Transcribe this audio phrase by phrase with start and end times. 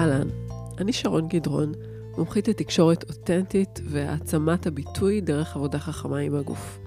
[0.00, 0.28] אהלן,
[0.78, 1.72] אני שרון גדרון,
[2.18, 6.78] מומחית לתקשורת אותנטית והעצמת הביטוי דרך עבודה חכמה עם הגוף.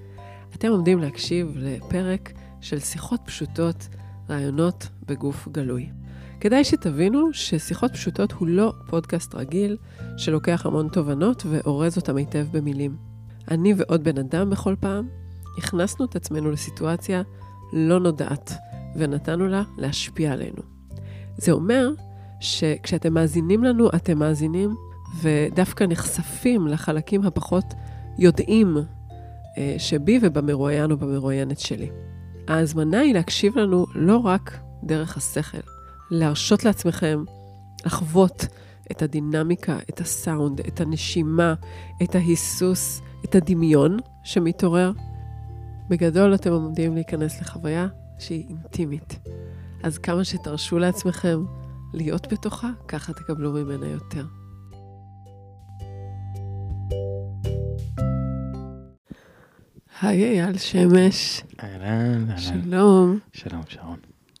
[0.54, 3.88] אתם עומדים להקשיב לפרק של שיחות פשוטות,
[4.30, 5.88] רעיונות בגוף גלוי.
[6.40, 9.76] כדאי שתבינו ששיחות פשוטות הוא לא פודקאסט רגיל
[10.16, 12.96] שלוקח המון תובנות ואורז אותם היטב במילים.
[13.50, 15.08] אני ועוד בן אדם בכל פעם
[15.58, 17.22] הכנסנו את עצמנו לסיטואציה
[17.72, 18.52] לא נודעת
[18.96, 20.62] ונתנו לה להשפיע עלינו.
[21.36, 21.90] זה אומר
[22.44, 24.74] שכשאתם מאזינים לנו, אתם מאזינים
[25.22, 27.74] ודווקא נחשפים לחלקים הפחות
[28.18, 28.76] יודעים
[29.58, 31.90] אה, שבי ובמרואיין או במרואיינת שלי.
[32.48, 35.58] ההזמנה היא להקשיב לנו לא רק דרך השכל,
[36.10, 37.24] להרשות לעצמכם
[37.86, 38.46] לחוות
[38.90, 41.54] את הדינמיקה, את הסאונד, את הנשימה,
[42.02, 44.92] את ההיסוס, את הדמיון שמתעורר.
[45.88, 47.86] בגדול אתם עומדים להיכנס לחוויה
[48.18, 49.18] שהיא אינטימית.
[49.82, 51.44] אז כמה שתרשו לעצמכם
[51.94, 54.24] להיות בתוכה, ככה תקבלו ממנה יותר.
[60.00, 61.42] היי אייל שמש.
[61.62, 62.36] אהלן, אהלן.
[62.36, 63.18] שלום.
[63.32, 63.98] שלום, שרון.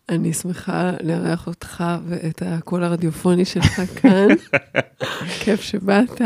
[0.08, 4.28] אני שמחה לארח אותך ואת הקול הרדיופוני שלך כאן.
[5.40, 6.22] כיף שבאת.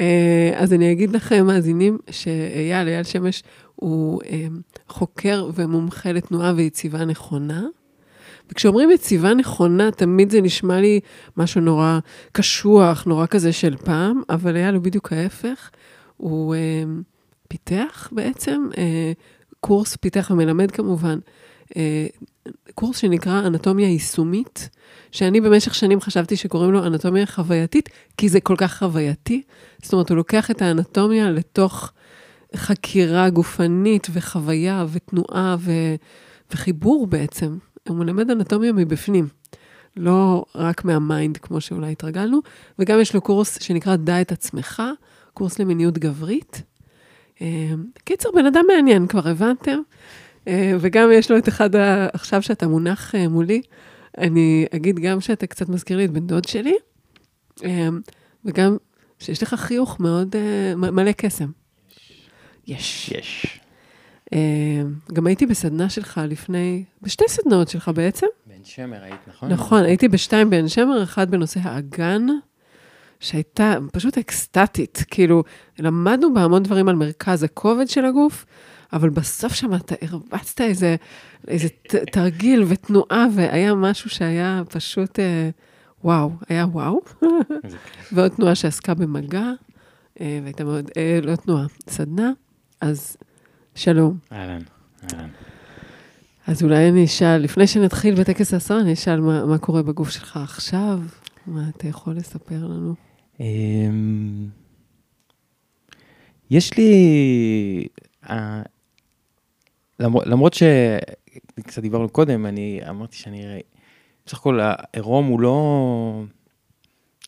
[0.00, 3.42] אה, אז אני אגיד לכם, מאזינים, שאייל, אייל שמש,
[3.74, 4.46] הוא אה,
[4.88, 7.66] חוקר ומומחה לתנועה ויציבה נכונה.
[8.52, 11.00] וכשאומרים יציבה נכונה, תמיד זה נשמע לי
[11.36, 11.98] משהו נורא
[12.32, 15.70] קשוח, נורא כזה של פעם, אבל אייל הוא בדיוק ההפך.
[16.16, 16.82] הוא אה,
[17.48, 19.12] פיתח בעצם, אה,
[19.60, 21.18] קורס פיתח ומלמד כמובן,
[21.76, 22.06] אה,
[22.74, 24.68] קורס שנקרא אנטומיה יישומית,
[25.12, 29.42] שאני במשך שנים חשבתי שקוראים לו אנטומיה חווייתית, כי זה כל כך חווייתי.
[29.82, 31.92] זאת אומרת, הוא לוקח את האנטומיה לתוך
[32.56, 35.72] חקירה גופנית וחוויה ותנועה ו...
[36.50, 37.56] וחיבור בעצם.
[37.88, 39.28] הוא מלמד אנטומיה מבפנים,
[39.96, 42.40] לא רק מה mind, כמו שאולי התרגלנו,
[42.78, 44.82] וגם יש לו קורס שנקרא דע את עצמך,
[45.34, 46.62] קורס למיניות גברית.
[47.40, 47.72] אה,
[48.04, 49.78] קיצר, בן אדם מעניין, כבר הבנתם?
[50.48, 52.08] אה, וגם יש לו את אחד, ה...
[52.12, 53.62] עכשיו שאתה מונח אה, מולי,
[54.18, 56.74] אני אגיד גם שאתה קצת מזכיר לי את בן דוד שלי,
[58.44, 58.76] וגם
[59.18, 60.36] שיש לך חיוך מאוד
[60.76, 61.50] מלא קסם.
[62.66, 63.12] יש.
[63.18, 63.60] יש.
[65.12, 68.26] גם הייתי בסדנה שלך לפני, בשתי סדנאות שלך בעצם.
[68.46, 69.52] בן שמר היית, נכון?
[69.52, 72.26] נכון, הייתי בשתיים בעין שמר, אחד בנושא האגן,
[73.20, 75.04] שהייתה פשוט אקסטטית.
[75.10, 75.44] כאילו,
[75.78, 78.46] למדנו בה המון דברים על מרכז הכובד של הגוף,
[78.92, 80.96] אבל בסוף שם אתה הרבצת איזה,
[81.48, 85.50] איזה ת, תרגיל ותנועה, והיה משהו שהיה פשוט, אה,
[86.04, 87.00] וואו, היה וואו.
[88.12, 89.50] ועוד תנועה שעסקה במגע,
[90.20, 92.32] אה, והייתה מאוד, אה, לא תנועה, סדנה,
[92.80, 93.16] אז
[93.78, 94.18] שלום.
[94.32, 94.62] אהלן,
[95.02, 95.28] אהלן.
[96.46, 100.36] אז אולי אני אשאל, לפני שנתחיל בטקס האסון, אני אשאל מה, מה קורה בגוף שלך
[100.36, 101.00] עכשיו,
[101.46, 102.94] מה אתה יכול לספר לנו?
[103.40, 104.48] אמ,
[106.50, 107.88] יש לי,
[108.30, 108.62] אה,
[110.00, 113.60] למרות, שקצת דיברנו קודם, אני אמרתי שאני,
[114.26, 116.22] בסך הכל העירום הוא לא,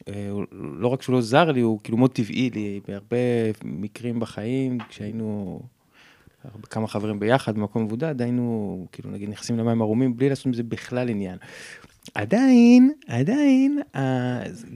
[0.09, 3.17] אה, לא רק שהוא לא זר לי, הוא כאילו מאוד טבעי לי, בהרבה
[3.65, 5.61] מקרים בחיים, כשהיינו
[6.71, 10.63] כמה חברים ביחד במקום מבודד, היינו כאילו נגיד נכנסים למים ערומים בלי לעשות עם זה
[10.63, 11.39] בכלל עניין.
[12.15, 13.79] עדיין, עדיין,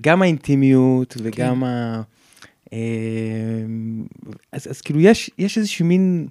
[0.00, 1.66] גם האינטימיות וגם כן.
[1.66, 2.02] ה...
[2.72, 2.78] אה,
[4.52, 6.28] אז, אז כאילו יש, יש איזשהו מין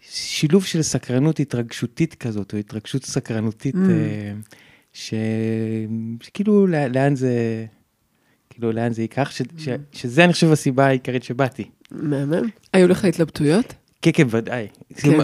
[0.00, 3.78] שילוב של סקרנות התרגשותית כזאת, או התרגשות סקרנותית, mm.
[3.78, 4.32] אה,
[4.92, 5.14] ש...
[6.20, 7.66] שכאילו לאן זה,
[8.50, 9.42] כאילו לאן זה ייקח, ש...
[9.58, 9.68] ש...
[9.92, 11.64] שזה אני חושב הסיבה העיקרית שבאתי.
[11.90, 12.48] מהמם.
[12.72, 13.74] היו לך התלבטויות?
[14.02, 14.68] כן, כן, ודאי.
[14.96, 15.18] כן.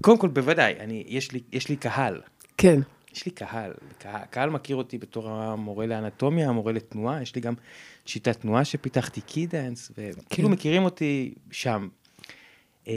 [0.00, 2.20] קודם כל, בוודאי, אני, יש, לי, יש לי קהל.
[2.56, 2.80] כן.
[3.14, 7.54] יש לי קהל, קהל, קהל מכיר אותי בתור המורה לאנטומיה, המורה לתנועה, יש לי גם
[8.06, 10.54] שיטת תנועה שפיתחתי קידנס, וכאילו כן.
[10.54, 11.88] מכירים אותי שם.
[12.88, 12.94] אה,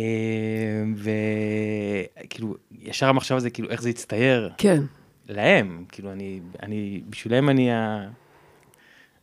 [2.25, 4.49] וכאילו, ישר המחשב הזה, כאילו, איך זה יצטייר?
[4.57, 4.83] כן.
[5.29, 8.07] להם, כאילו, אני, אני, בשבילם אני ה...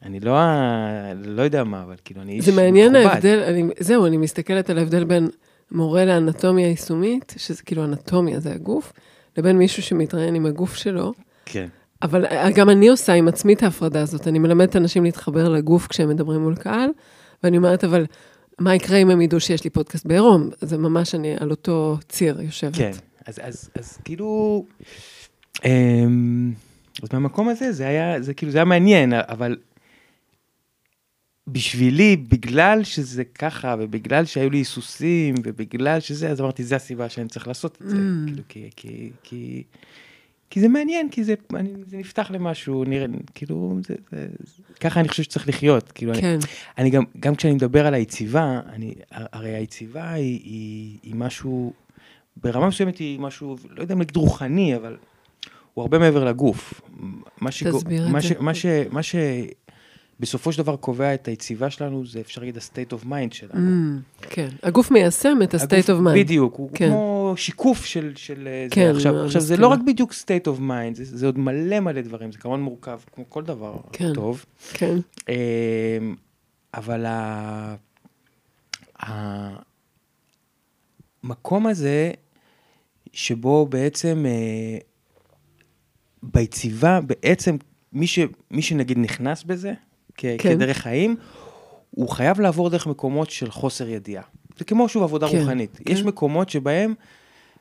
[0.02, 1.12] אני לא ה...
[1.14, 2.56] לא יודע מה, אבל כאילו, אני איש מכובד.
[2.56, 5.28] זה מעניין ההבדל, אני, זהו, אני מסתכלת על ההבדל בין
[5.72, 8.92] מורה לאנטומיה יישומית, שזה כאילו אנטומיה, זה הגוף,
[9.38, 11.12] לבין מישהו שמתראיין עם הגוף שלו.
[11.44, 11.66] כן.
[12.02, 16.08] אבל גם אני עושה עם עצמי את ההפרדה הזאת, אני מלמדת אנשים להתחבר לגוף כשהם
[16.08, 16.90] מדברים מול קהל,
[17.44, 18.06] ואני אומרת, אבל
[18.58, 20.50] מה יקרה אם הם ידעו שיש לי פודקאסט בעירום?
[20.60, 22.74] זה ממש אני על אותו ציר יושבת.
[22.76, 22.90] כן,
[23.26, 24.64] אז, אז, אז כאילו,
[25.64, 26.52] אמ,
[27.02, 29.56] אז מהמקום הזה זה היה, זה כאילו, זה היה מעניין, אבל
[31.52, 37.28] בשבילי, בגלל שזה ככה, ובגלל שהיו לי היסוסים, ובגלל שזה, אז אמרתי, זה הסיבה שאני
[37.28, 37.96] צריך לעשות את זה.
[37.96, 38.26] Mm.
[38.26, 39.62] כאילו, כי, כי, כי,
[40.50, 45.00] כי זה מעניין, כי זה, אני, זה נפתח למשהו, נראה, כאילו, זה, זה, זה, ככה
[45.00, 45.92] אני חושב שצריך לחיות.
[45.92, 46.38] כאילו, כן, אני,
[46.78, 51.72] אני גם, גם כשאני מדבר על היציבה, אני, הרי היציבה היא, היא, היא משהו,
[52.36, 54.96] ברמה מסוימת היא משהו, לא יודע אם להגיד רוחני, אבל
[55.74, 56.80] הוא הרבה מעבר לגוף.
[57.40, 58.28] מה שגו- תסביר את מה זה.
[58.28, 59.02] ש, מה, ש, מה
[60.20, 63.54] שבסופו של דבר קובע את היציבה שלנו, זה אפשר להגיד ה-state of mind שלנו.
[63.54, 64.48] Mm, כן.
[64.62, 66.14] הגוף מיישם את ה-state of mind.
[66.14, 66.88] בדיוק, הוא כן.
[66.88, 68.96] כמו שיקוף של, של אה, כן, זה.
[68.96, 69.68] עכשיו, עכשיו זה מסכימה.
[69.68, 73.00] לא רק בדיוק state of mind, זה, זה עוד מלא מלא דברים, זה כמובן מורכב,
[73.14, 74.14] כמו כל דבר כן.
[74.14, 74.44] טוב.
[74.72, 74.96] כן,
[75.28, 75.34] אמ,
[76.74, 77.74] אבל ה...
[81.24, 82.10] המקום הזה,
[83.12, 84.78] שבו בעצם אה,
[86.22, 87.56] ביציבה, בעצם
[87.92, 88.18] מי, ש...
[88.50, 89.72] מי שנגיד נכנס בזה.
[90.20, 90.36] כן.
[90.38, 91.16] כדרך חיים,
[91.90, 94.22] הוא חייב לעבור דרך מקומות של חוסר ידיעה.
[94.58, 95.80] זה כמו שוב עבודה כן, רוחנית.
[95.84, 95.92] כן.
[95.92, 96.94] יש מקומות שבהם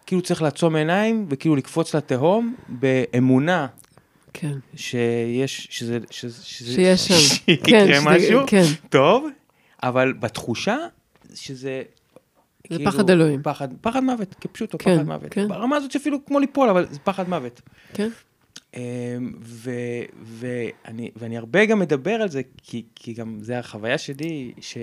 [0.05, 3.67] כאילו צריך לעצום עיניים וכאילו לקפוץ לתהום באמונה
[4.33, 4.53] כן.
[4.75, 7.13] שיש, שזה, שזה, שזה, שיש שם.
[7.45, 8.63] שיקרה כן, שזה- משהו כן.
[8.89, 9.27] טוב,
[9.83, 10.77] אבל בתחושה
[11.33, 11.81] שזה...
[12.69, 13.43] זה פחד אלוהים.
[13.43, 15.31] פחד, פחד מוות, כפשוטו, כן, פחד מוות.
[15.31, 15.47] כן.
[15.47, 17.61] ברמה הזאת שאפילו כמו ליפול, אבל זה פחד מוות.
[17.93, 18.09] כן,
[19.41, 19.71] ו,
[20.23, 24.77] ואני, ואני הרבה גם מדבר על זה, כי, כי גם זה החוויה שלי, ש,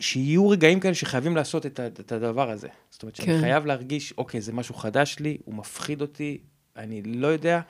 [0.00, 2.68] שיהיו רגעים כאלה שחייבים לעשות את, את הדבר הזה.
[2.90, 3.40] זאת אומרת, שאני כן.
[3.40, 6.38] חייב להרגיש, אוקיי, זה משהו חדש לי, הוא מפחיד אותי,
[6.76, 7.60] אני לא יודע,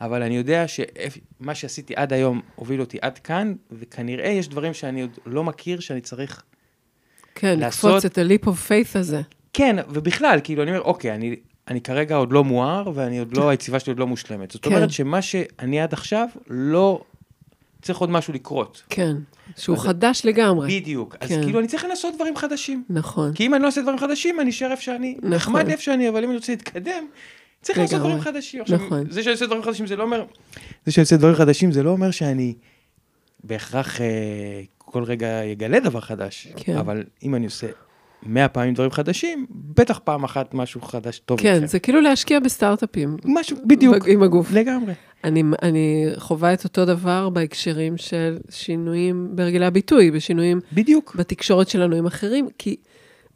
[0.00, 5.02] אבל אני יודע שמה שעשיתי עד היום הוביל אותי עד כאן, וכנראה יש דברים שאני
[5.02, 6.42] עוד לא מכיר, שאני צריך...
[7.34, 9.20] כן, לעשות- לקפוץ את ה-leap of faith הזה.
[9.52, 11.36] כן, ובכלל, כאילו, אני אומר, אוקיי, אני,
[11.70, 14.50] אני כרגע עוד לא מואר, ואני עוד לא, היציבה שלי עוד לא מושלמת.
[14.50, 14.74] זאת כן.
[14.74, 17.02] אומרת שמה שאני עד עכשיו, לא...
[17.82, 18.82] צריך עוד משהו לקרות.
[18.88, 19.16] כן,
[19.56, 20.80] שהוא אז- חדש לגמרי.
[20.80, 21.16] בדיוק.
[21.20, 21.42] אז כן.
[21.42, 22.84] כאילו, אני צריך לנסות דברים חדשים.
[22.90, 23.32] נכון.
[23.34, 25.14] כי אם אני לא עושה דברים חדשים, אני אשאר איפה שאני.
[25.18, 25.30] נכון.
[25.30, 27.04] נחמד איפה שאני, אבל אם אני רוצה להתקדם,
[27.62, 27.98] צריך לעשות.
[27.98, 28.60] דברים חדשים.
[28.60, 29.10] עכשיו, נכון.
[29.10, 30.24] זה שאני עושה דברים חדשים, זה לא אומר...
[30.86, 32.54] זה שאני עושה דברים חדשים, זה לא אומר שאני
[33.44, 34.06] בהכרח אה,
[34.78, 36.48] כל רגע יגלה דבר חדש.
[36.56, 36.76] כן.
[36.76, 37.66] אבל אם אני עושה
[38.22, 41.66] מאה פעמים דברים חדשים, בטח פעם אחת משהו חדש טוב כן, יקרה.
[41.66, 43.16] זה כאילו להשקיע בסטארט-אפים.
[43.24, 44.08] משהו, בדיוק.
[44.08, 44.52] עם הגוף.
[44.52, 44.92] לגמרי.
[45.24, 51.14] אני, אני חווה את אותו דבר בהקשרים של שינויים בהרגלי הביטוי, בשינויים בדיוק.
[51.16, 52.76] בתקשורת שלנו עם אחרים, כי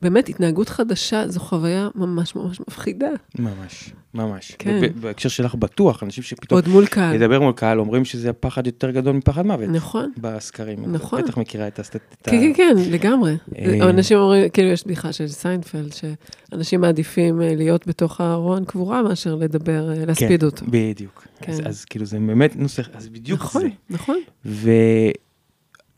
[0.03, 3.09] באמת התנהגות חדשה זו חוויה ממש ממש מפחידה.
[3.39, 4.53] ממש, ממש.
[4.59, 4.81] כן.
[5.01, 7.17] בהקשר שלך בטוח, אנשים שפתאום עוד מול קהל.
[7.17, 9.69] לדבר מול קהל אומרים שזה הפחד יותר גדול מפחד מוות.
[9.69, 10.13] נכון.
[10.17, 10.85] בסקרים.
[10.85, 11.23] את נכון.
[11.23, 11.97] בטח מכירה את הסטט...
[12.23, 13.37] את ה- כן, כן, כן, לגמרי.
[13.59, 19.03] אה, אנשים אומרים, כאילו, יש בדיחה של סיינפלד, שאנשים מעדיפים אה, להיות בתוך הארון קבורה
[19.03, 20.67] מאשר לדבר, אה, להספיד כן, אותו.
[20.69, 21.27] בדיוק.
[21.49, 21.67] אז, כן.
[21.67, 23.69] אז כאילו זה באמת נושא, אז בדיוק נכון, זה.
[23.91, 24.19] נכון.
[24.47, 24.71] ו...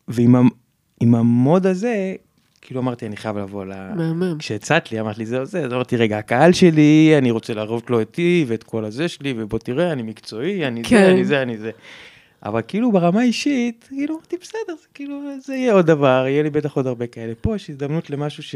[0.08, 0.34] ועם
[1.14, 2.14] ה mode הזה,
[2.64, 3.72] כאילו אמרתי, אני חייב לבוא ל...
[3.94, 4.36] מהמם.
[4.38, 8.00] כשהצעת לי, אמרת לי, זהו זה, אז אמרתי, רגע, הקהל שלי, אני רוצה להראות לו
[8.00, 10.96] אותי ואת כל הזה שלי, ובוא תראה, אני מקצועי, אני כן.
[10.96, 11.70] זה, אני זה, אני זה.
[12.44, 16.50] אבל כאילו ברמה האישית, כאילו אמרתי, בסדר, זה כאילו, זה יהיה עוד דבר, יהיה לי
[16.50, 17.32] בטח עוד הרבה כאלה.
[17.40, 18.54] פה יש הזדמנות למשהו ש...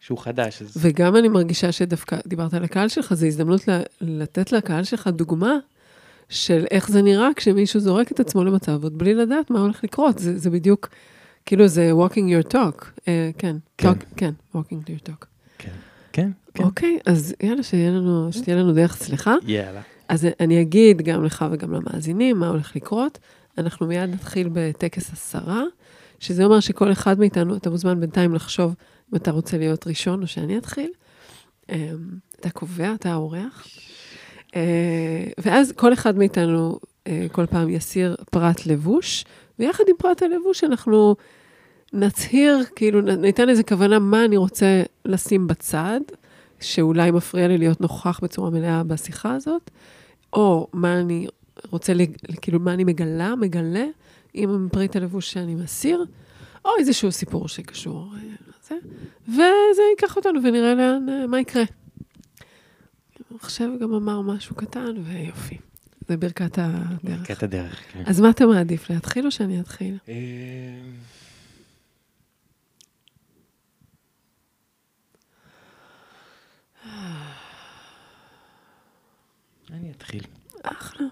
[0.00, 0.76] שהוא חדש, אז...
[0.80, 5.54] וגם אני מרגישה שדווקא, דיברת על הקהל שלך, זו הזדמנות ל- לתת לקהל שלך דוגמה
[6.28, 10.18] של איך זה נראה כשמישהו זורק את עצמו למצב עוד בלי לדעת מה הולך לקרות.
[10.18, 10.88] זה, זה בדיוק,
[11.50, 12.84] כאילו זה walking your talk.
[13.08, 13.88] אה, כן, כן.
[13.88, 15.24] talk, כן, walking your talk.
[15.58, 15.70] כן.
[16.12, 16.64] כן, כן.
[16.64, 19.34] אוקיי, אז יאללה, שיהיה לנו, שתהיה לנו דרך צליחה.
[19.46, 19.80] יאללה.
[20.08, 23.18] אז אני אגיד גם לך וגם למאזינים מה הולך לקרות.
[23.58, 25.62] אנחנו מיד נתחיל בטקס עשרה,
[26.18, 28.74] שזה אומר שכל אחד מאיתנו, אתה מוזמן בינתיים לחשוב
[29.12, 30.90] אם אתה רוצה להיות ראשון או שאני אתחיל.
[31.68, 31.76] אמ,
[32.40, 33.66] אתה קובע, אתה האורח.
[34.56, 39.24] אה, ואז כל אחד מאיתנו אה, כל פעם יסיר פרט לבוש,
[39.58, 41.16] ויחד עם פרט הלבוש אנחנו
[41.92, 46.00] נצהיר, כאילו ניתן איזה כוונה מה אני רוצה לשים בצד,
[46.60, 49.70] שאולי מפריע לי להיות נוכח בצורה מלאה בשיחה הזאת,
[50.32, 51.26] או מה אני
[51.70, 51.92] רוצה,
[52.40, 53.84] כאילו, מה אני מגלה, מגלה
[54.34, 56.04] עם פריט הלבוש שאני מסיר,
[56.64, 58.74] או איזשהו סיפור שקשור אה, לזה,
[59.28, 61.64] וזה ייקח אותנו ונראה לאן, אה, מה יקרה.
[63.40, 65.58] עכשיו גם אמר משהו קטן, ויופי.
[66.08, 67.26] זה ברכת הדרך.
[67.26, 68.02] קטע דרך, כן.
[68.06, 69.96] אז מה אתה מעדיף, להתחיל או שאני אתחיל?
[79.72, 80.22] אני אתחיל.
[80.62, 81.06] אחלה.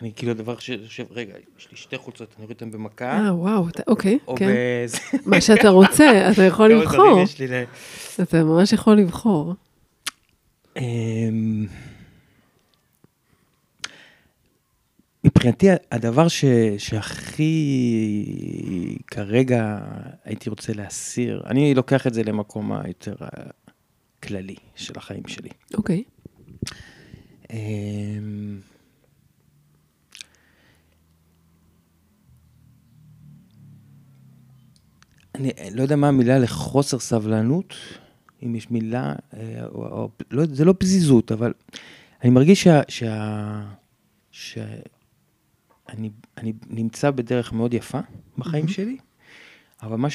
[0.00, 0.70] אני כאילו דבר ש...
[0.86, 4.36] חושב, רגע, יש לי שתי חולצות, אני אוריד אותן במכה, אה, וואו, אתה- אוקיי, או
[4.36, 4.54] כן.
[4.84, 4.98] בזה.
[5.26, 7.24] מה שאתה רוצה, אתה יכול לבחור.
[8.22, 9.54] אתה ממש יכול לבחור.
[10.76, 11.66] אמ,
[15.24, 16.44] מבחינתי הדבר ש,
[16.78, 17.54] שהכי
[19.06, 19.78] כרגע
[20.24, 23.14] הייתי רוצה להסיר, אני לוקח את זה למקום היותר
[24.22, 25.50] כללי של החיים שלי.
[25.74, 26.04] אוקיי.
[27.50, 28.60] אמ,
[35.34, 37.74] אני לא יודע מה המילה לחוסר סבלנות,
[38.42, 41.52] אם יש מילה, אה, או, או, לא, זה לא פזיזות, אבל
[42.22, 42.80] אני מרגיש שה...
[42.88, 43.64] שה,
[44.30, 44.64] שה
[45.88, 48.00] אני, אני נמצא בדרך מאוד יפה
[48.38, 48.74] בחיים מהמם.
[48.74, 48.96] שלי,
[49.82, 50.10] אבל מה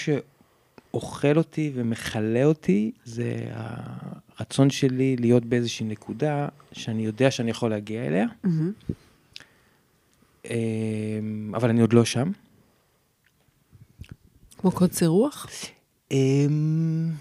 [0.97, 3.37] שאוכל אותי ומכלה אותי זה
[4.37, 8.71] הרצון שלי להיות באיזושהי נקודה שאני יודע שאני יכול להגיע אליה, מהמם.
[10.45, 12.31] אמ, אבל אני עוד לא שם.
[14.57, 15.47] כמו קוצר רוח?
[16.11, 17.11] אמ,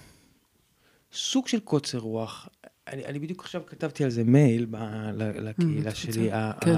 [1.13, 2.49] סוג של קוצר רוח.
[2.89, 4.77] אני, אני בדיוק עכשיו כתבתי על זה מייל ב,
[5.15, 6.31] ל, לקהילה Mm, שלי.
[6.61, 6.71] כן.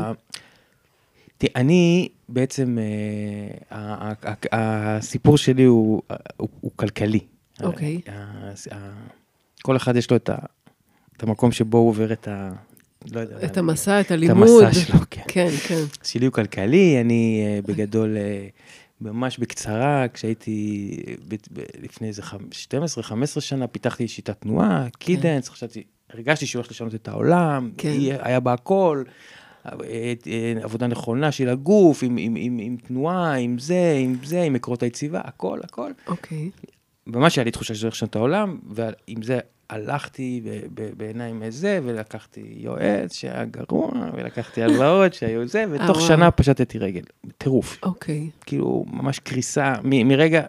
[1.38, 2.78] תראה, אני בעצם,
[3.72, 4.12] אה,
[4.52, 6.02] הסיפור שלי הוא
[6.76, 7.20] כלכלי.
[7.62, 8.00] אוקיי.
[9.62, 10.36] כל אחד יש לו את, ה,
[11.16, 12.52] את המקום שבו הוא עובר את ה...
[13.12, 13.36] לא יודע.
[13.44, 14.62] את המסע, את את הלימוד.
[14.62, 15.22] המסע שלו, כן.
[15.28, 15.84] כן, כן.
[16.02, 18.46] שלי הוא כלכלי, אני אה, בגדול, אה,
[19.00, 20.90] ממש בקצרה, כשהייתי
[21.28, 22.74] ב- ב- לפני איזה חמ-
[23.36, 27.92] 12-15 שנה, פיתחתי שיטת תנועה, קידנס, חשבתי, הרגשתי שהוא הולך לשנות את העולם, כן.
[28.20, 29.02] היה בה הכל,
[30.62, 34.82] עבודה נכונה של הגוף, עם, עם, עם, עם תנועה, עם זה, עם זה, עם עקרונות
[34.82, 35.90] היציבה, הכל, הכל.
[36.06, 36.50] אוקיי.
[37.06, 39.38] ממש היה לי תחושה שזה לשנות את העולם, ועם זה
[39.70, 40.42] הלכתי
[40.96, 46.08] בעיניים איזה, ולקחתי יועץ שהיה גרוע, ולקחתי הלוואות שהיו זה, ותוך וואו.
[46.08, 47.02] שנה פשטתי רגל,
[47.38, 47.78] טירוף.
[47.82, 48.30] אוקיי.
[48.46, 50.42] כאילו, ממש קריסה, מרגע,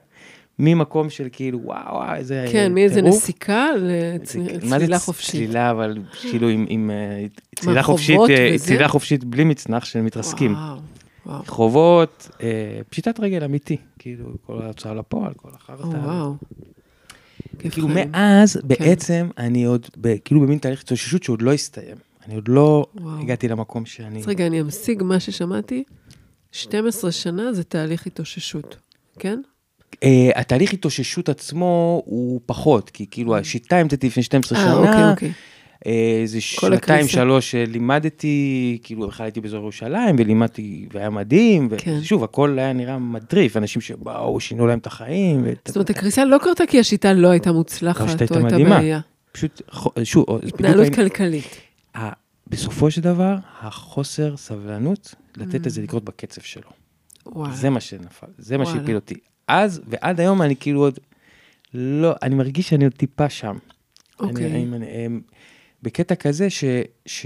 [0.60, 3.02] ממקום של כאילו, וואו, איזה כן, מאיזה.
[3.02, 5.32] נסיקה לצלילה חופשית.
[5.32, 8.66] צלילה, אבל כאילו עם, עם אה, צלילה חופשית, אה, וזה?
[8.66, 10.54] צלילה חופשית בלי מצנח של מתרסקים.
[10.54, 10.78] וואו,
[11.26, 11.44] וואו.
[11.48, 15.84] חובות, אה, פשיטת רגל אמיתי, כאילו, כל ההוצאה לפועל, כל החרטה.
[15.84, 16.34] או, וואו.
[17.60, 18.12] כאילו חיים.
[18.12, 21.98] מאז בעצם אני עוד, ב- כאילו במין תהליך התאוששות שעוד לא הסתיים.
[22.26, 23.22] אני עוד לא וואו.
[23.22, 24.20] הגעתי למקום שאני...
[24.20, 25.84] אז רגע, אני אמשיג מה ששמעתי.
[26.52, 28.78] 12 שנה זה תהליך התאוששות,
[29.20, 29.42] כן?
[29.94, 29.98] Uh,
[30.36, 35.32] התהליך התאוששות עצמו הוא פחות, כי כאילו השיטה המצאתי לפני 12 אה, שנה, אוקיי, אוקיי.
[35.86, 37.08] אה, זה שנתיים.
[37.08, 41.98] שלוש לימדתי, כאילו בכלל הייתי באזור ירושלים ולימדתי והיה מדהים, כן.
[42.02, 46.26] ושוב הכל היה נראה מדריף, אנשים שבאו, שינו להם את החיים, ות- זאת אומרת, הקריסה
[46.26, 48.70] לא קרתה כי השיטה לא הייתה מוצלחת, השיטה הייתה או הייתה.
[48.70, 49.00] בעיה.
[49.32, 49.62] פשוט,
[50.04, 50.94] שוב, התנהלות.
[50.96, 51.58] כלכלית.
[51.98, 52.10] ה-
[52.48, 56.70] בסופו של דבר, החוסר סבלנות, לתת לזה לקרות בקצב שלו.
[57.26, 57.54] וואו.
[57.54, 58.80] זה מה שנפל, זה מה וואלה.
[58.80, 59.16] שהפיל אותי.
[59.48, 61.00] אז ועד היום אני כאילו עוד
[61.74, 63.58] לא, אני מרגיש שאני עוד טיפה שם.
[64.20, 64.46] אוקיי.
[64.46, 65.20] אני, אני, אני, אני,
[65.84, 66.64] בקטע כזה ש,
[67.06, 67.26] ש...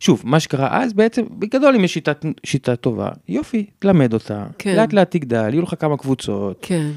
[0.00, 2.12] שוב, מה שקרה אז בעצם, בגדול אם יש שיטה,
[2.44, 4.76] שיטה טובה, יופי, תלמד אותה, כן.
[4.76, 6.90] לאט לאט תגדל, יהיו לך כמה קבוצות, כן.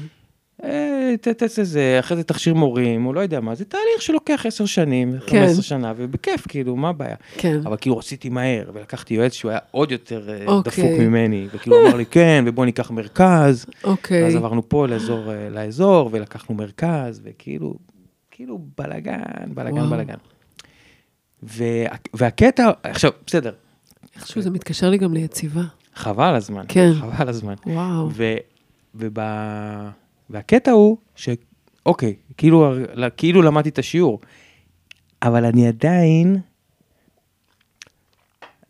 [0.64, 4.66] אה, תעשה זה, אחרי זה תכשיר מורים, או לא יודע מה, זה תהליך שלוקח עשר
[4.66, 5.40] שנים, כן.
[5.46, 7.16] 15 שנה, ובכיף, כאילו, מה הבעיה?
[7.36, 7.60] כן.
[7.64, 10.84] אבל כאילו רציתי מהר, ולקחתי יועץ שהוא היה עוד יותר אה, אוקיי.
[10.84, 14.22] דפוק ממני, וכאילו הוא אמר לי, כן, ובוא ניקח מרכז, אוקיי.
[14.22, 17.74] ואז עברנו פה לאזור, אה, לאזור, ולקחנו מרכז, וכאילו,
[18.30, 19.22] כאילו בלאגן,
[19.54, 19.90] בלאגן.
[19.90, 20.18] בלאגן.
[21.42, 23.52] וה, והקטע, עכשיו, בסדר,
[24.16, 25.62] איכשהו זה מתקשר לי גם ליציבה.
[25.94, 26.90] חבל הזמן, כן.
[27.00, 27.54] חבל הזמן.
[27.66, 28.10] וואו.
[28.94, 29.18] וב,
[30.30, 32.72] והקטע הוא שאוקיי, כאילו,
[33.16, 34.20] כאילו למדתי את השיעור,
[35.22, 36.36] אבל אני עדיין,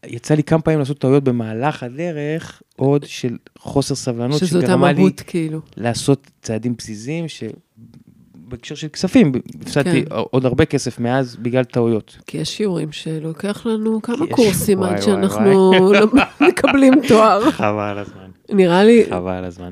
[0.06, 5.60] יצא לי כמה פעמים לעשות טעויות במהלך הדרך, עוד של חוסר סבלנות, שזאת המהות, כאילו.
[5.76, 10.14] לעשות צעדים פזיזים, שבהקשר של כספים, הפסדתי כן.
[10.30, 12.18] עוד הרבה כסף מאז בגלל טעויות.
[12.26, 16.06] כי יש שיעורים שלוקח לנו כמה יש- קורסים וואי, עד וואי, שאנחנו לא
[16.48, 17.50] מקבלים תואר.
[17.50, 18.30] חבל הזמן.
[18.50, 19.70] נראה לי, חבל הזמן.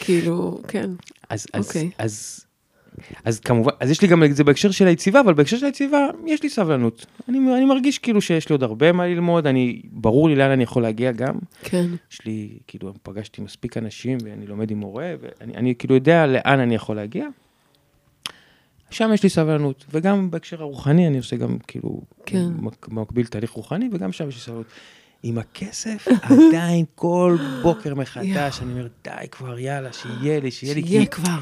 [0.00, 0.90] כאילו, כן.
[1.28, 1.90] אז, אז, אוקיי.
[1.98, 2.46] אז,
[3.24, 6.06] אז כמובן, אז יש לי גם את זה בהקשר של היציבה, אבל בהקשר של היציבה
[6.26, 7.06] יש לי סבלנות.
[7.28, 10.62] אני, אני מרגיש כאילו שיש לי עוד הרבה מה ללמוד, אני, ברור לי לאן אני
[10.62, 11.34] יכול להגיע גם.
[11.62, 11.86] כן.
[12.12, 16.60] יש לי, כאילו, פגשתי מספיק אנשים ואני לומד עם מורה, ואני אני כאילו יודע לאן
[16.60, 17.26] אני יכול להגיע.
[18.90, 22.48] שם יש לי סבלנות, וגם בהקשר הרוחני אני עושה גם כאילו, כן.
[22.88, 24.66] במקביל תהליך רוחני, וגם שם יש לי סבלנות.
[25.28, 26.08] עם הכסף,
[26.48, 30.82] עדיין כל בוקר מחדש, אני אומר, די כבר, יאללה, שיהיה לי, שיהיה לי.
[30.86, 31.38] שיהיה כבר.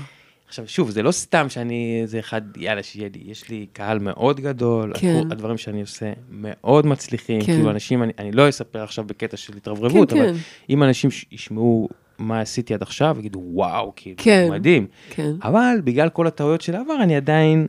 [0.49, 3.21] עכשיו, שוב, זה לא סתם שאני איזה אחד, יאללה, שיהיה לי.
[3.25, 5.09] יש לי קהל מאוד גדול, כן.
[5.19, 7.41] הקור- הדברים שאני עושה מאוד מצליחים.
[7.41, 7.47] כן.
[7.47, 10.39] כאילו, אנשים, אני, אני לא אספר עכשיו בקטע של התרברבות, כן, אבל כן.
[10.71, 11.89] אם אנשים ישמעו
[12.19, 14.49] מה עשיתי עד עכשיו, יגידו, וואו, כאילו, כן.
[14.51, 14.87] מדהים.
[15.11, 15.31] כן.
[15.43, 17.67] אבל בגלל כל הטעויות של העבר, אני עדיין,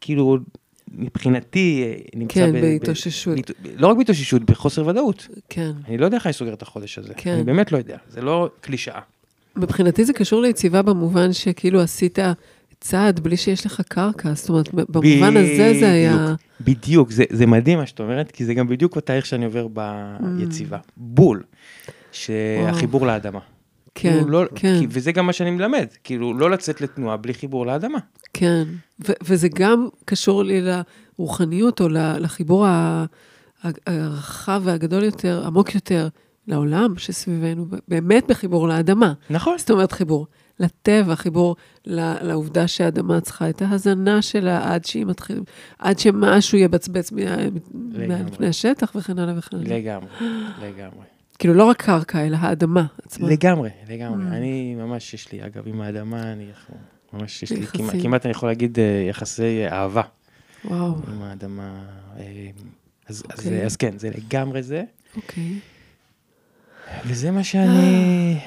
[0.00, 0.38] כאילו,
[0.90, 3.34] מבחינתי, אה, נמצא כן, ב- ב- בהתאוששות.
[3.36, 5.28] בהת- לא רק בהתאוששות, בחוסר ודאות.
[5.48, 5.72] כן.
[5.88, 7.12] אני לא יודע איך אני סוגר את החודש הזה.
[7.16, 7.30] כן.
[7.30, 7.96] אני באמת לא יודע.
[8.08, 9.00] זה לא קלישאה.
[9.56, 12.18] מבחינתי זה קשור ליציבה במובן שכאילו עשית
[12.80, 16.34] צעד בלי שיש לך קרקע, זאת אומרת, במובן הזה זה היה...
[16.60, 19.66] בדיוק, זה, זה מדהים מה שאת אומרת, כי זה גם בדיוק התהליך שאני עובר
[20.20, 20.76] ביציבה.
[20.76, 20.80] Mm.
[20.96, 21.42] בול.
[22.12, 23.06] שהחיבור.
[23.06, 23.38] לאדמה.
[23.94, 24.80] כן, כאילו לא, כן.
[24.80, 27.98] כי, וזה גם מה שאני מלמד, כאילו לא לצאת לתנועה בלי חיבור לאדמה.
[28.32, 28.64] כן,
[29.08, 30.60] ו- וזה גם קשור לי
[31.18, 32.66] לרוחניות או לחיבור
[33.86, 36.08] הרחב והגדול יותר, עמוק יותר,
[36.46, 39.12] לעולם שסביבנו, באמת בחיבור לאדמה.
[39.30, 39.58] נכון.
[39.58, 40.26] זאת אומרת חיבור
[40.60, 41.56] לטבע, חיבור
[41.86, 45.40] לעובדה שהאדמה צריכה את ההזנה שלה עד שהיא מתחילה,
[45.78, 49.78] עד שמשהו יבצבץ מפני השטח וכן הלאה וכן הלאה.
[49.78, 50.08] לגמרי,
[50.62, 51.19] לגמרי.
[51.40, 53.28] כאילו לא רק קרקע, אלא האדמה עצמה.
[53.28, 54.24] לגמרי, לגמרי.
[54.24, 54.34] Mm.
[54.34, 56.46] אני ממש, יש לי, אגב, עם האדמה, אני
[57.12, 60.02] ממש, יש לי, כמעט, כמעט אני יכול להגיד אה, יחסי אהבה.
[60.64, 60.94] וואו.
[61.12, 61.84] עם האדמה.
[62.18, 62.22] אה,
[63.08, 63.32] אז, okay.
[63.32, 63.66] אז, אוקיי.
[63.66, 64.82] אז כן, זה לגמרי זה.
[65.16, 65.44] אוקיי.
[65.44, 66.90] Okay.
[67.06, 68.38] וזה מה שאני...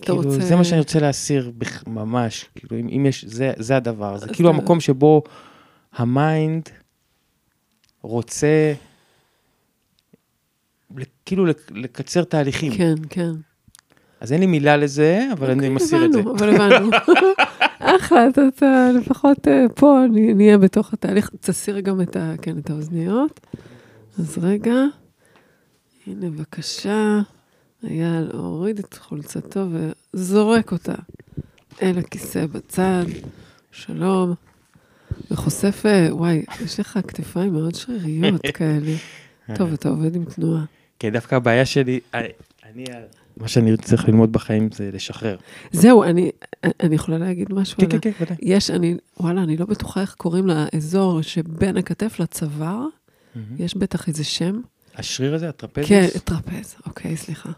[0.00, 0.40] כאילו, רוצה...
[0.40, 1.52] זה מה שאני רוצה להסיר
[1.86, 5.22] ממש, כאילו, אם, אם יש, זה, זה הדבר, זה כאילו המקום שבו
[5.92, 6.68] ה mind
[8.02, 8.72] רוצה,
[11.26, 12.72] כאילו לקצר תהליכים.
[12.74, 13.32] כן, כן.
[14.20, 16.20] אז אין לי מילה לזה, אבל אני אוקיי, מסיר את זה.
[16.20, 16.90] אבל הבנו.
[17.96, 21.30] אחלה, אתה, אתה לפחות אה, פה נהיה בתוך התהליך.
[21.40, 22.00] תסיר גם
[22.42, 23.40] כן, את האוזניות.
[24.18, 24.74] אז רגע,
[26.06, 27.20] הנה בבקשה.
[27.84, 29.66] אייל הוריד את חולצתו
[30.14, 30.94] וזורק אותה
[31.82, 33.04] אל הכיסא בצד,
[33.72, 34.34] שלום,
[35.30, 38.92] וחושף, וואי, יש לך כתפיים מאוד שריריות כאלה.
[39.54, 40.64] טוב, אתה עובד עם תנועה.
[40.98, 42.84] כן, דווקא הבעיה שלי, אני,
[43.36, 45.36] מה שאני צריך ללמוד בחיים זה לשחרר.
[45.72, 46.30] זהו, אני,
[46.64, 48.36] אני יכולה להגיד משהו כן, כן, כן, ודאי.
[48.42, 52.86] יש, אני, וואלה, אני לא בטוחה איך קוראים לאזור שבין הכתף לצוואר,
[53.58, 54.60] יש בטח איזה שם.
[54.96, 55.88] השריר הזה, הטרפזוס?
[55.88, 57.50] כן, טרפז, אוקיי, סליחה.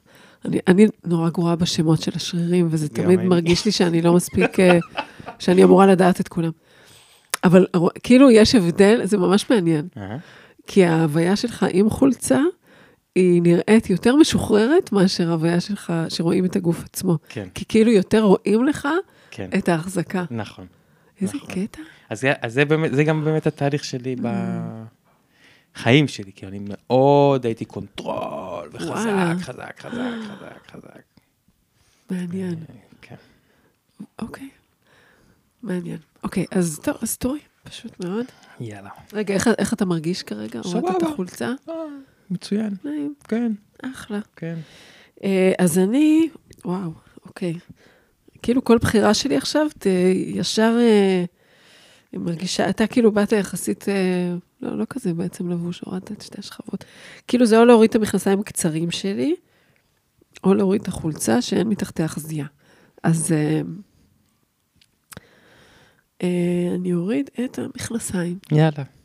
[0.44, 3.28] אני, אני נורא גרועה בשמות של השרירים, וזה תמיד אני.
[3.28, 4.78] מרגיש לי שאני לא מספיק, אה,
[5.38, 6.50] שאני אמורה לדעת את כולם.
[7.44, 7.66] אבל
[8.02, 9.88] כאילו יש הבדל, זה ממש מעניין.
[10.66, 12.40] כי ההוויה שלך עם חולצה,
[13.14, 17.18] היא נראית יותר משוחררת מאשר ההוויה שלך, שרואים את הגוף עצמו.
[17.28, 17.48] כן.
[17.54, 18.88] כי כאילו יותר רואים לך
[19.30, 19.50] כן.
[19.58, 20.24] את ההחזקה.
[20.30, 20.66] נכון.
[21.20, 21.50] איזה נכון.
[21.50, 21.82] קטע.
[22.08, 24.28] אז, זה, אז זה, באמת, זה גם באמת התהליך שלי ב...
[25.74, 29.34] חיים שלי, כי אני מאוד הייתי control, וחזק, וואלה.
[29.40, 31.02] חזק, חזק, חזק, חזק.
[32.10, 32.54] מעניין.
[32.54, 33.14] אה, כן.
[34.18, 34.48] אוקיי,
[35.62, 35.98] מעניין.
[36.22, 38.26] אוקיי, אז טוב, אז תורי, פשוט מאוד.
[38.60, 38.90] יאללה.
[39.12, 40.62] רגע, איך, איך אתה מרגיש כרגע?
[40.62, 40.78] סבבה.
[40.78, 41.52] הורדת את החולצה?
[42.30, 42.74] מצוין.
[42.84, 43.14] נעים.
[43.24, 43.52] כן.
[43.82, 44.20] אחלה.
[44.36, 44.54] כן.
[45.24, 46.28] אה, אז אני,
[46.64, 46.90] וואו,
[47.26, 47.54] אוקיי.
[48.42, 49.86] כאילו כל בחירה שלי עכשיו, ת,
[50.34, 50.76] ישר...
[50.80, 51.24] אה,
[52.12, 56.84] מרגישה, אתה כאילו באת יחסית, אה, לא, לא כזה בעצם לבוש, הורדת את שתי השכבות.
[57.26, 59.34] כאילו זה או להוריד את המכנסיים הקצרים שלי,
[60.44, 62.46] או להוריד את החולצה שאין מתחתיה חזייה.
[63.02, 63.60] אז אה,
[66.22, 68.38] אה, אני אוריד את המכנסיים.
[68.52, 68.97] יאללה.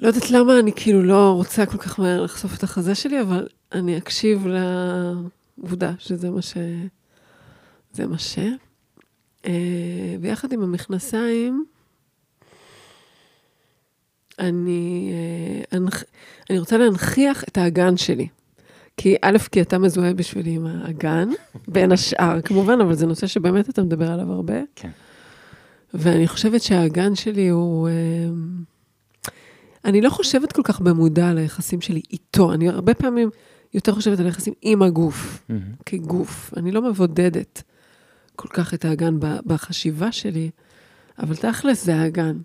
[0.00, 3.48] לא יודעת למה אני כאילו לא רוצה כל כך מהר לחשוף את החזה שלי, אבל
[3.72, 6.56] אני אקשיב לעובדה שזה מה ש...
[7.92, 8.38] זה מה ש...
[9.46, 11.64] אה, ויחד עם המכנסיים,
[14.38, 15.12] אני,
[15.72, 15.78] אה,
[16.50, 18.28] אני רוצה להנכיח את האגן שלי.
[18.96, 21.28] כי א', כי אתה מזוהה בשבילי עם האגן,
[21.68, 24.54] בין השאר, כמובן, אבל זה נושא שבאמת אתה מדבר עליו הרבה.
[24.76, 24.90] כן.
[25.94, 27.88] ואני חושבת שהאגן שלי הוא...
[29.84, 33.30] אני לא חושבת כל כך במודע על היחסים שלי איתו, אני הרבה פעמים
[33.74, 35.82] יותר חושבת על היחסים עם הגוף, mm-hmm.
[35.86, 36.52] כגוף.
[36.56, 37.62] אני לא מבודדת.
[38.36, 40.50] כל כך את האגן בחשיבה שלי,
[41.18, 42.36] אבל תכלס זה האגן.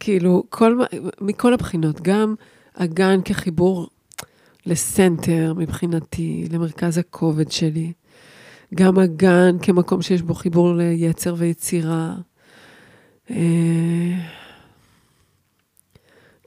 [0.00, 0.80] כאילו, כל,
[1.20, 2.34] מכל הבחינות, גם
[2.74, 3.88] אגן כחיבור
[4.66, 7.92] לסנטר מבחינתי, למרכז הכובד שלי,
[8.74, 12.14] גם אגן כמקום שיש בו חיבור ליצר ויצירה.
[13.30, 13.36] אה,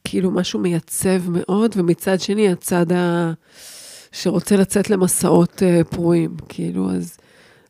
[0.09, 3.33] כאילו משהו מייצב מאוד, ומצד שני, הצד ה...
[4.11, 7.17] שרוצה לצאת למסעות אה, פרועים, כאילו, אז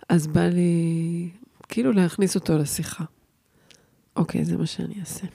[0.10, 1.30] אז בא לי
[1.69, 3.04] כאילו להכניס אותו לשיחה.
[4.15, 5.28] אוקיי, זה מה שאני אעשה.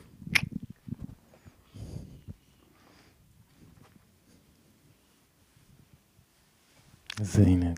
[7.21, 7.73] אז הנה,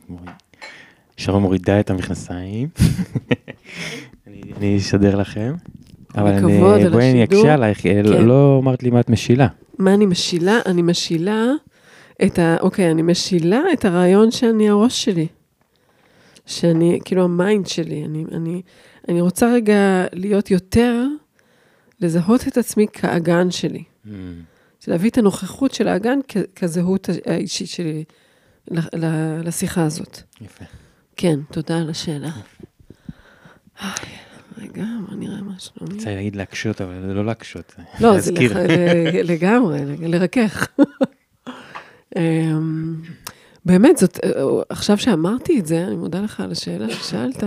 [1.17, 2.69] שרון מורידה את המכנסיים.
[4.27, 5.55] אני אשדר לכם.
[6.17, 6.41] אבל
[6.91, 8.25] בואי אני אקשה עלייך, אה, כן.
[8.25, 9.47] לא אמרת לי מה את משילה.
[9.79, 10.61] מה אני משילה?
[10.67, 11.45] אני משילה
[12.25, 12.57] את ה...
[12.61, 15.27] אוקיי, אני משילה את הרעיון שאני הראש שלי.
[16.47, 18.63] שאני, כאילו ה mind שלי, אני, אני,
[19.09, 21.05] אני רוצה רגע להיות יותר,
[22.01, 23.83] לזהות את עצמי כאגן שלי.
[24.07, 24.09] Mm.
[24.89, 28.05] להביא את הנוכחות של האגן כ- כזהות האישית שלי
[29.45, 30.21] לשיחה הזאת.
[30.41, 30.65] יפה.
[31.17, 32.31] כן, תודה על השאלה.
[34.63, 35.95] רגע, בוא נראה מה שלומי.
[35.95, 37.75] רוצה להגיד להקשות, אבל לא להקשות.
[38.01, 38.33] לא, זה
[39.25, 40.67] לגמרי, לרכך.
[42.17, 42.95] אמ,
[43.65, 44.31] באמת, זאת, אה,
[44.69, 47.45] עכשיו שאמרתי את זה, אני מודה לך על השאלה ששאלת.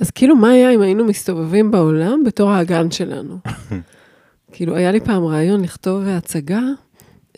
[0.00, 3.38] אז כאילו, מה היה אם היינו מסתובבים בעולם בתור האגן שלנו?
[4.52, 6.60] כאילו, היה לי פעם רעיון לכתוב הצגה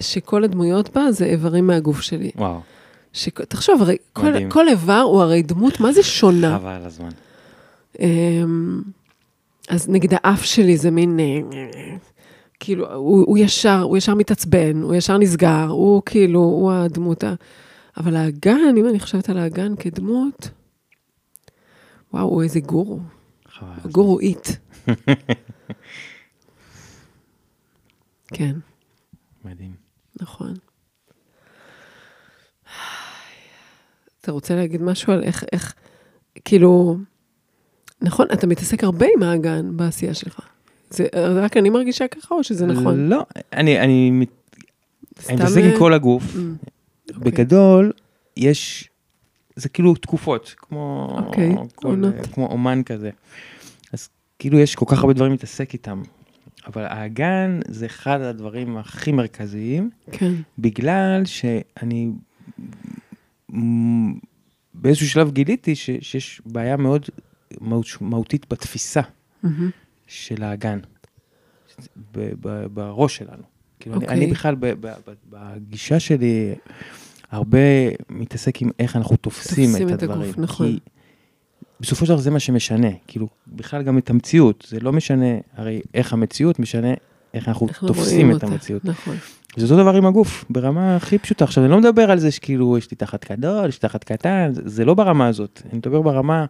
[0.01, 2.31] שכל הדמויות בה זה איברים מהגוף שלי.
[2.37, 2.61] וואו,
[3.13, 4.49] שכ- תחשוב, הרי כל.
[4.49, 6.59] כל איבר הוא הרי דמות, מה זה שונה?
[6.59, 7.09] חבל הזמן.
[8.01, 8.83] אמ,
[9.69, 11.41] אז נגיד האף שלי זה מין, אה,
[12.61, 17.35] כאילו, הוא, הוא ישר, הוא ישר מתעצבן, הוא ישר נסגר, הוא כאילו, הוא הדמות ה...
[17.97, 20.51] אבל האגן, אם אני חושבת על האגן כדמות,
[22.13, 23.01] וואו, הוא איזה גורו.
[23.91, 24.49] גורו איט.
[28.35, 28.57] כן,
[29.45, 29.75] מדהים.
[30.21, 30.55] נכון.
[34.21, 35.75] אתה רוצה להגיד משהו על איך, איך,
[36.45, 36.97] כאילו,
[38.07, 40.41] נכון, אתה מתעסק הרבה עם האגן בעשייה שלך.
[40.91, 43.09] זה רק אני מרגישה ככה, או שזה נכון?
[43.09, 46.23] לא, אני, אני, אני מתעסק אה, עם כל הגוף.
[46.35, 46.39] Mm,
[47.19, 47.93] בגדול,
[48.37, 48.89] יש,
[49.57, 52.03] זה כאילו תקופות, כמו, אוקיי, כל.
[52.33, 53.11] כמו אומן כזה.
[53.93, 56.03] אז כאילו יש כל כך הרבה דברים להתעסק איתם.
[56.67, 62.11] אבל האגן זה אחד הדברים הכי מרכזיים, כן, בגלל שאני
[64.75, 67.07] באיזשהו שלב גיליתי ש, שיש בעיה מאוד
[68.01, 69.01] מהותית בתפיסה
[69.43, 69.71] מהמם,
[70.07, 70.79] של האגן,
[72.13, 73.43] ב, ב, בראש שלנו.
[73.81, 74.19] כאילו, אני, אוקיי.
[74.19, 76.55] אני בכלל, ב, ב, ב, בגישה שלי,
[77.31, 77.59] הרבה
[78.11, 80.33] מתעסק עם איך אנחנו תופסים, תופסים את את הגוף, הדברים.
[80.37, 80.67] נכון.
[80.67, 80.79] כי
[81.81, 85.81] בסופו של דבר זה מה שמשנה, כאילו, בכלל גם את המציאות, זה לא משנה, הרי
[85.95, 86.95] איך המציאות משנה
[87.35, 88.85] איך אנחנו אנחנו תופסים רואים את אותה, המציאות.
[88.85, 89.17] נכון.
[89.57, 91.45] זה אותו דבר עם הגוף, ברמה הכי פשוטה.
[91.45, 94.51] עכשיו, אני לא מדבר על זה שכאילו, יש לי תחת גדול, יש לי תחת קטן,
[94.53, 95.63] זה, זה לא ברמה הזאת.
[95.71, 96.47] אני מדבר ברמה,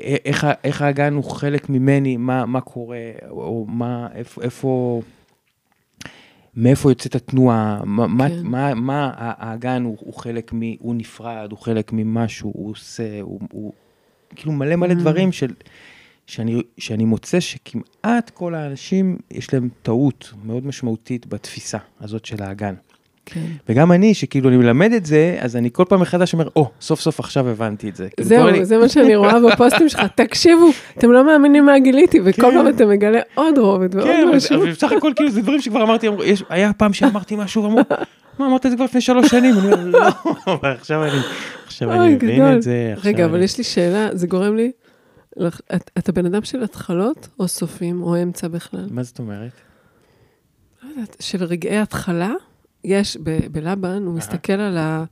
[0.00, 2.98] איך, איך האגן הוא חלק ממני, מה, מה קורה,
[3.30, 5.02] או, מה, איפה, איפה,
[6.56, 8.42] מאיפה יוצאת התנועה, מה, מה, כן.
[8.42, 10.60] מה, מה ה- האגן הוא, הוא חלק מ...
[10.78, 13.72] הוא נפרד, הוא חלק ממשהו, הוא עושה, הוא, הוא
[14.36, 14.98] כאילו מלא מלא Mm.
[14.98, 15.54] דברים של...
[16.26, 22.74] שאני, שאני מוצא שכמעט כל האנשים, יש להם טעות מאוד משמעותית בתפיסה הזאת של האגן.
[23.30, 23.40] כן.
[23.68, 27.00] וגם אני, שכאילו אני מלמד את זה, אז אני כל פעם מחדש אומר, או, סוף
[27.00, 28.08] סוף עכשיו הבנתי את זה.
[28.16, 30.00] כאילו, זהו, לי- זה מה שאני רואה בפוסטים שלך.
[30.14, 32.52] תקשיבו, אתם לא מאמינים מה גיליתי, וכל כן.
[32.56, 34.56] פעם אתה מגלה עוד רובד ועוד כן, משהו.
[34.62, 37.80] אבל בסך הכל כאילו זה דברים שכבר אמרתי, אמרו, יש- היה פעם שאמרתי משהו, אמרו,
[38.38, 40.08] מה, אמרת את זה כבר לפני שלוש שנים, אני אומר, לא,
[40.62, 41.18] עכשיו אני,
[41.66, 42.56] עכשיו אני מבין.
[42.56, 42.92] את זה.
[42.96, 44.70] עכשיו רגע, אבל אני- יש לי שאלה, זה גורם לי...
[45.36, 48.86] לח- את- אתה בן אדם של התחלות, או סופים, או אמצע בכלל?
[48.90, 49.50] מה זאת אומרת?
[50.82, 52.32] לא יודעת, של רגעי התחלה,
[52.88, 55.04] יש, ב- בלבן, הוא מסתכל על ה...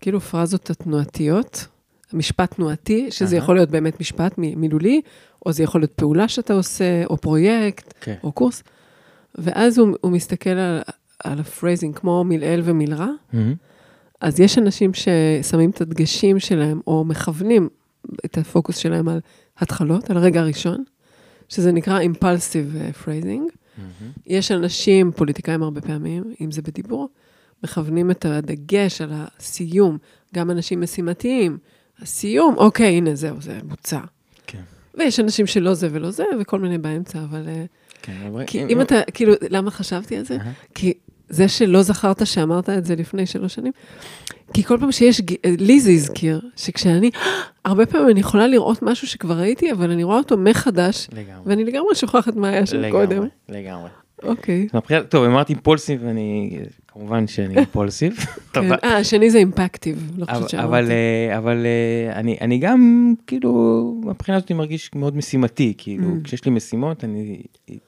[0.00, 1.66] כאילו פרזות התנועתיות,
[2.12, 3.36] משפט תנועתי, שזה.
[3.36, 5.00] יכול להיות באמת משפט מ- מילולי,
[5.46, 8.14] או זה יכול להיות פעולה שאתה עושה, או פרויקט, כן.
[8.24, 8.62] או קורס,
[9.34, 10.80] ואז הוא, הוא מסתכל על,
[11.24, 13.54] על ה phrasing כמו מלעיל ומלרע, מהמם.
[14.20, 17.68] אז יש אנשים ששמים את הדגשים שלהם, או מכוונים
[18.24, 19.20] את הפוקוס שלהם על
[19.58, 20.84] התחלות, על הרגע הראשון,
[21.48, 23.50] שזה נקרא impulsive phrasing.
[23.78, 24.12] מהמם.
[24.26, 27.08] יש אנשים, פוליטיקאים הרבה פעמים, אם זה בדיבור,
[27.64, 29.98] מכוונים את הדגש על הסיום,
[30.34, 31.58] גם אנשים משימתיים.
[32.00, 34.00] הסיום, אוקיי, הנה, זהו, זה בוצע.
[34.46, 34.60] כן.
[34.94, 37.48] ויש אנשים שלא זה ולא זה, וכל מיני באמצע, אבל...
[37.48, 37.64] אה,
[38.02, 40.36] כן, אבל- כי אם אתה, כאילו, למה חשבתי על זה?
[40.36, 40.52] אהה.
[40.74, 40.92] כי
[41.28, 43.72] זה שלא זכרת שאמרת את זה לפני שלוש שנים,
[44.54, 45.20] כי כל פעם שיש,
[45.58, 47.10] לי זה הזכיר, שכשאני,
[47.64, 51.42] הרבה פעמים אני יכולה לראות משהו שכבר ראיתי, אבל אני רואה אותו מחדש, לגמרי.
[51.46, 53.26] ואני לגמרי שוכחת מה היה שם לגמרי, קודם.
[53.48, 53.88] לגמרי.
[54.22, 54.68] אוקיי.
[54.74, 56.58] מבחינת- טוב, אמרתי אימפולסיב, ואני,
[56.88, 58.16] כמובן שאני אימפולסיב.
[58.52, 58.64] כן.
[58.66, 60.92] אבל- אה, השני זה אימפקטיב, לא אבל, חושבת אבל, שאמרתי.
[61.30, 63.52] אה, אבל אה, אני, אני גם, כאילו,
[64.04, 66.24] מהבחינה הזאת אני מרגיש מאוד משימתי, כאילו, Mm.
[66.24, 67.42] כשיש לי משימות, אני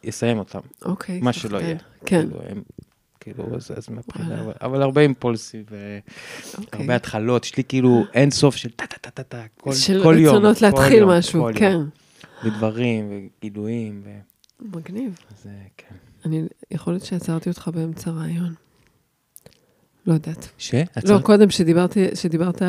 [0.09, 1.20] אסיים אותן, אוקיי.
[1.20, 1.59] מה שלא.
[1.59, 1.77] יהיה.
[2.07, 2.62] כן, כאילו, הם,
[3.35, 4.41] כאילו, אז, אז מהבחינה, וואלה.
[4.45, 5.99] אבל, אבל הרבה אימפולסיב, אה,
[6.59, 6.81] אוקיי.
[6.81, 10.03] הרבה התחלות, יש לי כאילו אין סוף של טה טה טה טה טה, כל, של
[10.03, 10.35] כל יום.
[10.35, 11.73] רצונות כל להתחיל יום, משהו, כן.
[11.73, 11.89] יום,
[12.45, 14.11] ודברים, וגילויים, ו...
[14.61, 15.19] מגניב.
[15.31, 15.95] אז אה, כן.
[16.25, 18.55] אני, יכול להיות שעצרתי אותך באמצע רעיון.
[20.07, 20.49] לא יודעת.
[20.59, 20.75] ש?
[20.75, 21.23] לא, עצרת?
[21.23, 22.62] קודם שדיברתי, שדיברת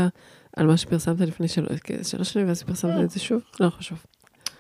[0.56, 1.48] על מה שפרסמת לפני
[2.04, 3.42] שלוש שנים, ואז פרסמת את זה שוב?
[3.60, 4.06] לא חשוב.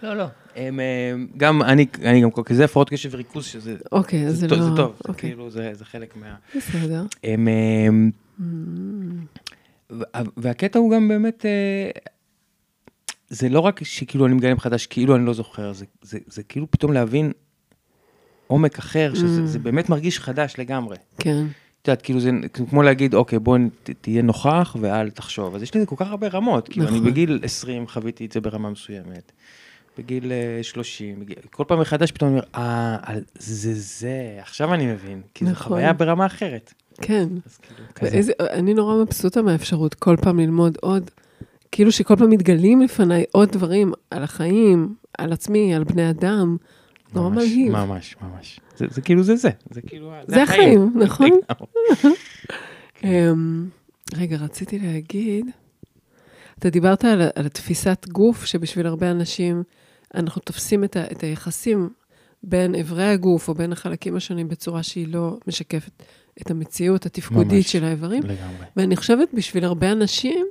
[0.03, 0.25] לא, לא.
[0.57, 0.85] הם, אה,
[1.37, 4.63] גם אני, אני גם, כי זה הפרעות קשב וריכוז, שזה אוקיי, זה זה טוב, לא...
[4.63, 6.35] זה טוב, זה אוקיי, כאילו, זה זה חלק מה...
[6.55, 7.03] בסדר.
[7.23, 7.87] הם, אה,
[9.89, 10.05] וה-
[10.37, 11.89] והקטע הוא גם באמת, אה,
[13.29, 16.71] זה לא רק שכאילו אני מגלה מחדש, כאילו אני לא זוכר, זה, זה, זה כאילו
[16.71, 17.31] פתאום להבין
[18.47, 19.45] עומק אחר, שזה Mm.
[19.45, 20.97] זה באמת מרגיש חדש לגמרי.
[21.19, 21.45] כן,
[21.81, 22.31] את יודעת, כאילו זה
[22.69, 25.55] כמו להגיד, אוקיי, בוא ת- תהיה נוכח ואל תחשוב.
[25.55, 26.67] אז יש לזה כל כך הרבה רמות.
[26.69, 27.09] כאילו, אני נכון.
[27.11, 29.31] בגיל 20 חוויתי את זה ברמה מסוימת.
[29.97, 34.85] בגיל אה, 30, בגיל- כל פעם מחדש פתאום אני אומר, אה, זה זה, עכשיו אני
[34.93, 35.67] מבין, כי זו נכון.
[35.67, 36.73] חוויה ברמה אחרת.
[37.01, 37.27] כן.
[37.61, 38.11] כאילו.
[38.11, 41.11] ואיזה, אני נורא מבסוטה מהאפשרות כל פעם ללמוד עוד,
[41.71, 46.57] כאילו שכל פעם מתגלים לפניי עוד דברים על החיים, על עצמי, על בני אדם.
[47.13, 47.71] נורא מלהיב.
[47.73, 48.59] ממש, ממש.
[48.77, 51.29] זה, זה כאילו זה זה, זה כאילו, זה החיים, נכון?
[53.03, 53.69] אמ,
[54.17, 55.45] רגע, רציתי להגיד,
[56.59, 59.63] אתה דיברת על, על התפיסת גוף, שבשביל הרבה אנשים,
[60.15, 61.89] אנחנו תופסים את, ה, את היחסים
[62.43, 66.03] בין אברי הגוף או בין החלקים השונים בצורה שהיא לא משקפת
[66.41, 67.71] את המציאות התפקודית ממש.
[67.71, 68.23] של האיברים.
[68.23, 68.65] לגמרי.
[68.77, 70.45] ואני חושבת, בשביל הרבה אנשים,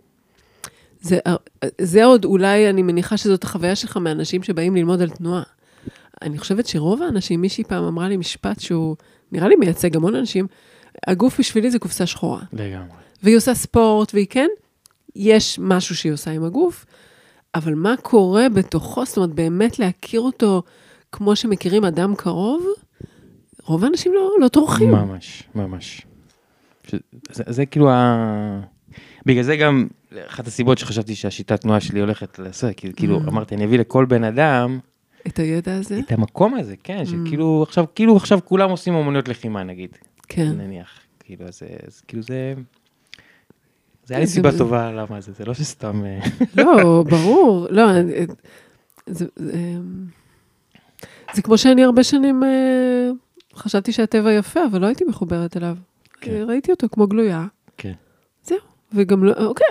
[1.00, 1.18] זה,
[1.80, 5.42] זה עוד אולי, אני מניחה שזאת החוויה שלך מאנשים שבאים ללמוד על תנועה.
[6.22, 8.96] אני חושבת שרוב האנשים, מישהי פעם אמרה לי משפט שהוא,
[9.32, 10.46] נראה לי מייצג המון אנשים,
[11.06, 12.40] הגוף בשבילי זה קופסה שחורה.
[12.52, 12.88] לגמרי.
[13.22, 14.48] והיא עושה ספורט, והיא כן,
[15.16, 16.86] יש משהו שהיא עושה עם הגוף,
[17.56, 20.62] אבל מה קורה בתוכו, זאת אומרת, באמת להכיר אותו
[21.12, 22.66] כמו שמכירים אדם קרוב,
[23.64, 24.90] רוב האנשים לא, לא טורחים.
[24.90, 26.06] ממש, ממש.
[26.86, 26.94] ש-
[27.32, 28.60] זה, זה כאילו ה...
[29.26, 29.86] בגלל זה גם,
[30.26, 33.28] אחת הסיבות שחשבתי שהשיטת תנועה שלי הולכת לעשות, כי כאילו Mm.
[33.28, 34.78] אמרתי, אני אביא לכל בן אדם
[35.26, 35.98] את הידע הזה?
[35.98, 37.06] את המקום הזה, כן, Mm.
[37.08, 39.90] שכאילו עכשיו, כאילו עכשיו כולם עושים אומנויות לחימה נגיד,
[40.28, 40.52] כן.
[40.58, 40.88] נניח,
[41.20, 42.54] כאילו, אז, אז כאילו זה...
[44.06, 46.04] זה היה לי סיבה טובה למה זה, זה לא שסתם...
[46.04, 46.18] אה,
[46.56, 47.66] לא, ברור.
[47.70, 48.26] לא, אני-
[49.06, 49.26] זה,
[51.34, 53.10] זה, כמו שאני הרבה שנים אה,
[53.54, 55.76] חשבתי שהטבע יפה, אבל לא הייתי מחוברת אליו.
[56.20, 56.44] כן.
[56.48, 57.46] ראיתי אותו כמו גלויה.
[57.76, 57.92] כן.
[58.44, 58.58] זהו.
[58.92, 59.66] וגם לא, אוקיי,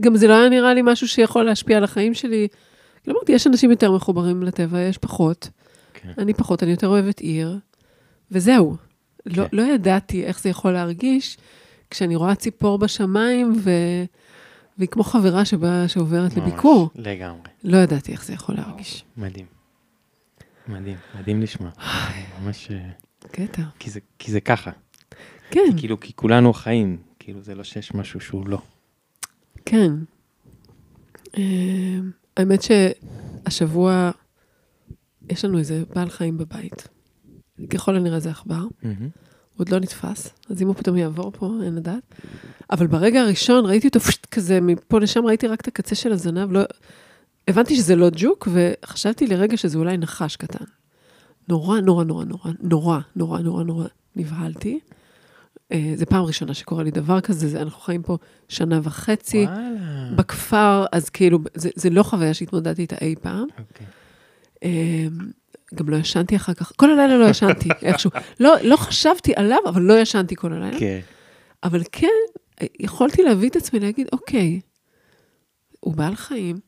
[0.00, 2.48] גם זה לא היה נראה לי משהו שיכול להשפיע על החיים שלי.
[3.02, 5.48] כאילו אמרתי, יש אנשים יותר מחוברים לטבע, יש פחות.
[5.94, 6.08] כן.
[6.18, 7.58] אני פחות, אני יותר אוהבת עיר,
[8.30, 8.76] וזהו.
[9.26, 9.56] לא, כן.
[9.56, 11.38] לא ידעתי איך זה יכול להרגיש
[11.90, 13.70] כשאני רואה ציפור בשמיים, ו...
[14.78, 16.90] והיא כמו חברה שבאה, שעוברת ממש, לביקור.
[16.94, 17.48] לגמרי.
[17.64, 19.04] לא ידעתי איך זה יכול להרגיש.
[19.16, 19.46] מדהים.
[20.68, 21.70] מדהים, מדהים לשמוע.
[22.42, 22.70] ממש...
[22.70, 22.90] אה,
[23.30, 23.62] קטע.
[23.78, 24.70] כי זה, כי זה ככה.
[25.50, 26.96] כן, כאילו, כי כולנו חיים.
[27.18, 28.58] כאילו, זה לא שיש משהו שהוא לא.
[29.64, 29.92] כן.
[31.36, 34.10] אמ, האמת שהשבוע
[35.30, 36.88] יש לנו איזה בעל חיים בבית.
[37.70, 38.92] ככל הנראה זה עכבר, הוא
[39.60, 42.14] עוד לא נתפס, אז אם הוא פתאום יעבור פה, אין לדעת.
[42.70, 46.52] אבל ברגע הראשון ראיתי אותו פשוט כזה, מפה לשם ראיתי רק את הקצה של הזנב,
[46.52, 46.60] לא...
[47.48, 50.64] הבנתי שזה לא ג'וק, וחשבתי לרגע שזה אולי נחש קטן.
[51.48, 54.80] נורא, נורא, נורא, נורא, נורא, נורא, נורא, נורא נבהלתי.
[55.72, 58.18] אה, זו פעם ראשונה שקורה לי דבר כזה, זה, אנחנו חיים פה
[58.48, 60.16] שנה וחצי וואלה.
[60.16, 63.46] בכפר, אז כאילו, זה, זה לא חוויה שהתמודדתי איתה אי פעם.
[63.58, 63.86] אוקיי.
[65.74, 68.10] גם לא ישנתי אחר כך, כל הלילה לא ישנתי, איכשהו.
[68.40, 70.78] לא, לא חשבתי עליו, אבל לא ישנתי כל הלילה.
[70.78, 71.00] כן.
[71.62, 72.06] אבל כן,
[72.80, 74.60] יכולתי להביא את עצמי להגיד, אוקיי,
[75.80, 76.60] הוא בעל חיים,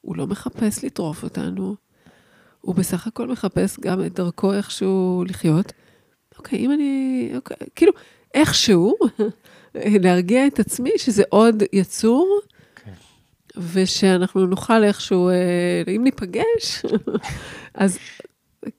[0.00, 1.76] הוא לא מחפש לטרוף אותנו,
[2.60, 5.72] הוא בסך הכל מחפש גם את דרכו איכשהו לחיות.
[6.38, 7.92] אוקיי, אם אני, אוקיי, כאילו,
[8.34, 8.94] איכשהו,
[10.04, 12.40] להרגיע את עצמי שזה עוד יצור,
[12.74, 12.92] כן.
[13.72, 16.82] ושאנחנו נוכל איכשהו, אה, אם ניפגש,
[17.74, 17.98] אז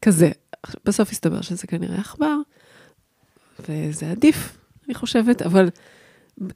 [0.02, 0.32] כזה.
[0.86, 2.36] בסוף הסתבר שזה כנראה עכבר,
[3.70, 5.70] וזה עדיף, אני חושבת, אבל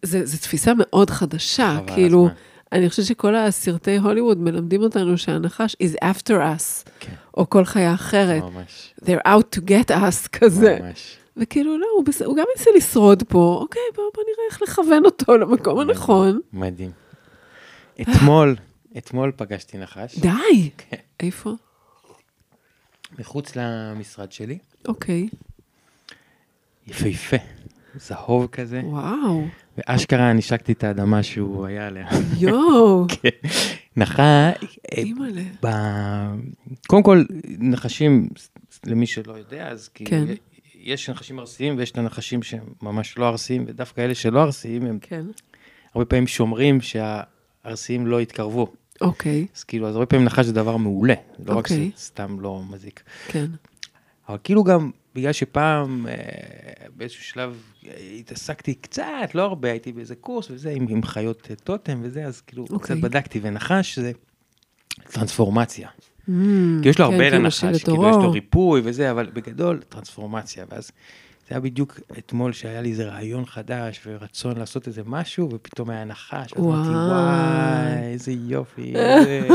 [0.03, 2.35] זו תפיסה מאוד חדשה, כאילו, הזמן.
[2.71, 7.13] אני חושבת שכל הסרטי הוליווד מלמדים אותנו שהנחש is after us, כן.
[7.37, 8.93] או כל חיה אחרת, ממש.
[9.01, 10.77] they're out to get us כזה.
[10.81, 11.17] ממש.
[11.37, 12.21] וכאילו, לא, הוא, בס...
[12.21, 16.39] הוא גם ניסה לשרוד פה, אוקיי, בוא, בוא נראה איך לכוון אותו למקום הנכון.
[16.53, 16.91] מדהים.
[18.01, 18.55] אתמול,
[18.97, 20.19] אתמול פגשתי נחש.
[20.19, 20.69] די!
[20.77, 20.97] כן.
[21.19, 21.53] איפה?
[23.19, 24.57] מחוץ למשרד שלי.
[24.87, 25.29] אוקיי.
[26.87, 27.37] יפהפה.
[27.95, 28.81] זהוב כזה.
[28.83, 29.45] וואו,
[29.77, 32.07] ואשכרה נשקתי את האדמה שהוא היה עליה.
[32.37, 33.07] יואו,
[33.97, 34.51] נחה,
[34.97, 35.03] אה.
[35.63, 36.33] ב-
[36.87, 37.23] קודם כל,
[37.59, 38.29] נחשים,
[38.85, 40.25] למי שלא יודע, אז כאילו, כן.
[40.75, 44.99] יש נחשים ארסיים ויש את הנחשים שהם ממש לא ארסיים, ודווקא אלה שלא ארסיים, הם
[45.01, 45.25] כן,
[45.93, 48.73] הרבה פעמים שומרים שהארסיים לא יתקרבו.
[49.03, 51.13] אוקיי, אז כאילו, אז הרבה פעמים נחש זה דבר מעולה,
[51.45, 51.91] לא רק אוקיי.
[51.95, 53.03] שזה סתם לא מזיק.
[53.27, 53.45] כן.
[54.29, 56.13] אבל כאילו גם, בגלל שפעם, אה,
[56.95, 61.55] באיזשהו שלב, אה, התעסקתי קצת, לא הרבה, הייתי באיזה קורס וזה, עם, עם חיות אה,
[61.55, 62.79] טוטם וזה, אז כאילו, אוקיי.
[62.79, 64.11] קצת בדקתי, ונחש זה
[65.11, 65.87] טרנספורמציה.
[66.29, 66.31] Mm,
[66.81, 68.09] כי יש לו כן, הרבה כאילו לנחש, כאילו.
[68.09, 70.65] יש לו ריפוי וזה, אבל בגדול טרנספורמציה.
[70.69, 70.91] ואז
[71.49, 76.05] זה היה בדיוק אתמול שהיה לי איזה רעיון חדש ורצון לעשות איזה משהו, ופתאום היה
[76.05, 76.89] נחש, אמרתי, וואי.
[76.89, 79.47] וואי, איזה יופי, איזה...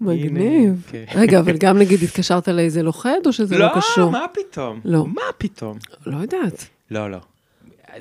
[0.00, 0.86] מגניב.
[0.90, 1.04] כן.
[1.14, 4.04] רגע, אבל גם נגיד התקשרת לאיזה לוכד, או שזה לא קשור?
[4.04, 4.80] לא, מה פתאום?
[4.84, 5.06] לא.
[5.06, 5.78] מה פתאום?
[6.06, 6.66] לא יודעת.
[6.90, 7.18] לא, לא.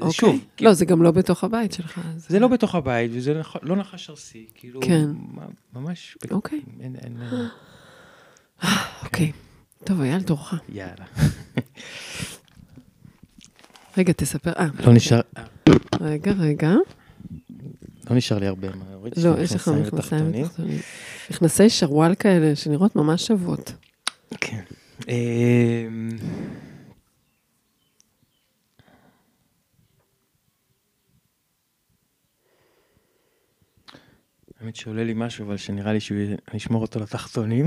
[0.01, 0.11] אוקיי.
[0.11, 1.99] שוב, לא, זה גם לא בתוך הבית שלך.
[2.17, 5.05] זה לא בתוך הבית, וזה נכ- לא נחש ארסי, כאילו, כן.
[5.75, 6.61] ממש, אוקיי.
[9.03, 9.31] אוקיי.
[9.83, 10.53] טוב, היה לתורך.
[10.69, 11.05] יאללה.
[13.97, 14.51] רגע, תספר.
[14.57, 15.21] אה, לא נשאר,
[16.01, 16.73] רגע, רגע.
[18.09, 19.13] לא נשאר לי הרבה מה להוריד.
[19.17, 20.77] לא, יש לך מכנסיים ותחתונים.
[21.31, 23.73] מכנסי שרוואל כאלה, שנראות ממש שוות.
[24.41, 24.61] כן.
[25.07, 26.09] אמ,
[34.61, 37.65] האמת שעולה לי משהו, אבל שנראה לי שאני אשמור אותו לתחתונים.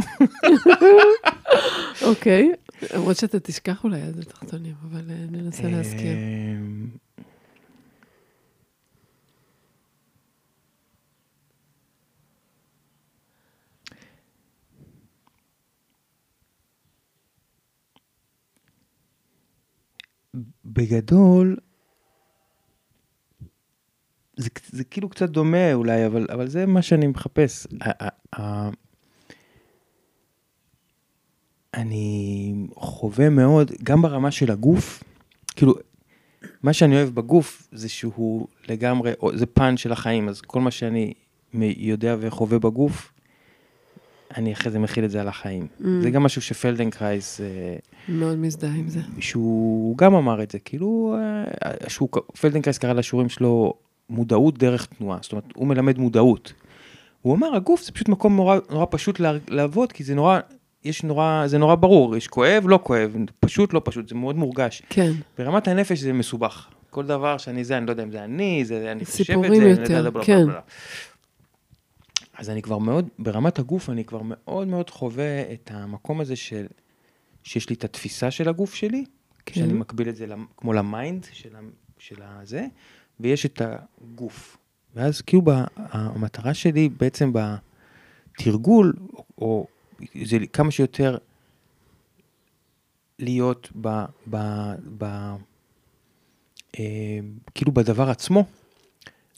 [2.08, 2.52] אוקיי.
[2.82, 6.12] למרות שאתה תשכח אולי עד התחתונים, אבל אה, ננסה להזכיר.
[6.12, 6.88] אמ,
[20.64, 21.56] בגדול,
[24.36, 27.66] זה, זה כאילו קצת דומה אולי, אבל, אבל זה מה שאני מחפש.
[31.76, 35.02] אני חווה מאוד, גם ברמה של הגוף,
[35.56, 35.74] כאילו,
[36.62, 41.14] מה שאני אוהב בגוף זה שהוא לגמרי, זה פן של החיים, אז כל מה שאני
[41.76, 43.12] יודע וחווה בגוף,
[44.36, 45.66] אני אחרי זה מכיל את זה על החיים.
[45.80, 45.84] Mm.
[46.02, 47.76] זה גם משהו שפלדנקרייס, אה,
[48.08, 49.00] מאוד מזדהה עם זה.
[49.18, 51.16] שהוא גם אמר את זה, כאילו,
[51.64, 52.08] אה, שהוא,
[52.40, 53.74] פלדנקרייס קרא לשיעורים שלו
[54.10, 56.52] מודעות דרך תנועה, זאת אומרת, הוא מלמד מודעות.
[57.22, 60.40] הוא אמר, הגוף זה פשוט מקום נורא, נורא פשוט לעבוד, כי זה נורא,
[60.86, 64.82] יש נורא, זה נורא ברור, יש כואב, לא כואב, פשוט, לא פשוט, זה מאוד מורגש.
[64.88, 66.66] כן, ברמת הנפש זה מסובך.
[66.90, 69.24] כל דבר שאני זה, אני לא יודע אם זה אני, זה אני חושב את זה.
[69.24, 70.46] סיפורים לא יותר, בלה, בלה, כן.
[70.46, 70.60] בלה.
[72.38, 76.66] אז אני כבר מאוד, ברמת הגוף, אני כבר מאוד מאוד חווה את המקום הזה של,
[77.42, 79.04] שיש לי את התפיסה של הגוף שלי,
[79.46, 79.54] כן.
[79.60, 81.48] שאני מקביל את זה למ- כמו למיינד של,
[81.98, 82.66] של הזה,
[83.20, 84.56] ויש את הגוף.
[84.94, 87.32] ואז כאילו ב, המטרה שלי בעצם
[88.38, 89.66] בתרגול, או, או
[90.24, 91.16] זה כמה שיותר
[93.18, 94.04] להיות ב...
[94.30, 94.36] ב,
[94.98, 95.04] ב
[96.78, 97.18] אה,
[97.54, 98.44] כאילו בדבר עצמו.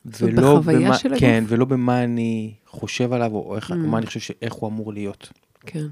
[0.04, 1.20] זאת בחוויה של הגוף?
[1.20, 3.74] כן, ולא במה אני חושב עליו, או איך, Mm.
[3.74, 5.32] מה אני חושב שאיך הוא אמור להיות.
[5.66, 5.86] כן.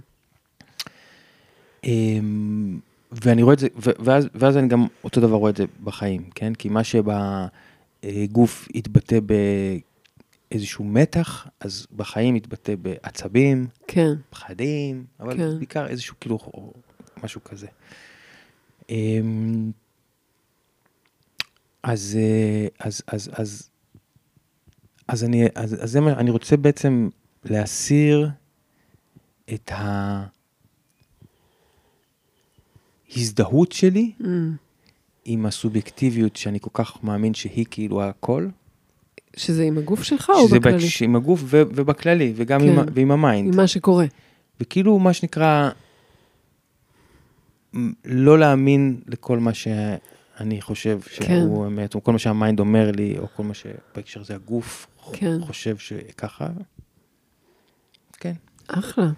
[1.85, 2.79] אמ,
[3.13, 6.55] ואני רואה את זה, ואז, ואז אני גם אותו דבר רואה את זה בחיים, כן?
[6.55, 9.19] כי מה שבגוף יתבטא
[10.51, 15.57] באיזשהו מתח, אז בחיים יתבטא בעצבים, כן, פחדים, אבל כן.
[15.59, 16.39] בעיקר איזשהו כאילו,
[17.23, 17.67] משהו כזה.
[18.91, 19.71] אמ,
[21.83, 23.71] אז, אה, אז, אז, אז,
[25.09, 27.09] אז אני, אז, אז זה מה, אני רוצה בעצם
[27.45, 28.31] להסיר
[29.55, 29.71] את
[33.11, 34.25] ההזדהות שלי Mm.
[35.25, 38.49] עם הסובייקטיביות שאני כל כך מאמין שהיא כאילו הכל.
[39.37, 40.77] שזה עם הגוף שלך או שזה בכללי?
[40.79, 42.69] בהקש- עם הגוף ו- ובכללי, וגם כן.
[42.69, 43.53] עם, ועם המיינד.
[43.55, 44.05] עם מה שקורה.
[44.61, 45.71] וכאילו מה שנקרא,
[48.05, 51.27] לא להאמין לכל מה שאני חושב שהוא
[51.67, 51.73] כן.
[51.73, 55.39] אמת, או כל מה שהמיינד אומר לי, או כל מה שבהקשר הזה הגוף כן.
[55.41, 56.47] חושב שככה.
[58.13, 58.33] כן.
[58.69, 59.11] אחלה.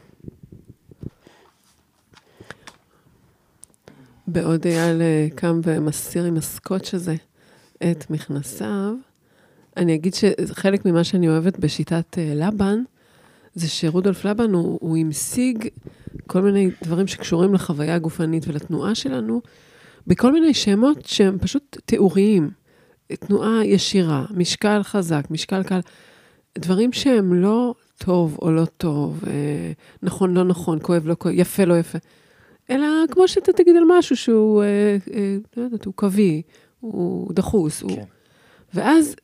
[4.27, 7.15] בעוד אייל אה, קם ומסיר עם הסקוץ' הזה
[7.91, 8.95] את מכנסיו,
[9.79, 12.83] אני אגיד שחלק ממה שאני אוהבת בשיטת אה, לבן,
[13.55, 15.69] זה שרודולף לבן הוא, הוא המשיג
[16.27, 19.41] כל מיני דברים שקשורים לחוויה הגופנית ולתנועה שלנו,
[20.07, 22.51] בכל מיני שמות שהם פשוט תיאוריים.
[23.13, 25.81] תנועה ישירה, משקל חזק, משקל קל,
[26.59, 31.65] דברים שהם לא טוב או לא טוב, אה, נכון, לא נכון, כואב, לא כואב, יפה,
[31.65, 31.99] לא יפה.
[32.71, 36.43] אלא כמו שאתה תגיד על משהו שהוא, אה, אה, לא יודעת, הוא קווי,
[36.81, 37.83] הוא דחוס.
[37.83, 37.91] הוא...
[38.75, 39.17] ואז,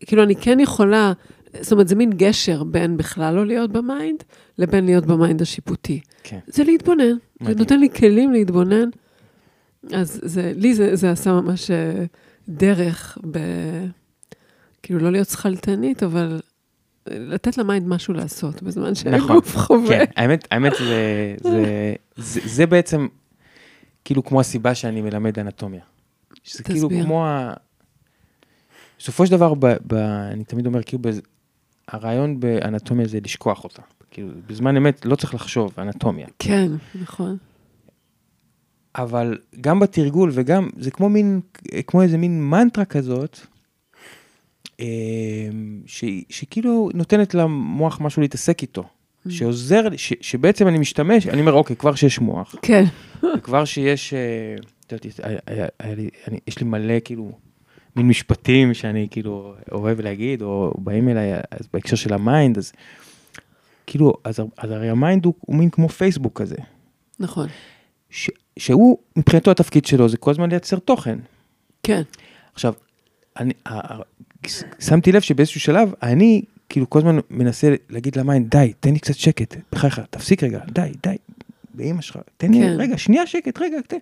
[0.00, 1.12] כאילו, אני כן יכולה,
[1.60, 4.24] זאת אומרת, זה מין גשר בין בכלל לא להיות במיינד,
[4.58, 6.00] לבין להיות במיינד השיפוטי.
[6.22, 6.38] כן.
[6.46, 7.04] זה להתבונן.
[7.04, 7.58] זה מדהים.
[7.58, 8.88] נותן לי כלים להתבונן.
[9.92, 12.04] אז זה, לי זה, זה עשה ממש אה,
[12.48, 13.38] דרך ב...
[14.82, 16.40] כאילו, לא להיות שכלתנית, אבל
[17.10, 19.20] אה, לתת למיינד משהו לעשות, בזמן נכון.
[19.28, 19.88] שהגוף חווה.
[19.88, 23.06] כן, האמת, האמת זה, זה, זה, זה בעצם
[24.04, 25.82] כאילו כמו הסיבה שאני מלמד אנטומיה.
[26.44, 27.04] שזה כאילו תסביר.
[27.04, 27.54] כמו ה...
[28.98, 29.94] בסופו של דבר, ב, ב,
[30.32, 31.20] אני תמיד אומר, כאילו, בז...
[31.88, 33.82] הרעיון באנטומיה זה לשכוח אותה.
[34.10, 36.26] כאילו, בזמן אמת לא צריך לחשוב, אנטומיה.
[36.38, 36.72] כן,
[37.02, 37.36] נכון.
[38.96, 41.40] אבל גם בתרגול וגם, זה כמו מין,
[41.86, 43.38] כמו איזה מין מנטרה כזאת,
[44.80, 44.86] אה,
[45.86, 48.82] שהיא- שכאילו נותנת למוח משהו להתעסק איתו.
[48.82, 49.30] Mm.
[49.30, 52.84] שעוזר ש, שבעצם אני משתמש, אני אומר, אוקיי, כבר שיש מוח, כן,
[53.38, 54.54] וכבר שיש, אה,
[54.86, 55.20] את יודעת,
[56.28, 57.32] אני- יש לי מלא כאילו,
[57.96, 62.72] מין משפטים שאני כאילו אוהב להגיד, או באים אליי, אז בהקשר של המיינד, אז
[63.86, 66.56] כאילו, אז, אז הרי המיינד הוא, הוא מין כמו פייסבוק כזה.
[67.20, 67.48] נכון.
[68.10, 71.18] ש, שהוא, מבחינתו התפקיד שלו זה כל הזמן לייצר תוכן.
[71.82, 72.02] כן.
[72.54, 72.74] עכשיו,
[73.38, 74.02] אני, ה- ה-
[74.80, 79.14] שמתי לב שבאיזשהו שלב, אני כאילו כל הזמן מנסה להגיד למיינד, די, תן לי קצת
[79.14, 81.16] שקט, בחייך, תפסיק רגע, די, די,
[81.74, 82.74] באמא שלך, תן לי, כן.
[82.78, 83.96] רגע, שנייה שקט, רגע, תן.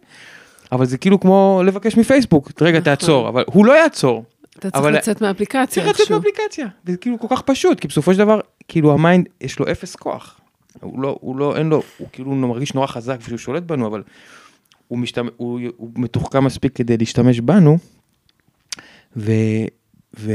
[0.72, 2.84] אבל זה כאילו כמו לבקש מפייסבוק, רגע, נכון.
[2.94, 4.24] תעצור, אבל הוא לא יעצור.
[4.50, 6.16] אתה צריך אבל- לצאת מהאפליקציה צריך לצאת איכשהו.
[6.16, 9.96] מאפליקציה, וזה כאילו כל כך פשוט, כי בסופו של דבר, כאילו המיינד, יש לו אפס
[9.96, 10.40] כוח.
[10.80, 14.02] הוא לא, הוא לא, אין לו, הוא כאילו מרגיש נורא חזק ושהוא שולט בנו, אבל
[14.88, 15.26] הוא, משתמ...
[15.36, 17.78] הוא, הוא מתוחכם מספיק כדי להשתמש בנו,
[19.16, 19.32] ו...
[20.18, 20.32] ו...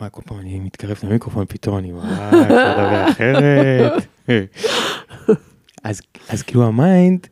[0.00, 3.92] וואי, כל פעם אני מתקרב למיקרופון, פתאום אני וואי, אפשר לדבר אחרת.
[5.84, 7.26] אז, אז כאילו המיינד,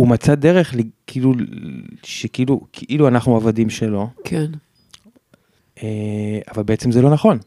[0.00, 0.74] הוא מצא דרך,
[1.06, 1.32] כאילו,
[2.02, 4.46] שכאילו, כאילו אנחנו עבדים שלו, כן.
[5.82, 7.38] אה, אבל בעצם זה לא נכון.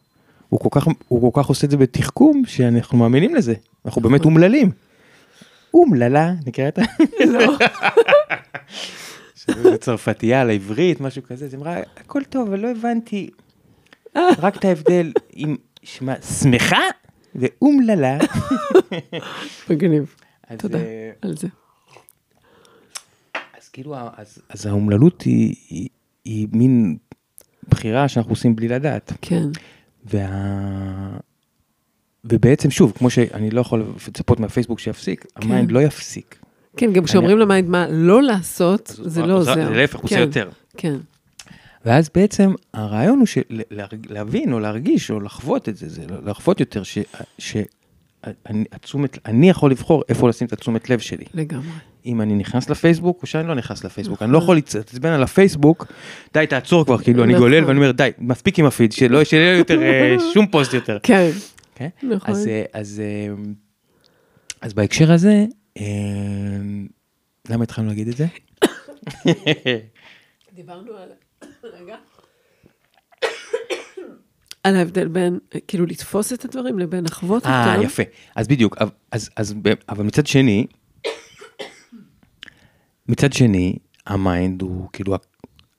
[0.49, 3.53] הוא כל כך, הוא כל כך עושה את זה בתחכום, שאנחנו מאמינים לזה.
[3.85, 4.31] אנחנו באמת נכון.
[4.31, 4.71] אומללים.
[5.73, 6.81] אומללה, נקרא את ה...
[7.25, 7.57] לא.
[9.81, 13.29] צרפתייה על העברית, משהו כזה, אז היא אמרה, הכל טוב, אבל לא הבנתי
[14.43, 16.81] רק את ההבדל עם שמה שמחה
[17.35, 18.17] ואומללה.
[19.69, 20.15] מגניב.
[20.57, 21.47] תודה אה, על זה.
[23.73, 25.89] כאילו, אז, אז האומללות היא, היא,
[26.25, 26.97] היא מין
[27.69, 29.13] בחירה שאנחנו עושים בלי לדעת.
[29.21, 29.47] כן.
[30.05, 31.17] וה...
[32.25, 36.35] ובעצם שוב, כמו שאני לא יכול לצפות מהפייסבוק שיפסיק, המיינד לא יפסיק.
[36.77, 39.53] כן, גם כשאומרים למיינד מה לא לעשות, זה לא עוזר.
[39.53, 40.49] זה להפך, הוא עושה כן, יותר.
[40.77, 40.95] כן.
[41.85, 43.41] ואז בעצם הרעיון הוא של,
[44.09, 46.97] להבין או להרגיש או לחוות את זה, זה לחוות יותר, ש...
[47.37, 47.57] ש...
[48.49, 51.25] אני, התשומת, אני יכול לבחור איפה לשים את התשומת לב שלי.
[51.33, 51.67] לגמרי.
[52.05, 54.21] אם אני נכנס לפייסבוק או שאני לא נכנס לפייסבוק.
[54.21, 55.85] אני לא יכול להתעצבן על הפייסבוק,
[56.33, 57.43] די תעצור כבר, כאילו אני נכון.
[57.43, 60.97] גולל ואני אומר די, מספיק עם הפיד, שלא שיהיה יותר אה, שום פוסט יותר.
[61.03, 61.29] כן.
[61.75, 61.89] כן?
[62.03, 62.31] נכון.
[62.31, 63.33] אז, אה, אז, אה,
[64.61, 65.45] אז בהקשר הזה,
[67.49, 68.25] למה התחלנו להגיד את זה?
[70.55, 71.09] דיברנו על...
[71.79, 71.95] רגע.
[74.63, 77.51] על ההבדל בין, כאילו, לתפוס את הדברים לבין לחוות אותם.
[77.51, 78.03] אה, יפה.
[78.35, 78.77] אז בדיוק,
[79.11, 79.53] אז, אז,
[79.89, 80.65] אבל מצד שני,
[83.09, 83.75] מצד שני,
[84.07, 85.15] המיינד הוא כאילו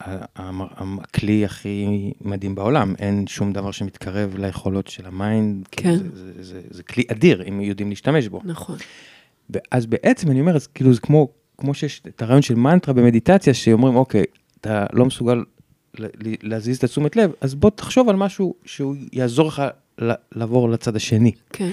[0.00, 2.94] הכלי הכי מדהים בעולם.
[2.98, 5.68] אין שום דבר שמתקרב ליכולות של המיינד.
[5.70, 5.96] כן.
[5.96, 8.40] זה, זה, זה, זה כלי אדיר, אם יודעים להשתמש בו.
[8.44, 8.76] נכון.
[9.50, 11.28] ואז בעצם אני אומר, אז כאילו זה כמו,
[11.58, 14.24] כמו שיש את הרעיון של מנטרה במדיטציה, שאומרים, אוקיי,
[14.60, 15.44] אתה לא מסוגל
[16.42, 19.62] להזיז את התשומת לב, אז בוא תחשוב על משהו שהוא יעזור לך
[20.32, 21.32] לעבור לצד השני.
[21.52, 21.70] כן.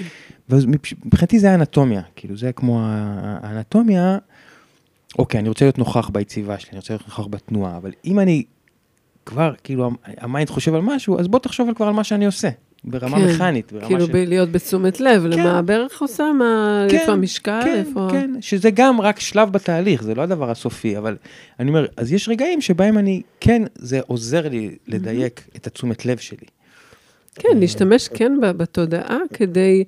[0.48, 4.18] ואז מבח- מבחינתי זה האנטומיה, כאילו זה כמו האנטומיה,
[5.18, 8.42] אוקיי, אני רוצה להיות נוכח ביציבה שלי, אני רוצה להיות נוכח בתנועה, אבל אם אני
[9.26, 12.26] כבר, כאילו, המ- המיינד חושב על משהו, אז בוא תחשוב על כבר על מה שאני
[12.26, 12.48] עושה,
[12.84, 13.24] ברמה כן.
[13.28, 14.12] מכנית, ברמה כאילו, של...
[14.12, 18.08] ב- להיות בתשומת לב, למה הברך עושה, מה, כן, איפה המשקל, כן, איפה...
[18.10, 21.16] כן, שזה גם רק שלב בתהליך, זה לא הדבר הסופי, אבל
[21.60, 26.18] אני אומר, אז יש רגעים שבהם אני, כן, זה עוזר לי לדייק את התשומת לב
[26.18, 26.46] שלי.
[27.34, 29.84] כן, להשתמש כן ב- בתודעה כדי,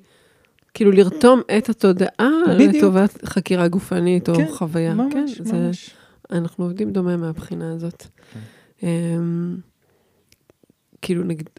[0.73, 2.75] כאילו, לרתום את התודעה בדיוק.
[2.75, 4.93] לטובת חקירה גופנית או כן, חוויה.
[4.93, 5.89] ממש, כן, זה- ממש.
[6.31, 8.03] אנחנו עובדים דומה מהבחינה הזאת.
[8.33, 8.39] כן.
[8.87, 9.55] אמ,
[11.01, 11.49] כאילו, נגיד,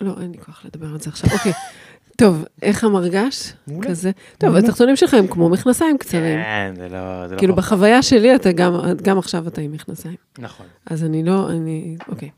[0.00, 1.30] לא, אין לי כוח לדבר על זה עכשיו.
[1.32, 1.52] אוקיי,
[2.16, 3.52] טוב, איך המרגש?
[3.66, 3.88] מעולה.
[3.88, 4.10] כזה.
[4.38, 4.56] טוב.
[4.56, 6.38] התחתונים שלך הם כמו מכנסיים קצרים.
[6.42, 7.38] כן, זה לא, זה לא...
[7.38, 7.56] כאילו.
[7.56, 10.16] בחוויה שלי, אתה גם, גם עכשיו אתה עם מכנסיים.
[10.38, 10.66] נכון.
[10.86, 12.30] אז אני לא, אני, אוקיי.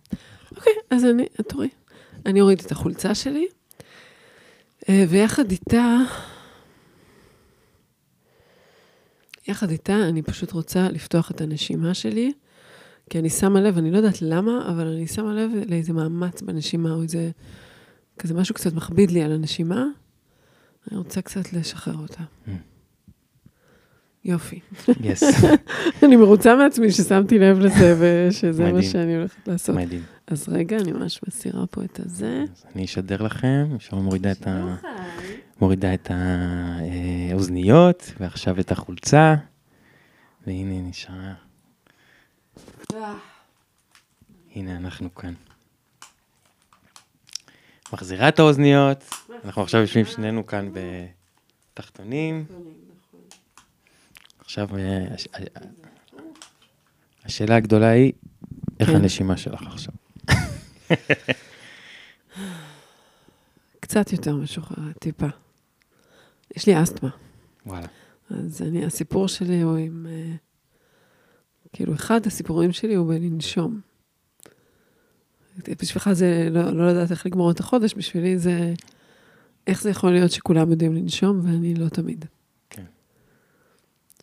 [0.56, 1.68] אוקיי, אז אני, תורי.
[2.26, 3.46] אני אוריד את החולצה שלי,
[4.88, 5.96] אה, ויחד איתה,
[9.48, 12.32] יחד איתה, אני פשוט רוצה לפתוח את הנשימה שלי,
[13.10, 16.92] כי אני שמה לב, אני לא יודעת למה, אבל אני שמה לב לאיזה מאמץ בנשימה,
[16.92, 17.30] או איזה,
[18.18, 19.86] כזה משהו קצת מכביד לי על הנשימה.
[20.90, 22.22] אני רוצה קצת לשחרר אותה.
[22.46, 22.50] Mm.
[24.24, 24.60] יופי.
[25.00, 25.22] יס,
[26.04, 28.82] אני מרוצה מעצמי ששמתי לב לזה, ושזה מה.
[28.82, 29.76] שאני הולכת לעשות.
[29.76, 30.02] מדהים.
[30.26, 32.44] אז רגע, אני ממש מסירה פה את הזה.
[32.52, 34.76] אז אני אשדר לכם, שם מורידה את ה...
[35.60, 36.10] מורידה את
[37.30, 39.34] האוזניות, ועכשיו את החולצה,
[40.46, 41.47] והנה נשארה.
[44.54, 45.34] הנה אנחנו כאן.
[47.92, 49.04] מחזירה את האוזניות,
[49.44, 50.70] אנחנו עכשיו יושבים שנינו כאן
[51.74, 52.44] בתחתונים.
[54.38, 55.44] עכשיו, אה, אה,
[57.24, 58.12] השאלה הגדולה היא,
[58.80, 58.96] איך כן.
[58.96, 59.94] הנשימה שלך עכשיו?
[63.80, 65.26] קצת יותר משוחררת, טיפה.
[66.56, 67.10] יש לי אסתמה,
[67.66, 67.86] וואלה.
[68.30, 70.06] אז אני, הסיפור שלי הוא עם...
[70.10, 70.34] אה,
[71.78, 73.80] כאילו, אחד הסיפורים שלי הוא בלנשום.
[75.68, 78.74] בשבילך זה לא, לא לדעת איך לגמור את החודש, בשבילי זה
[79.66, 82.24] איך זה יכול להיות שכולם יודעים לנשום ואני לא תמיד?
[82.70, 82.84] כן.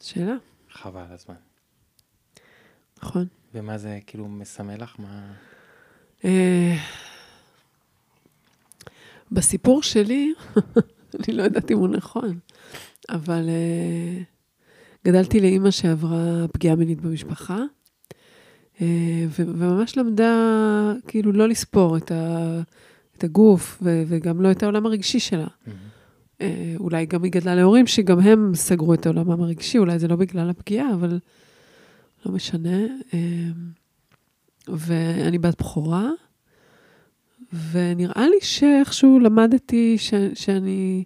[0.02, 0.36] שאלה,
[0.70, 1.36] חבל הזמן.
[3.04, 3.28] נכון.
[3.54, 4.96] ומה זה כאילו מסמל לך?
[5.00, 5.34] מה...
[6.26, 6.76] אה,
[9.32, 10.34] בסיפור שלי,
[11.20, 12.40] אני לא יודעת אם הוא נכון,
[13.10, 14.35] אבל אה,
[15.06, 17.60] גדלתי לאימא שעברה פגיעה מינית במשפחה,
[18.82, 20.34] אה, וממש למדה
[21.08, 22.62] כאילו לא לספור את, ה-
[23.18, 25.48] את הגוף ו- וגם לא את העולם הרגשי שלה.
[26.42, 30.16] אה, אולי גם היא גדלה להורים שגם הם סגרו את העולמם הרגשי, אולי זה לא
[30.16, 31.20] בגלל הפגיעה, אבל
[32.26, 32.80] לא משנה.
[33.14, 33.20] אה,
[34.68, 36.10] ואני בת בכורה,
[37.72, 41.04] ונראה לי שאיכשהו למדתי ש, שאני,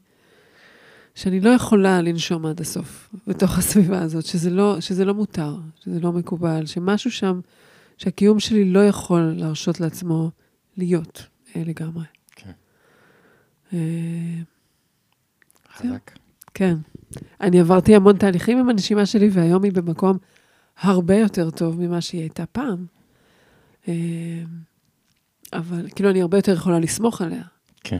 [1.19, 5.99] שאני לא יכולה לנשום עד הסוף בתוך הסביבה הזאת, שזה לא, שזה לא מותר, שזה
[5.99, 7.39] לא מקובל, שמשהו שם,
[7.97, 10.31] שהקיום שלי לא יכול להרשות לעצמו
[10.77, 12.05] להיות אה, לגמרי.
[12.35, 12.51] כן.
[13.73, 13.79] אה,
[15.73, 16.11] חזק.
[16.53, 16.75] כן.
[17.41, 20.17] אני עברתי המון תהליכים עם הנשימה שלי, והיום היא במקום
[20.79, 22.85] הרבה יותר טוב ממה שהיא הייתה פעם.
[23.87, 23.93] אה,
[25.53, 27.43] אבל כאילו, אני הרבה יותר יכולה לסמוך עליה.
[27.83, 27.97] כן.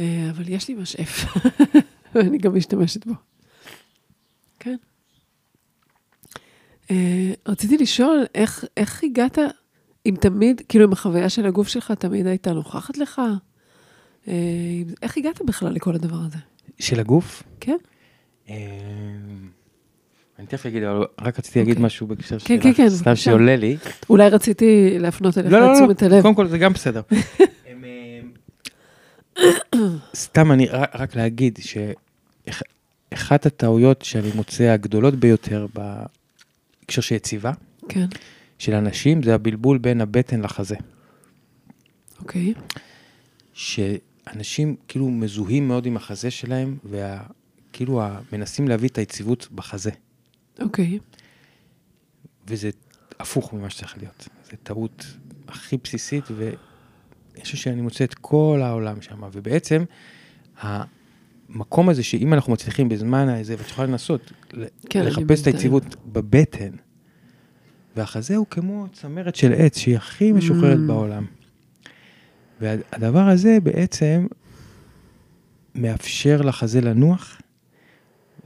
[0.00, 1.24] אה, אבל יש לי משאף,
[2.14, 3.14] ואני גם משתמשת בו.
[4.58, 4.76] כן.
[6.90, 9.38] אה, רציתי לשאול, איך, איך הגעת,
[10.06, 13.20] אם תמיד, כאילו, אם החוויה של הגוף שלך תמיד הייתה נוכחת לך?
[14.28, 14.34] אה,
[15.02, 16.38] איך הגעת בכלל לכל הדבר הזה?
[16.78, 17.42] של הגוף?
[17.60, 17.76] כן?
[20.38, 21.86] אני תכף אגיד, אבל רק רציתי להגיד אוקיי.
[21.86, 23.16] משהו בהקשר כן, שלך, כן, כן, סתם.
[23.16, 23.76] שעולה לי.
[24.10, 26.22] אולי רציתי להפנות אליך לא, לא, את לא, תשומת הלב.
[26.22, 27.00] קודם כל זה גם בסדר.
[30.14, 31.58] סתם אני רק רק להגיד
[32.50, 37.52] שאחת הטעויות שאני מוצא הגדולות ביותר בהקשר של יציבה
[37.88, 38.06] כן,
[38.58, 40.76] של אנשים זה הבלבול בין הבטן לחזה.
[42.20, 42.54] אוקיי.
[43.54, 48.02] שאנשים כאילו מזוהים מאוד עם החזה שלהם וכאילו
[48.32, 49.90] מנסים להביא את היציבות בחזה.
[50.60, 50.98] אוקיי.
[52.46, 52.70] וזה
[53.20, 54.28] הפוך ממה שצריך להיות.
[54.50, 55.06] זו טעות
[55.48, 56.24] הכי בסיסית,
[57.32, 59.22] ואני חושב שאני מוצא את כל העולם שם.
[59.32, 59.84] ובעצם,
[60.60, 64.32] המקום הזה שאם אנחנו מצליחים בזמן הזה, ואת יכולה לנסות,
[64.90, 65.46] כן, אני לחפש את.
[65.46, 66.70] היציבות בבטן,
[67.96, 70.86] והחזה הוא כמו צמרת של עץ שהיא הכי משוחררת Mm.
[70.86, 71.26] בעולם.
[72.60, 74.26] והדבר הזה בעצם
[75.74, 77.40] מאפשר לחזה לנוח,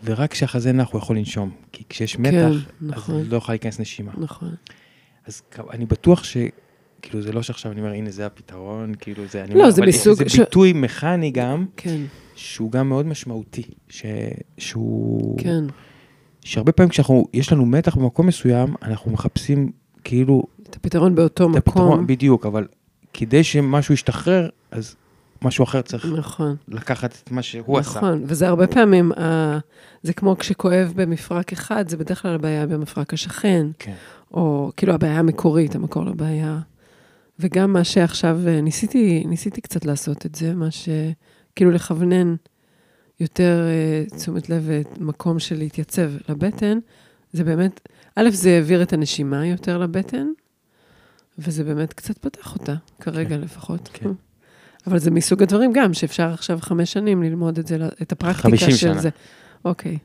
[0.05, 1.51] ורק כשהחזה נח הוא יכול לנשום.
[1.72, 3.24] כי כשיש מתח, אז נכון.
[3.28, 4.12] לא יכולה להיכנס נשימה.
[4.18, 4.55] נכון.
[5.26, 6.37] אז אני בטוח ש...
[7.09, 9.45] כאילו, זה לא שעכשיו אני אומר, הנה, זה הפתרון, כאילו, זה...
[9.45, 12.01] אני לא, אומר, זה אבל מסוג זה ש- ביטוי מכני גם, כן,
[12.35, 13.63] שהוא גם מאוד משמעותי.
[13.89, 14.07] ש...
[14.59, 15.39] שהוא...
[15.39, 15.65] כן.
[16.45, 19.73] שהרבה פעמים כשאנחנו, יש לנו מתח במקום מסוים, אנחנו מחפשים
[20.05, 22.07] כאילו את הפתרון באותו את הפתרון, מקום.
[22.07, 22.67] בדיוק, אבל
[23.13, 24.97] כדי שמשהו ישתחרר, אז
[25.43, 26.57] משהו אחר צריך נכון.
[26.69, 27.99] לקחת את מה שהוא עשה.
[27.99, 29.59] נכון, וזה הרבה פעמים, אה,
[30.03, 33.95] זה כמו כשכואב במפרק אחד, זה בדרך כלל הבעיה במפרק השכן, כן.
[34.35, 36.59] או כאילו הבעיה המקורית, המקור לבעיה.
[37.41, 40.89] וגם מה שעכשיו, אה, ניסיתי, ניסיתי קצת לעשות את זה, מה ש...
[41.57, 42.34] כאילו לכוונן
[43.20, 46.78] יותר אה, תשומת לב ומקום של להתייצב לבטן,
[47.32, 47.80] זה באמת,
[48.16, 50.26] א', זה העביר את הנשימה יותר לבטן,
[51.39, 53.41] וזה באמת קצת פתח אותה, כרגע כן.
[53.41, 53.91] לפחות.
[53.93, 54.11] כן.
[54.87, 58.70] אבל זה מסוג הדברים גם, שאפשר עכשיו חמש שנים ללמוד את זה, את הפרקטיקה 50
[58.70, 58.99] של שנה.
[58.99, 59.09] זה.
[59.64, 59.99] אוקיי,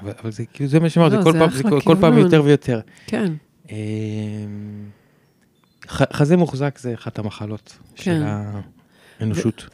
[0.00, 2.18] אבל, אבל זה כאילו, זה מה שאמרתי, לא, כל זה פעם, כל, כל פעם.
[2.18, 2.80] יותר ויותר.
[3.06, 3.32] כן,
[3.70, 3.76] אמ,
[6.12, 8.02] חזה מוחזק זה אחת המחלות כן.
[8.02, 8.22] של
[9.20, 9.66] האנושות.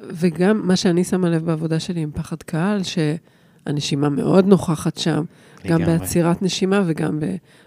[0.00, 5.24] וגם מה שאני שמה לב בעבודה שלי עם פחד קהל, שהנשימה מאוד נוכחת שם,
[5.66, 5.84] גם.
[5.84, 7.20] בעצירת נשימה וגם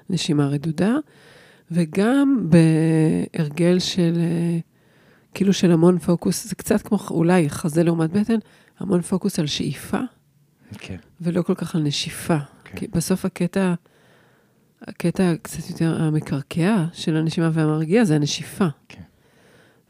[0.10, 0.96] בנשימה רדודה,
[1.72, 4.60] וגם בהרגל של, אה,
[5.34, 8.38] כאילו של המון פוקוס, זה קצת כמו אולי חזה לעומת בטן,
[8.80, 10.00] המון פוקוס על שאיפה,
[10.78, 12.38] כן, ולא כל כך על נשיפה.
[12.64, 12.78] כן.
[12.78, 13.74] כי בסוף הקטע,
[14.82, 18.68] הקטע קצת יותר המקרקע של הנשימה והמרגיע זה הנשיפה.
[18.90, 19.02] כן.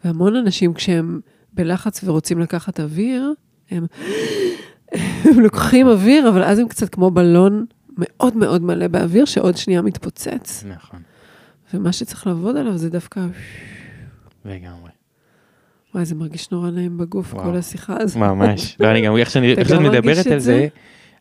[0.06, 1.20] והמון אנשים כשהם
[1.54, 3.34] בלחץ ורוצים לקחת אוויר,
[3.72, 3.86] הם,
[5.26, 7.66] הם לוקחים אוויר, אבל אז הם קצת כמו בלון
[7.98, 10.64] מאוד מאוד מלא באוויר, שעוד שנייה מתפוצץ.
[10.68, 11.00] נכון,
[11.74, 13.26] ומה שצריך לעבוד עליו זה דווקא,
[14.46, 14.92] לגמרי.
[15.94, 17.46] וואי, זה מרגיש נורא נעים בגוף, וואו.
[17.46, 18.18] כל השיחה הזאת.
[18.18, 18.78] ממש.
[18.80, 20.40] לא, אני גם, איך שאני איך שאני מדברת על זה?
[20.40, 20.68] זה,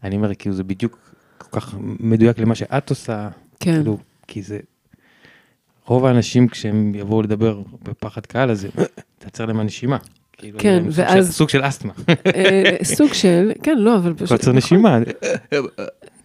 [0.03, 0.99] אני אומר, כאילו, זה בדיוק
[1.39, 3.29] כל כך מדויק למה שאת עושה,
[3.61, 4.59] כן, כאילו, כי זה...
[5.86, 8.68] רוב האנשים כשהם יבואו לדבר בפחד קהל, אז זה
[9.18, 9.96] תעצר להם הנשימה.
[10.32, 11.92] כאילו, כן, ואז- סוג של אסתמה.
[12.34, 14.28] אה, סוג של, כן, לא, אבל פשוט...
[14.38, 14.98] קוצר נשימה.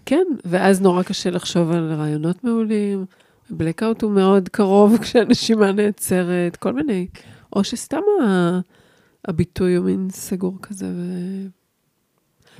[0.05, 3.05] כן, ואז נורא קשה לחשוב על רעיונות מעולים.
[3.49, 7.07] בלקאוט הוא מאוד קרוב כשהנשימה נעצרת, כל מיני.
[7.55, 7.97] או שסתם
[9.27, 10.85] הביטוי הוא מין סגור כזה,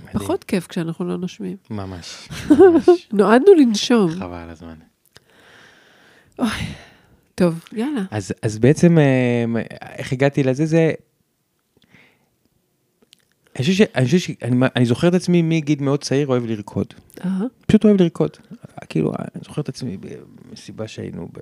[0.06, 1.58] ופחות כיף כשאנחנו לא נושמים.
[1.70, 3.08] ממש, ממש.
[3.14, 4.12] נועדנו לנשום.
[4.12, 4.76] חבל על הזמן.
[7.36, 8.02] טוב, יאללה.
[8.12, 9.62] אז, אז בעצם, אה,
[9.98, 10.92] איך הגעתי לזה, זה...
[13.56, 13.82] אני חושב ש...
[13.96, 14.32] אני, חושב ש...
[14.76, 16.88] אני, זוכר את עצמי מגיל מאוד צעיר אוהב לרקוד.
[17.26, 17.44] אהה.
[17.68, 18.30] פשוט אוהב לרקוד.
[18.90, 21.40] כאילו, אני זוכר את עצמי במסיבה שהיינו ב...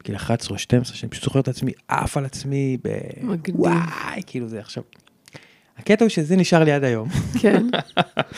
[0.00, 2.88] בגיל 11 או 12, שאני פשוט זוכר את עצמי עף על עצמי ב...
[3.22, 3.60] מגניב.
[3.60, 4.82] וואי, כאילו זה עכשיו...
[5.78, 7.08] הקטע הוא שזה נשאר לי עד היום.
[7.40, 7.66] כן,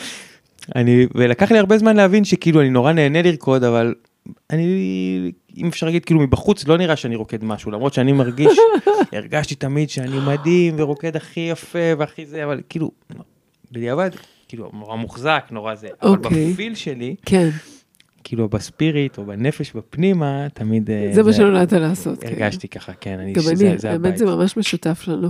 [0.75, 3.95] אני, ולקח לי הרבה זמן להבין שכאילו אני נורא נהנה לרקוד, אבל
[4.49, 8.57] אני, אם אפשר להגיד, כאילו מבחוץ לא נראה שאני רוקד משהו, למרות שאני מרגיש,
[9.13, 12.91] הרגשתי תמיד שאני מדהים ורוקד הכי יפה והכי זה, אבל כאילו,
[13.71, 14.09] בדיעבד,
[14.47, 16.51] כאילו, נורא מוחזק, נורא זה, אבל אוקיי.
[16.53, 17.49] בפיל שלי, כן,
[18.27, 22.19] כאילו בספיריט או בנפש בפנימה, תמיד אה, זה מה שנולדת לעשות.
[22.21, 22.27] כן.
[22.27, 24.17] הרגשתי ככה, כן, אני, גם שזה- אני, הבית.
[24.17, 25.29] זה ממש משותף לנו.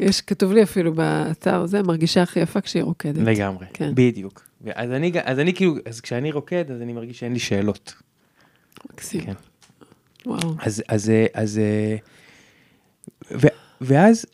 [0.00, 3.18] יש, כתוב לי אפילו באתר, זה מרגישה הכי יפה כשהיא רוקדת.
[3.26, 3.90] לגמרי, כן.
[3.94, 4.48] בדיוק.
[4.74, 7.94] אז אני, אז אני כאילו, אז כשאני רוקד, אז אני מרגיש שאין לי שאלות.
[8.92, 9.20] מקסים.
[9.20, 9.32] כן.
[10.26, 10.54] וואו.
[10.58, 11.96] אז, אז, אה, אז, אה,
[13.32, 13.46] ו,
[13.80, 14.26] ואז,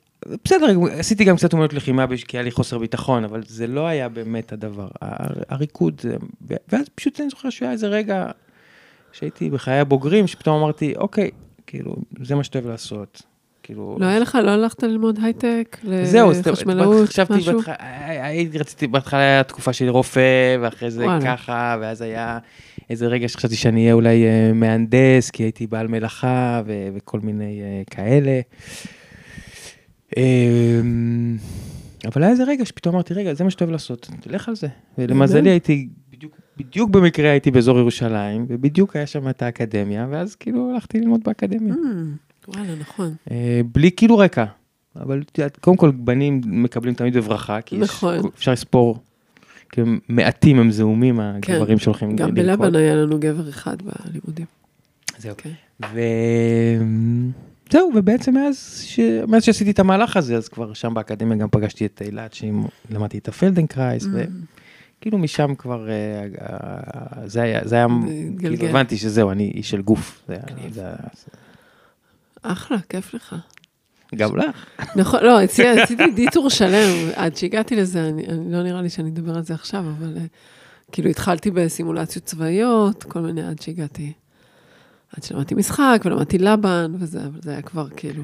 [0.44, 0.66] בסדר,
[0.98, 4.52] עשיתי גם קצת אומנות לחימה כי היה לי חוסר ביטחון, אבל זה לא היה באמת
[4.52, 4.88] הדבר.
[5.48, 6.00] הריקוד,
[6.68, 8.26] ואז פשוט אני זוכר שהיה איזה רגע
[9.12, 11.30] שהייתי בחיי הבוגרים, שפתאום אמרתי, אוקיי,
[11.66, 13.22] כאילו, זה מה שאתה אוהב לעשות.
[13.62, 15.76] כאילו, לא היה לך, לא הלכת ללמוד הייטק?
[16.04, 17.56] זהו, לחשמלאות, חשבתי משהו?
[17.56, 17.74] בהתחלה,
[18.26, 21.06] הייתי, רציתי, בהתחלה היה תקופה של רופא, ואחרי זה.
[21.24, 22.38] ככה, ואז היה
[22.90, 26.62] איזה רגע שחשבתי שאני אהיה אולי אה, מהנדס, כי הייתי בעל מלאכה
[26.94, 28.40] וכל מיני אה, כאלה.
[30.16, 31.36] אמ,
[32.06, 34.66] אבל היה איזה רגע שפתאום אמרתי, רגע, זה מה שאתה אוהב לעשות, תלך על זה.
[34.98, 35.50] ולמזלי באמת?
[35.50, 41.00] הייתי, בדיוק, בדיוק במקרה הייתי באזור ירושלים, ובדיוק היה שם את האקדמיה, ואז כאילו הלכתי
[41.00, 41.74] ללמוד באקדמיה.
[41.74, 41.78] Mm,
[42.48, 43.14] וואלה, נכון.
[43.30, 44.44] אה, בלי כאילו רקע.
[44.96, 45.22] אבל
[45.60, 48.18] קודם כל בנים מקבלים תמיד בברכה, כי יש- נכון.
[48.36, 48.98] אפשר לספור,
[49.68, 51.52] כאילו מעטים הם זעומים כן.
[51.52, 52.60] הגברים שהולכים גם לרקוד.
[52.62, 54.46] בלבן היה לנו גבר אחד בלימודים.
[55.18, 55.34] זהו.
[55.38, 55.50] כן.
[57.70, 59.00] וזהו, ובעצם מאז, ש...
[59.28, 63.28] מאז שעשיתי את המהלך הזה, אז כבר שם באקדמיה גם פגשתי את אילת, שלמדתי את
[63.28, 64.08] הפלדנקרייס, Mm.
[64.98, 65.94] וכאילו משם כבר, אה,
[66.42, 67.86] אה, זה היה, זה היה,
[68.30, 68.56] התגלגל.
[68.56, 70.22] כאילו הבנתי שזהו, אני איש של גוף.
[70.28, 70.70] זה היה-.
[70.70, 70.96] זה היה-
[72.42, 73.36] אחלה, כיף לך.
[74.14, 74.44] גם לך.
[74.96, 79.10] נכון, לא, אצלי עשיתי דיטור שלם, עד שהגעתי לזה, אני, אני לא נראה לי שאני
[79.10, 80.22] אדבר על זה עכשיו, אבל אה,
[80.92, 84.12] כאילו התחלתי בסימולציות צבאיות, כל מיני, עד שהגעתי,
[85.16, 88.22] עד שלמדתי משחק ולמדתי לבן וזה, אבל זה היה כבר כאילו,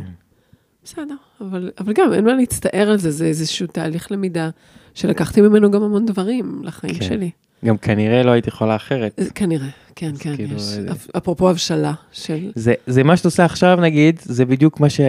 [0.85, 4.51] בסדר, אבל, אבל גם אין מה להצטער על זה, זה איזשהו תהליך למידה
[4.95, 7.05] שלקחתי ממנו גם המון דברים לחיים כן.
[7.05, 7.31] שלי.
[7.65, 9.19] גם כנראה לא הייתי יכולה אחרת.
[9.19, 9.67] אה, כנראה,
[9.97, 13.79] כן, כן, כאילו, יש, זה- אפ- אפרופו הבשלה של, זה, זה מה שאתה עושה עכשיו
[13.83, 15.01] נגיד, זה בדיוק מה ש...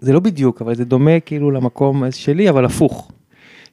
[0.00, 3.10] זה לא בדיוק, אבל זה דומה כאילו למקום שלי, אבל הפוך.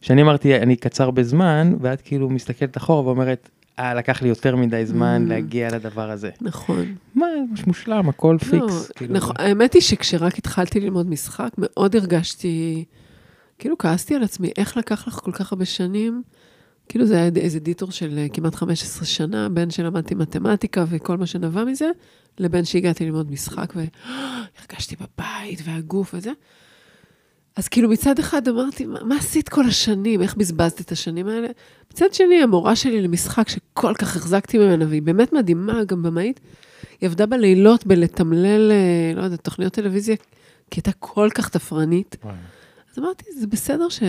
[0.02, 3.50] שאני אמרתי, אני קצר בזמן, ואת כאילו מסתכלת אחורה ואומרת,
[3.80, 5.30] אה, לקח לי יותר מדי זמן Mm.
[5.30, 6.30] להגיע לדבר הזה.
[6.42, 6.96] נכון.
[7.16, 7.26] מה,
[7.68, 8.92] מושלם, הכל לא, פיקס.
[8.96, 9.14] כאילו.
[9.14, 12.86] נכון, האמת היא שכשרק התחלתי ללמוד משחק, מאוד הרגשתי,
[13.60, 16.24] כאילו כעסתי על עצמי, איך לקח לך כל כך הרבה שנים?
[16.90, 21.26] כאילו זה היה איזה דיטור של אה, כמעט 15 שנה, בין שלמדתי מתמטיקה וכל מה
[21.26, 21.90] שנבע מזה,
[22.40, 26.32] לבין שהגעתי ללמוד משחק והרגשתי בבית והגוף וזה.
[27.56, 30.22] אז כאילו מצד אחד אמרתי, מה, מה עשית כל השנים?
[30.22, 31.48] איך בזבזת את השנים האלה?
[31.92, 36.40] מצד שני, המורה שלי למשחק שכל כך החזקתי ממנה, והיא באמת מדהימה, גם במאית,
[37.02, 40.16] היא עבדה בלילות בלתמלל, אה, לא יודעת, תוכניות טלוויזיה,
[40.72, 42.18] כי הייתה כל כך תפרנית.
[42.24, 42.36] וואי.
[42.92, 44.04] אז אמרתי, זה בסדר ש...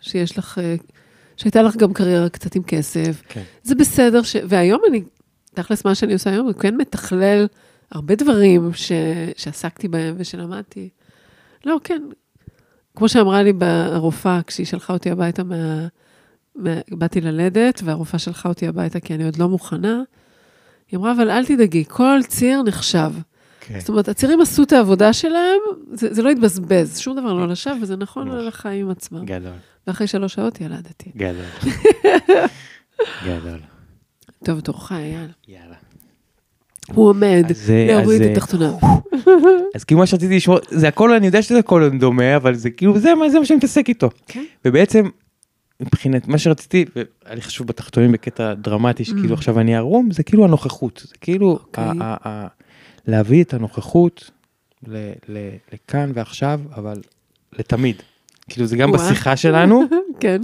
[0.00, 0.74] שיש לך, אה,
[1.36, 3.22] שהייתה לך גם קריירה קצת עם כסף.
[3.28, 3.42] כן.
[3.62, 4.36] זה בסדר ש...
[4.48, 5.02] והיום אני,
[5.54, 7.46] תכלס, מה שאני עושה היום, הוא כן מתכלל
[7.90, 8.92] הרבה דברים ש...
[9.36, 10.88] שעסקתי בהם ושלמדתי.
[11.64, 12.02] לא, כן.
[12.96, 15.86] כמו שאמרה לי הרופאה, כשהיא שלחה אותי הביתה מה...
[16.54, 16.70] מה...
[16.90, 20.02] באתי ללדת, והרופאה שלחה אותי הביתה כי אני עוד לא מוכנה.
[20.90, 23.12] היא אמרה, אבל אל תדאגי, כל ציר נחשב.
[23.60, 23.80] כן.
[23.80, 25.58] זאת אומרת, הצירים עשו את העבודה שלהם,
[25.92, 28.38] זה, זה לא התבזבז, שום דבר לא לשווא, וזה נכון נכון.
[28.38, 29.24] על החיים עצמם.
[29.24, 29.52] גדול,
[29.86, 31.10] ואחרי שלוש שעות ילדתי.
[31.16, 31.44] גדול.
[33.26, 33.60] גדול.
[34.44, 35.30] טוב, תורך, אייל.
[35.48, 35.85] יאללה.
[36.94, 38.72] הוא עומד, אז, אה, להוריד אז, את אה, תחתוניו.
[39.74, 42.98] אז כאילו מה שרציתי לשמוע, זה הכל, אני יודע שזה הכל דומה, אבל זה כאילו,
[42.98, 44.10] זה מה זה מה שאני מתעסק איתו.
[44.26, 44.44] כן.
[44.64, 45.04] ובעצם,
[45.80, 49.38] מבחינת מה שרציתי, והיה לי חשוב בתחתונים בקטע דרמטי, שכאילו Mm.
[49.38, 51.02] עכשיו אני ערום, זה כאילו הנוכחות.
[51.08, 51.84] זה כאילו, אוקיי.
[51.84, 52.46] ה- ה- ה-
[53.06, 54.30] להביא את הנוכחות
[54.88, 55.38] ל- ל-
[55.72, 57.00] לכאן ועכשיו, אבל
[57.58, 57.96] לתמיד.
[58.50, 58.92] כאילו זה גם.
[58.92, 59.82] בשיחה שלנו,
[60.20, 60.40] כן.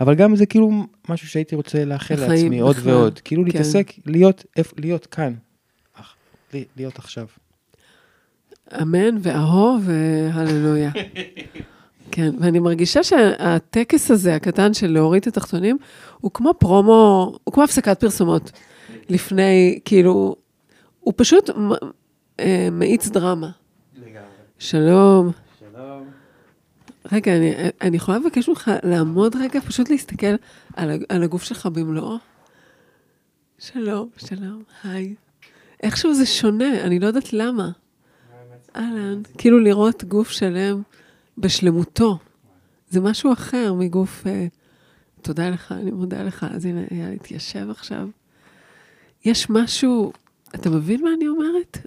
[0.00, 0.70] אבל גם זה כאילו
[1.08, 2.76] משהו שהייתי רוצה לאחל לעצמי עוד.
[2.82, 3.18] ועוד.
[3.24, 3.46] כאילו כן.
[3.46, 3.92] להתעסק,
[4.76, 5.32] להיות כאן.
[6.76, 7.26] להיות עכשיו.
[8.82, 10.90] אמן ואהו והללויה.
[12.12, 15.78] כן, ואני מרגישה שהטקס הזה, הקטן של להוריד את התחתונים,
[16.20, 18.52] הוא כמו פרומו, הוא כמו הפסקת פרסומות.
[19.08, 20.36] לפני, כאילו,
[21.00, 21.50] הוא פשוט
[22.40, 23.50] אה, מאיץ דרמה.
[24.58, 25.30] שלום.
[25.58, 26.10] שלום.
[27.12, 30.34] רגע, אני, אני יכולה לבקש ממך לעמוד רגע, פשוט להסתכל
[30.76, 32.16] על, על הגוף שלך במלואו?
[33.58, 35.14] שלום, שלום, היי.
[35.82, 37.70] איכשהו זה שונה, אני לא יודעת למה.
[38.76, 40.82] אהלן, כאילו לראות גוף שלם
[41.38, 42.18] בשלמותו.
[42.90, 44.26] זה משהו אחר מגוף...
[44.26, 44.46] אה,
[45.22, 46.46] תודה לך, אני מודה לך.
[46.50, 48.08] אז הנה, אייל התיישב עכשיו.
[49.24, 50.12] יש משהו,
[50.54, 51.78] אתה מבין מה אני אומרת?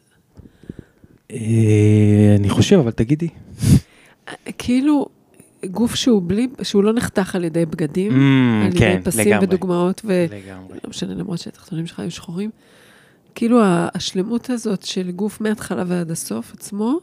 [1.31, 3.29] אה, אני חושב, אבל תגידי.
[4.57, 5.05] כאילו,
[5.65, 9.45] גוף שהוא בלי, שהוא לא נחתך על ידי בגדים, Mm, על ידי כן, פסים לגמרי.
[9.45, 10.25] ודוגמאות, ו...
[10.31, 10.77] לגמרי.
[10.83, 12.49] לא משנה, למרות שהתחתונים שלך היו שחורים.
[13.35, 16.99] כאילו השלמות הזאת של גוף מההתחלה ועד הסוף עצמו,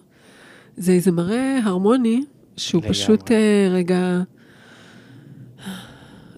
[0.77, 2.25] זה איזה מראה הרמוני,
[2.57, 2.95] שהוא לגמרי.
[2.95, 4.23] פשוט אה, רגע...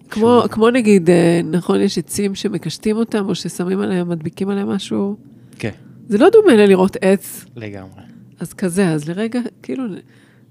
[0.09, 5.15] כמו, כמו נגיד, אה, נכון, יש עצים שמקשטים אותם, או ששמים עליהם, מדביקים עליהם משהו,
[5.59, 5.71] כן,
[6.07, 8.01] זה לא דומה ללראות עץ, לגמרי.
[8.39, 9.83] אז כזה, אז לרגע, כאילו,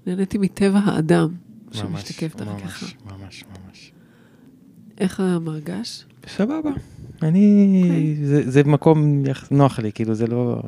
[0.07, 1.29] נהניתי מטבע האדם,
[1.65, 2.83] ממש, שמשתקף דרכך.
[2.83, 3.91] ממש, ממש, ממש.
[4.97, 6.05] איך המרגש?
[6.27, 6.69] סבבה.
[7.23, 8.25] אני, אוקיי.
[8.25, 10.61] זה- זה מקום יח- נוח לי, כאילו זה לא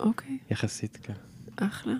[0.00, 0.36] אוקיי.
[0.50, 1.12] יחסית, כן.
[1.56, 1.92] אחלה.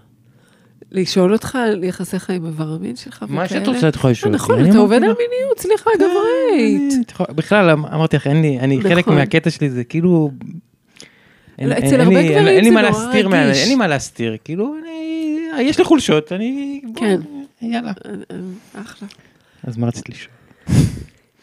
[0.93, 3.37] לשאול אותך על יחסיך עם איבר המין שלך וכאלה?
[3.41, 4.37] מה שאת רוצה את יכולה לשאול אה.
[4.37, 6.93] נכון, אתה עובד על מיניות, סליחה, כן, גברית.
[7.37, 9.15] בכלל, אמ- אמרתי לך, אין לי, אני, חלק נכון.
[9.15, 10.31] מהקטע שלי זה כאילו...
[11.59, 13.03] לא, אצל הרבה גברים זה מה נורא
[13.45, 13.59] רגיש.
[13.59, 17.21] אין לי מה להסתיר, כאילו, אני, יש לי חולשות, אני, כן.
[17.63, 17.93] יאללה.
[18.07, 18.37] אה, אה,
[18.83, 19.09] אחלה.
[19.65, 20.33] אז מה רצית לשאול?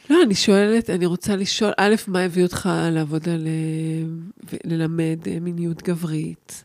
[0.10, 3.48] לא, אני שואלת, אני רוצה לשאול, א', מה הביא אותך לעבוד על...
[3.48, 6.64] אה, ללמד אה, מיניות גברית?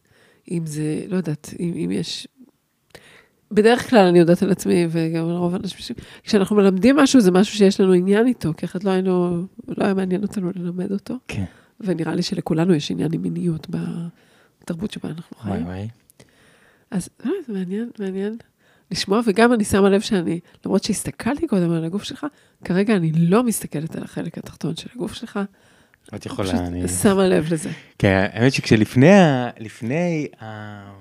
[0.51, 2.29] אם זה, לא יודעת, אם, אם יש...
[3.51, 7.57] בדרך כלל אני יודעת על עצמי, וגם על רוב האנשים, כשאנחנו מלמדים משהו, זה משהו
[7.57, 11.15] שיש לנו עניין איתו, כי אחרת לא היינו, לא היה מעניין אותנו ללמד אותו.
[11.29, 11.45] כן.
[11.81, 15.67] ונראה לי שלכולנו יש עניין עם מיניות בתרבות שבה אנחנו וואי חיים.
[15.67, 15.89] וואי.
[16.91, 18.37] אז לא, זה מעניין, מעניין
[18.93, 22.27] לשמוע, וגם אני שמה לב שאני, למרות שהסתכלתי קודם על הגוף שלך,
[22.65, 25.41] כרגע אני לא מסתכלת על החלק התחתון של הגוף שלך.
[26.05, 26.89] את פשוט יכולה, אני...
[26.89, 27.71] שמה לב לזה.
[27.99, 30.93] כן, האמת שכשלפני, ה- לפני, ה-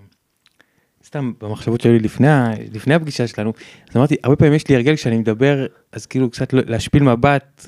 [1.05, 2.27] סתם במחשבות שלי לפני,
[2.73, 3.53] לפני הפגישה שלנו,
[3.89, 7.67] אז אמרתי, הרבה פעמים יש לי הרגל כשאני מדבר, אז כאילו קצת לא- להשפיל מבט,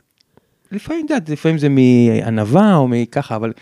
[0.71, 3.53] לפעמים, את יודעת, לפעמים זה מענווה או מככה, אבל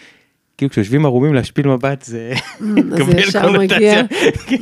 [0.61, 4.01] כאילו כשיושבים ערומים להשפיל מבט זה מקבל קונוטציה.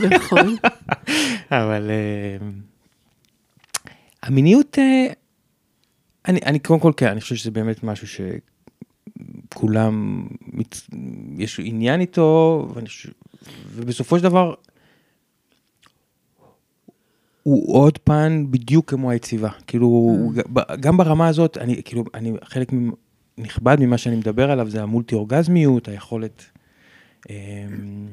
[0.10, 0.56] נכון.
[1.52, 2.48] אבל אה,
[4.24, 5.08] המיניות, אה,
[6.28, 8.08] אני, אני קודם כל כן, אני חושב שזה באמת משהו
[9.50, 10.76] שכולם, מת,
[11.38, 12.88] יש עניין איתו, ואני
[13.76, 14.54] ובסופו של דבר,
[17.44, 19.50] הוא עוד פן בדיוק כמו היציבה.
[19.68, 20.18] כאילו,
[20.54, 22.72] ב- גם ברמה הזאת, אני, כאילו, אני, חלק
[23.40, 26.46] נכבד ממה שאני מדבר עליו זה המולטי אורגזמיות, היכולת...
[27.30, 28.08] אמ,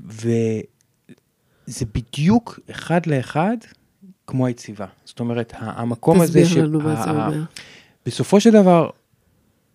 [0.00, 0.62] וזה
[1.94, 3.56] בדיוק אחד לאחד
[4.26, 4.86] כמו היציבה.
[5.04, 7.42] זאת אומרת, המקום הזה תסביר לנו מה זה אומר.
[8.06, 8.90] בסופו של דבר,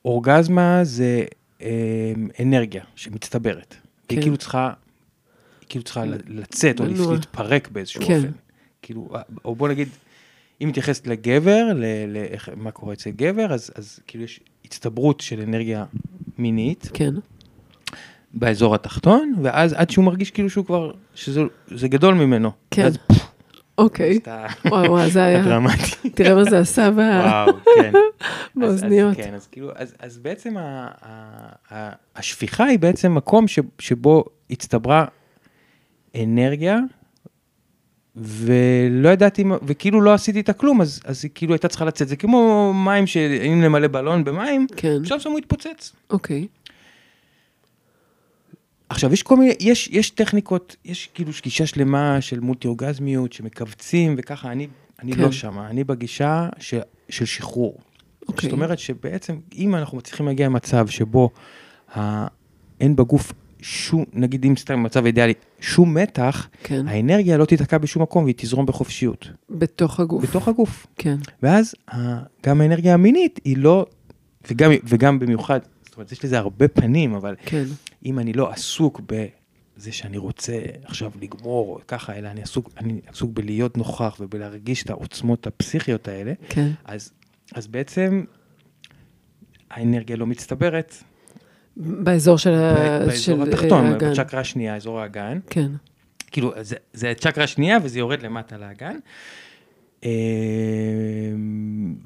[0.05, 1.26] אורגזמה זה
[1.61, 3.76] אה, אנרגיה שמצטברת.
[4.07, 4.16] כן.
[4.16, 4.74] היא כאילו צריכה,
[5.61, 7.14] היא כאילו צריכה לצאת או.
[7.14, 8.18] להתפרק באיזשהו כן.
[8.18, 8.32] אופן.
[8.82, 9.09] כאילו,
[9.45, 9.89] או בוא נגיד,
[10.64, 15.20] אם מתייחסת לגבר, ל, ל, איך, מה קורה אצל גבר, אז, אז כאילו יש הצטברות
[15.22, 15.86] של אנרגיה
[16.38, 17.14] מינית כן,
[18.34, 22.51] באזור התחתון, ואז עד שהוא מרגיש כאילו שהוא כבר, שזה זה גדול ממנו.
[22.72, 22.84] כן.
[22.84, 22.97] ואז
[23.78, 24.18] אוקיי.
[24.18, 26.09] אתה וואי, וואי, זה היה, דרמטי.
[26.16, 26.95] תראה מה זה עשה ב-
[27.26, 27.93] וואו, כן.
[28.55, 29.18] באוזניות.
[29.18, 30.55] כן, אז כאילו, אז, בעצם
[32.16, 35.05] השפיכה היא בעצם מקום ש, שבו הצטברה
[36.24, 36.80] אנרגיה,
[38.16, 42.07] ולא ידעתי, וכאילו לא עשיתי איתה כלום, אז, אז היא כאילו הייתה צריכה לצאת.
[42.07, 45.91] זה כמו מים שאם נמלא בלון במים, כן, עכשיו שמו התפוצץ.
[46.09, 46.47] אוקיי.
[48.89, 54.16] עכשיו, יש כל מיני, יש, יש טכניקות, יש כאילו גישה שלמה של מולטי אורגזמיות שמכווצים
[54.18, 54.68] וככה, אני,
[55.01, 55.22] אני כן.
[55.22, 57.80] לא שמה, אני בגישה של, של שחרור.
[58.28, 58.49] אוקיי.
[58.49, 61.30] זאת אומרת שבעצם, אם אנחנו מצליחים להגיע למצב שבו
[61.95, 62.28] ה...
[62.80, 63.34] אין בגוף
[63.64, 68.36] שום, נגיד אם סתם מצב אידיאלי, שום מתח, כן, האנרגיה לא תיתקע בשום מקום והיא
[68.38, 70.24] תזרום בחופשיות, בתוך הגוף.
[70.24, 70.88] בתוך הגוף.
[70.95, 71.76] כן, ואז.
[72.45, 73.86] גם האנרגיה המינית היא לא,
[74.51, 77.64] וגם, וגם במיוחד, זאת אומרת, יש לזה הרבה פנים, אבל כן,
[78.05, 82.99] אם אני לא עסוק בזה שאני רוצה עכשיו לגמור, או ככה, אלא אני עסוק, אני
[83.07, 86.72] עסוק בלהיות נוכח ובלהרגיש את העוצמות הפסיכיות האלה, כן.
[86.86, 87.11] אז,
[87.53, 88.24] אז בעצם
[89.72, 90.95] האנרגיה לא מצטברת
[91.78, 94.11] באזור של ה- באזור של, התחתון, אה, האגן.
[94.11, 95.71] בצ'קרה השנייה, אזור האגן, כן,
[96.32, 98.95] כאילו, זה, זה הצ'קרה השנייה וזה יורד למטה לאגן.
[100.05, 100.09] אה,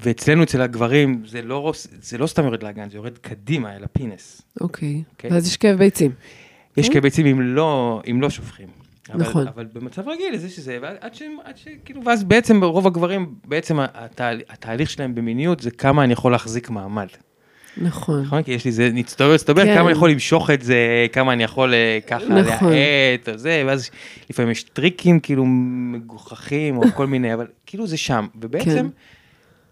[0.01, 4.41] ואצלנו, אצל הגברים, זה לא, זה לא סתם יורד לאגן, זה יורד קדימה אל הפינס.
[4.61, 5.03] אוקיי.
[5.11, 5.31] אוקיי?
[5.33, 6.11] ואז יש כאב ביצים.
[6.77, 8.67] יש כאב ביצים אם לא, אם לא שופכים.
[9.13, 9.47] אבל, נכון.
[9.47, 14.41] אבל במצב רגיל, זה שזה, עד שהם, עד שכאילו, ואז בעצם רוב הגברים, בעצם התהל,
[14.49, 17.07] התהליך שלהם במיניות זה כמה אני יכול להחזיק מעמד.
[17.81, 18.21] נכון.
[18.21, 18.43] נכון?
[18.43, 19.75] כי יש לי זה, נצטבר, נצטבר, כן.
[19.75, 22.71] כמה אני יכול למשוך את זה, כמה אני יכול אה, ככה נכון.
[22.71, 23.89] להאט, או זה, ואז
[24.29, 28.27] לפעמים יש טריקים כאילו מגוחכים, או כל מיני, אבל כאילו זה שם.
[28.41, 28.87] ובעצם, כן.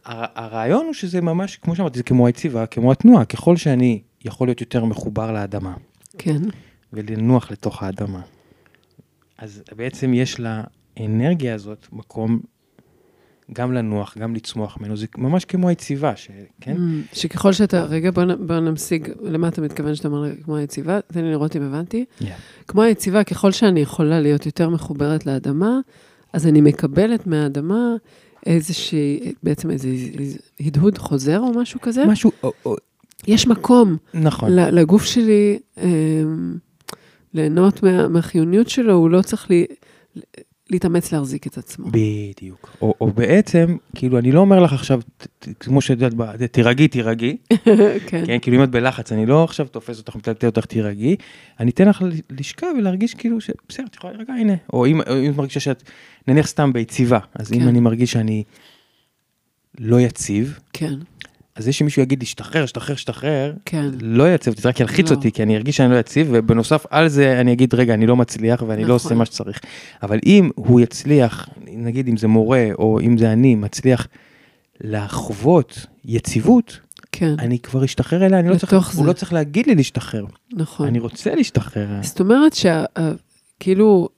[0.06, 4.62] הרעיון הוא שזה ממש, כמו שאמרתי, זה כמו היציבה, כמו התנועה, ככל שאני יכול להיות
[4.62, 5.74] יותר מחובר לאדמה.
[6.18, 6.42] כן.
[6.94, 8.22] ולנוח לתוך האדמה.
[9.38, 12.40] אז בעצם יש לאנרגיה הזאת מקום
[13.54, 16.30] גם לנוח, גם לצמוח ממנו, זה ממש כמו היציבה, ש...
[16.62, 16.76] כן?
[16.76, 21.00] Mm, שככל שאתה, רגע, בוא, בוא נמשיג, למה אתה מתכוון שאתה אומר כמו היציבה?
[21.02, 22.06] תן לי לראות אם הבנתי.
[22.22, 22.26] Yeah.
[22.68, 25.80] כמו היציבה, ככל שאני יכולה להיות יותר מחוברת לאדמה,
[26.34, 27.96] אז אני מקבלת מהאדמה
[28.46, 29.88] איזושהי, בעצם איזה
[30.60, 32.06] הדהוד חוזר או משהו כזה.
[32.06, 32.76] משהו, או, או...
[33.28, 33.98] יש מקום.
[34.14, 34.52] נכון.
[34.52, 36.24] לגוף שלי אה,
[37.34, 39.66] ליהנות מה, מהחיוניות שלו, הוא לא צריך לי...
[40.70, 41.88] להתאמץ להחזיק את עצמו.
[41.92, 42.78] בדיוק.
[42.82, 45.00] או, או בעצם, כאילו, אני לא אומר לך עכשיו,
[45.60, 47.38] כמו שאת יודעת, תירגעי, תירגעי.
[48.08, 48.24] כן.
[48.26, 51.16] כן, כאילו, אם את בלחץ, אני לא עכשיו תופס אותך, מטלטל אותך, תירגעי.
[51.60, 53.38] אני אתן לך לשכב ולהרגיש כאילו.
[53.70, 54.54] בסדר, את יכולה להירגע, הנה.
[54.74, 55.84] או אם, אם את מרגישה שאת,
[56.28, 57.62] נניח סתם ביציבה, אז כן.
[57.62, 58.44] אם אני מרגיש שאני
[59.80, 60.94] לא יציב, כן.
[61.56, 63.86] אז זה שמישהו יגיד לי, שתחרר, שתחרר, שתחרר, כן.
[64.02, 65.16] לא יציב אותי, זה רק ילחיץ לא.
[65.16, 68.16] אותי, כי אני ארגיש שאני לא יציב, ובנוסף על זה אני אגיד, רגע, אני לא
[68.16, 68.90] מצליח ואני נכון.
[68.90, 69.18] לא עושה נכון.
[69.18, 69.60] מה שצריך.
[70.04, 74.08] אבל אם הוא יצליח, נגיד אם זה מורה, או אם זה אני, מצליח
[74.82, 76.80] לחוות יציבות,
[77.12, 77.36] כן.
[77.40, 79.00] אני כבר אשתחרר אליה, אני לא צריך, זה.
[79.00, 80.26] הוא לא צריך להגיד לי להשתחרר.
[80.54, 80.88] נכון.
[80.88, 81.88] אני רוצה להשתחרר.
[82.02, 84.10] זאת אומרת שכאילו,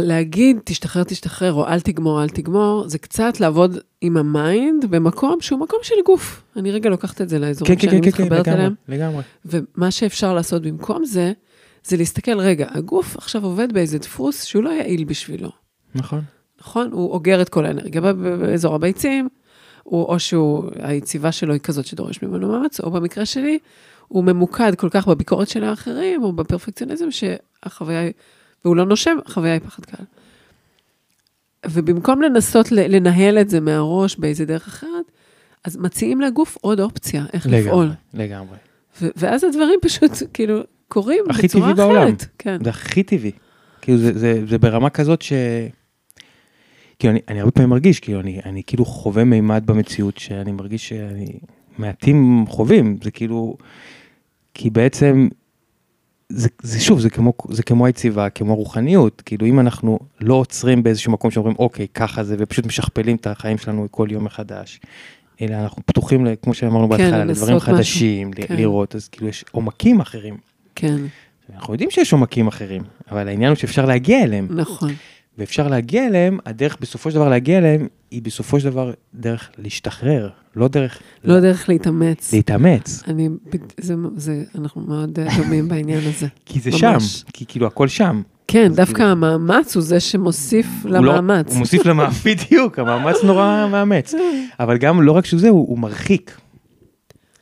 [0.00, 5.40] להגיד תשתחרר, תשתחרר, או אל תגמור, אל תגמור, זה קצת לעבוד עם ה mind במקום
[5.40, 6.42] שהוא מקום של גוף.
[6.56, 8.74] אני רגע לוקחת את זה לאזורים כן, שאני כן, כן, מתחברת כן, אליהם.
[8.88, 9.22] לגמרי.
[9.44, 11.32] ומה שאפשר לעשות במקום זה,
[11.84, 15.50] זה להסתכל, רגע, הגוף עכשיו עובד באיזה דפוס שהוא לא יעיל בשבילו.
[15.94, 16.20] נכון.
[16.60, 16.90] נכון?
[16.92, 19.28] הוא אוגר את כל האנרגיה באזור הביצים,
[19.82, 23.58] הוא, או שהיציבה שלו היא כזאת שדורש ממנו מאמץ, או במקרה שלי,
[24.08, 28.12] הוא ממוקד כל כך בביקורת של האחרים, או בפרפקציוניזם, שהחוויה היא...
[28.64, 30.04] והוא לא נושם, החוויה היא פחד קל.
[31.66, 35.12] ובמקום לנסות לנהל את זה מהראש באיזה דרך אחרת,
[35.64, 37.90] אז מציעים לגוף עוד אופציה, איך לגמרי, לפעול.
[38.14, 38.56] לגמרי.
[39.16, 41.76] ואז הדברים פשוט, כאילו, קורים בצורה אחרת.
[41.76, 42.14] בעולם.
[42.38, 42.64] כן.
[42.64, 43.32] זה הכי טבעי.
[43.80, 45.32] כאילו, זה, זה, זה ברמה כזאת ש...
[46.98, 50.88] כאילו, אני, אני הרבה פעמים מרגיש, כאילו, אני, אני כאילו חווה מימד במציאות שאני מרגיש
[50.88, 51.38] שאני...
[51.78, 53.56] מעטים חווים, זה כאילו...
[54.54, 55.28] כי בעצם
[56.28, 60.82] זה, זה שוב, זה כמו, זה כמו היציבה, כמו רוחניות, כאילו אם אנחנו לא עוצרים
[60.82, 64.80] באיזשהו מקום שאומרים אוקיי, ככה זה, ופשוט משכפלים את החיים שלנו כל יום מחדש,
[65.40, 68.48] אלא אנחנו פתוחים, כמו שאמרנו כן, בהתחלה, לדברים חדשים, משהו.
[68.48, 68.56] כן.
[68.56, 70.36] לראות, אז כאילו יש עומקים אחרים.
[70.74, 70.96] כן.
[71.54, 74.48] אנחנו יודעים שיש עומקים אחרים, אבל העניין הוא שאפשר להגיע אליהם.
[74.50, 74.90] נכון.
[75.38, 80.28] ואפשר להגיע אליהם, הדרך בסופו של דבר להגיע אליהם, היא בסופו של דבר דרך להשתחרר,
[80.56, 80.98] לא דרך...
[81.24, 82.32] לא דרך להתאמץ.
[82.32, 83.02] להתאמץ.
[83.08, 83.28] אני,
[83.80, 86.26] זה, זה, אנחנו מאוד אה, דומים בעניין הזה.
[86.46, 86.80] כי זה ממש.
[86.82, 88.22] שם, כי כאילו הכל שם.
[88.48, 89.10] כן, דווקא כאילו...
[89.10, 91.46] המאמץ הוא זה שמוסיף הוא לא- למאמץ.
[91.46, 94.14] לא, הוא מוסיף למאמץ, בדיוק, המאמץ נורא מאמץ.
[94.60, 96.40] אבל גם לא רק שזה, הוא, הוא מרחיק.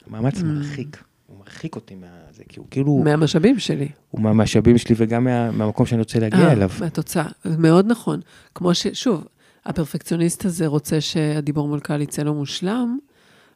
[0.07, 0.45] המאמץ mm.
[0.45, 1.03] מרחיק.
[1.39, 2.07] מרחיק אותי מה...
[2.37, 3.03] זה כי הוא כאילו...
[3.05, 3.89] מהמשאבים שלי.
[4.11, 6.71] הוא מהמשאבים שלי וגם מה, מהמקום שאני רוצה להגיע 아, אה, אליו.
[6.81, 7.27] מהתוצאה,
[7.59, 8.21] מאוד נכון.
[8.55, 8.87] כמו ש...
[8.93, 9.25] שוב,
[9.67, 12.99] הפרפקציוניסט הזה רוצה שהדיבור מול קהל יצא לו מושלם,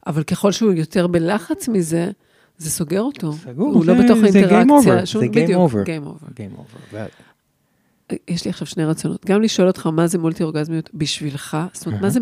[0.07, 2.11] אבל ככל שהוא יותר בלחץ מזה,
[2.59, 3.33] זה סוגר אותו.
[3.33, 5.05] סגור, הוא לא זה, לא בתוך זה האינטראקציה.
[5.07, 5.87] זה game over.
[5.87, 6.31] game over.
[6.31, 6.97] Game over.
[8.29, 9.27] יש לי עכשיו שני רצונות.
[9.27, 12.21] גם לשאול אותך מה זה מולטי אורגזמיות בשבילך, זאת אומרת, מה זה,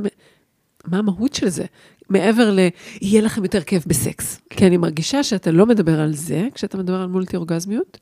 [0.86, 1.64] מה המהות של זה?
[2.10, 2.58] מעבר ל...
[3.02, 4.40] יהיה לכם יותר כיף בסקס.
[4.50, 4.56] כן.
[4.56, 7.98] כי אני מרגישה שאתה לא מדבר על זה, כשאתה מדבר על מולטי אורגזמיות.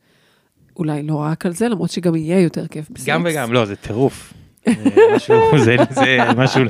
[0.76, 3.06] אולי לא רק על זה, למרות שגם יהיה יותר כיף בסקס.
[3.06, 4.34] גם וגם, לא, זה טירוף.
[5.16, 6.62] משהו, זה, זה משהו...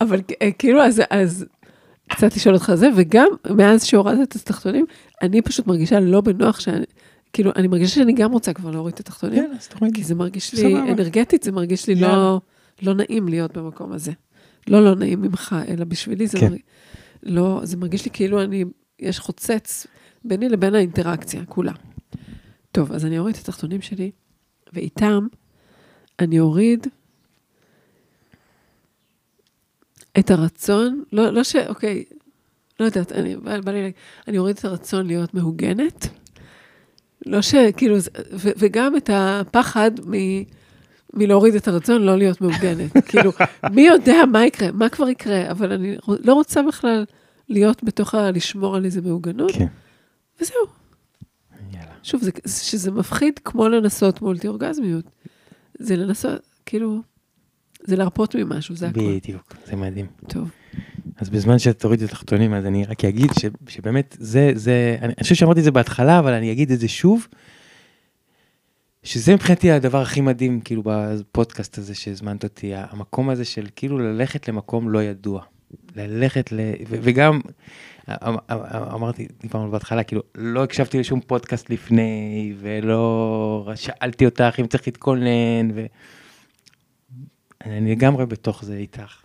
[0.00, 1.44] אבל אה, כאילו, אז, אז
[2.08, 4.86] קצת לשאול אותך זה, וגם מאז שהורדת את התחתונים,
[5.22, 6.84] אני פשוט מרגישה לא בנוח שאני...
[7.32, 9.44] כאילו, אני מרגישה שאני גם רוצה כבר להוריד את התחתונים.
[9.44, 9.96] כן, אז תורידי.
[9.96, 12.40] כי זה מרגיש לי, אנרגטית, זה מרגיש לי לא,
[12.82, 14.12] לא נעים להיות במקום הזה.
[14.68, 16.48] לא לא נעים ממך, אלא בשבילי זה, כן.
[16.50, 16.58] מרג...
[17.22, 18.64] לא, זה מרגיש לי כאילו אני,
[18.98, 19.86] יש חוצץ
[20.24, 21.72] ביני לבין האינטראקציה, כולה.
[22.72, 24.10] טוב, אז אני אוריד את התחתונים שלי,
[24.72, 25.26] ואיתם
[26.18, 26.86] אני אוריד
[30.18, 31.56] את הרצון, לא, לא ש...
[31.56, 32.04] אוקיי,
[32.80, 33.96] לא יודעת, אני, בא, בא לי להגיד,
[34.28, 36.08] אני אוריד את הרצון להיות מהוגנת,
[37.26, 40.12] לא שכאילו, זה- ו- וגם את הפחד מ...
[41.14, 42.92] מלהוריד את הרצון לא להיות מעוגנת.
[43.08, 43.32] כאילו,
[43.70, 47.04] מי יודע מה יקרה, מה כבר יקרה, אבל אני לא רוצה בכלל
[47.48, 48.30] להיות בתוך ה...
[48.30, 49.66] לשמור על איזה מעוגנות, כן.
[50.40, 50.56] וזהו.
[51.72, 51.86] יאללה.
[52.02, 55.04] שוב, זה, שזה מפחיד כמו לנסות מולטי-אורגזמיות.
[55.78, 57.00] זה לנסות, כאילו,
[57.84, 59.16] זה להרפות ממשהו, זה הכול.
[59.16, 60.06] בדיוק, זה מדהים.
[60.28, 60.50] טוב.
[61.16, 65.06] אז בזמן שאת תורידי את התחתונים, אז אני רק אגיד ש, שבאמת זה, זה, אני
[65.06, 67.26] אני חושב שאמרתי את זה בהתחלה, אבל אני אגיד את זה שוב,
[69.02, 74.48] שזה מבחינתי הדבר הכי מדהים, כאילו, בפודקאסט הזה שהזמנת אותי, המקום הזה של כאילו ללכת
[74.48, 75.42] למקום לא ידוע.
[75.96, 76.56] ללכת ל...
[76.88, 77.40] ו- וגם,
[78.10, 78.14] אמ-
[78.52, 78.58] אמ-
[78.94, 85.70] אמרתי, דיברנו בהתחלה, כאילו, לא הקשבתי לשום פודקאסט לפני, ולא שאלתי אותך אם צריך להתכונן,
[85.74, 85.86] ו...
[87.64, 89.16] אני לגמרי בתוך זה איתך.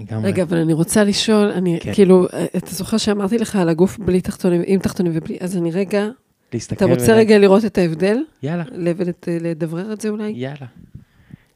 [0.00, 0.30] לגמרי.
[0.30, 1.94] רגע, אבל אני רוצה לשאול, אני כן.
[1.94, 2.26] כאילו,
[2.56, 6.08] אתה זוכר שאמרתי לך על הגוף בלי תחתונים, עם תחתונים ובלי, אז אני רגע,
[6.52, 8.18] להסתכל אתה רוצה ולהגיד, רגע לראות את ההבדל?
[8.42, 8.64] יאללה,
[9.40, 10.32] לדברר את זה אולי?
[10.36, 10.66] יאללה.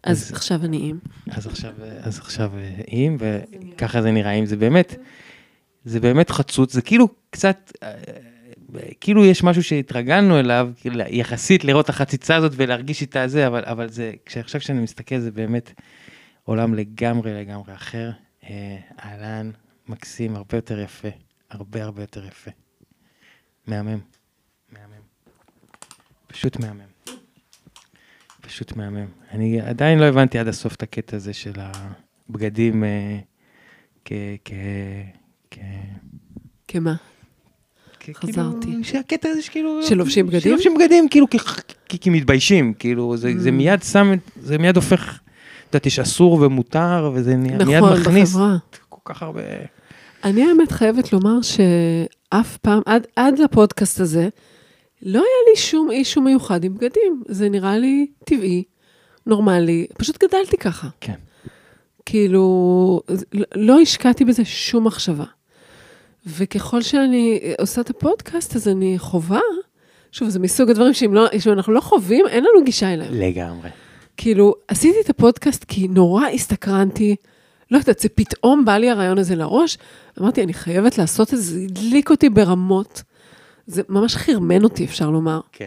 [0.02, 0.98] אז אז- עכשיו אני עם.
[1.30, 1.72] אז עכשיו,
[2.02, 4.94] אז עכשיו אה, אם, וככה זה נראה, אם זה באמת,
[5.84, 7.94] זה באמת חצוץ, זה כאילו קצת, אה,
[9.00, 10.70] כאילו יש משהו שהתרגלנו אליו,
[11.08, 15.30] יחסית לראות את החציצה הזאת ולהרגיש איתה זה, אבל, אבל זה, כשעכשיו כשאני מסתכל זה
[15.30, 15.72] באמת
[16.44, 18.10] עולם לגמרי לגמרי אחר.
[18.44, 19.50] אה, אהלן,
[19.88, 21.08] מקסים, הרבה יותר יפה,
[21.50, 22.50] הרבה הרבה יותר יפה.
[23.66, 23.98] מהמם,
[24.72, 25.02] מהמם.
[26.26, 26.91] פשוט מהמם.
[28.52, 29.06] פשוט מהמם.
[29.30, 31.52] אני עדיין לא הבנתי עד הסוף את הקטע הזה של
[32.28, 33.18] הבגדים אה,
[34.04, 34.12] כ...
[34.44, 34.52] כ...
[35.50, 35.58] כ...
[36.68, 36.94] כמה?
[38.00, 38.66] כ- חזרתי.
[38.66, 39.82] כאילו, שהקטע הזה שכאילו...
[39.82, 40.40] שלובשים בגדים?
[40.40, 41.26] שלובשים בגדים, כאילו,
[41.88, 43.52] כי, מתביישים, כאילו, זה, זה Mm.
[43.52, 45.18] מיד שם, זה מיד הופך,
[45.68, 48.56] את יודעת, יש אסור ומותר, וזה מיד נכון, מכניס בחברה.
[48.88, 49.40] כל כך הרבה...
[50.24, 54.28] אני האמת חייבת לומר שאף פעם, עד, עד לפודקאסט הזה,
[55.02, 57.22] לא היה לי שום אישו מיוחד עם בגדים.
[57.28, 58.62] זה נראה לי טבעי,
[59.26, 60.88] נורמלי, פשוט גדלתי ככה.
[61.00, 61.14] כן.
[62.06, 63.00] כאילו,
[63.54, 65.24] לא- השקעתי בזה שום מחשבה.
[66.26, 69.40] וככל שאני עושה את הפודקאסט, אז אני חווה,
[70.12, 73.14] שוב, זה מסוג הדברים שאם לא, שאנחנו לא חווים, אין לנו גישה אליהם.
[73.14, 73.70] לגמרי.
[74.16, 77.16] כאילו, עשיתי את הפודקאסט כי נורא הסתקרנתי,
[77.70, 79.78] לא יודעת, זה פתאום בא לי הרעיון הזה לראש,
[80.20, 83.02] אמרתי, אני חייבת לעשות את זה, זה הדליק אותי ברמות.
[83.66, 85.40] זה ממש חרמן אותי, אפשר לומר.
[85.52, 85.66] כן.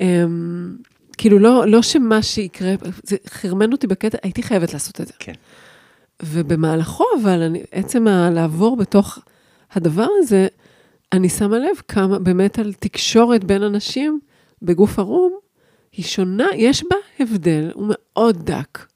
[0.00, 0.76] אמ,
[1.18, 5.12] כאילו, לא, לא שמה שיקרה, זה חרמן אותי בקטע, הייתי חייבת לעשות את זה.
[5.18, 5.32] כן.
[6.22, 9.18] ובמהלכו, אבל אני, עצם ה- לעבור בתוך
[9.72, 10.46] הדבר הזה,
[11.12, 14.20] אני שמה לב כמה באמת על תקשורת בין אנשים
[14.62, 15.38] בגוף ערום,
[15.92, 18.86] היא שונה, יש בה הבדל, הוא מאוד דק,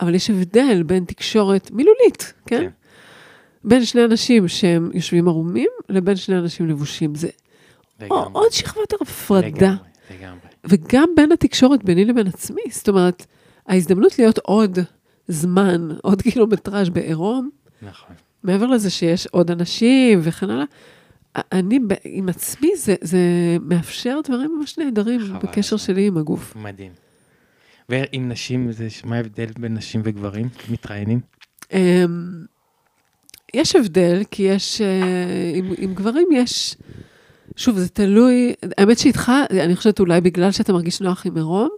[0.00, 2.32] אבל יש הבדל בין תקשורת מילולית?
[2.46, 2.60] כן.
[2.60, 2.68] כן.
[3.64, 7.14] בין שני אנשים שהם יושבים ערומים, לבין שני אנשים לבושים.
[7.14, 7.28] זה
[8.00, 8.28] לגמרי.
[8.32, 9.46] עוד שכבת הפרדה.
[9.48, 10.40] לגמרי, לגמרי.
[10.64, 12.62] וגם בין התקשורת ביני לבין עצמי.
[12.70, 13.26] זאת אומרת,
[13.66, 14.78] ההזדמנות להיות עוד
[15.28, 17.50] זמן, עוד קילומטראז' בעירום,
[17.82, 18.16] נכון.
[18.42, 20.64] מעבר לזה שיש עוד אנשים וכן הלאה,
[21.36, 23.18] אני עם עצמי, זה, זה
[23.60, 25.38] מאפשר דברים ממש נהדרים חבל.
[25.38, 26.56] בקשר שלי עם הגוף.
[26.56, 26.92] מדהים.
[27.88, 31.20] ועם נשים, זה, מה ההבדל בין נשים וגברים מתראיינים?
[31.72, 32.44] אמ,
[33.54, 36.76] יש הבדל, כי יש, אה, עם, עם גברים יש,
[37.56, 41.68] שוב, זה תלוי, האמת שאיתך, אני חושבת אולי בגלל שאתה מרגיש נוח עם עירום,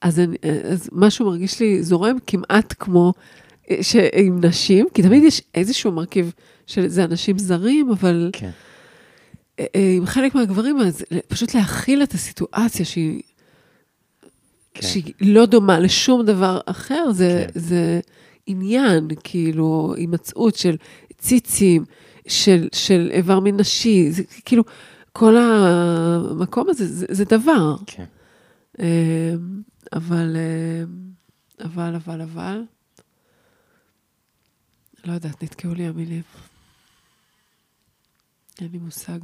[0.00, 3.12] אז, אני, אז משהו מרגיש לי זורם כמעט כמו
[3.70, 6.32] אה, ש, עם נשים, כי תמיד יש איזשהו מרכיב
[6.66, 8.50] שזה אנשים זרים, אבל כן.
[9.58, 13.22] אה, אה, עם חלק מהגברים, אז פשוט להכיל את הסיטואציה שהיא,
[14.74, 14.86] כן.
[14.86, 17.60] שהיא לא דומה לשום דבר אחר, זה, כן.
[17.60, 18.00] זה
[18.46, 20.76] עניין, כאילו, הימצאות של
[21.18, 21.84] ציצים,
[22.28, 24.62] של, של איבר מין נשי, זה כאילו,
[25.12, 27.76] כל המקום הזה, זה, זה דבר.
[27.86, 28.04] כן.
[28.80, 29.34] אה,
[29.92, 30.84] אבל, אה,
[31.64, 32.62] אבל, אבל, אבל,
[35.04, 36.22] לא יודעת, נתקעו לי המילים.
[38.60, 39.18] אין לי מושג.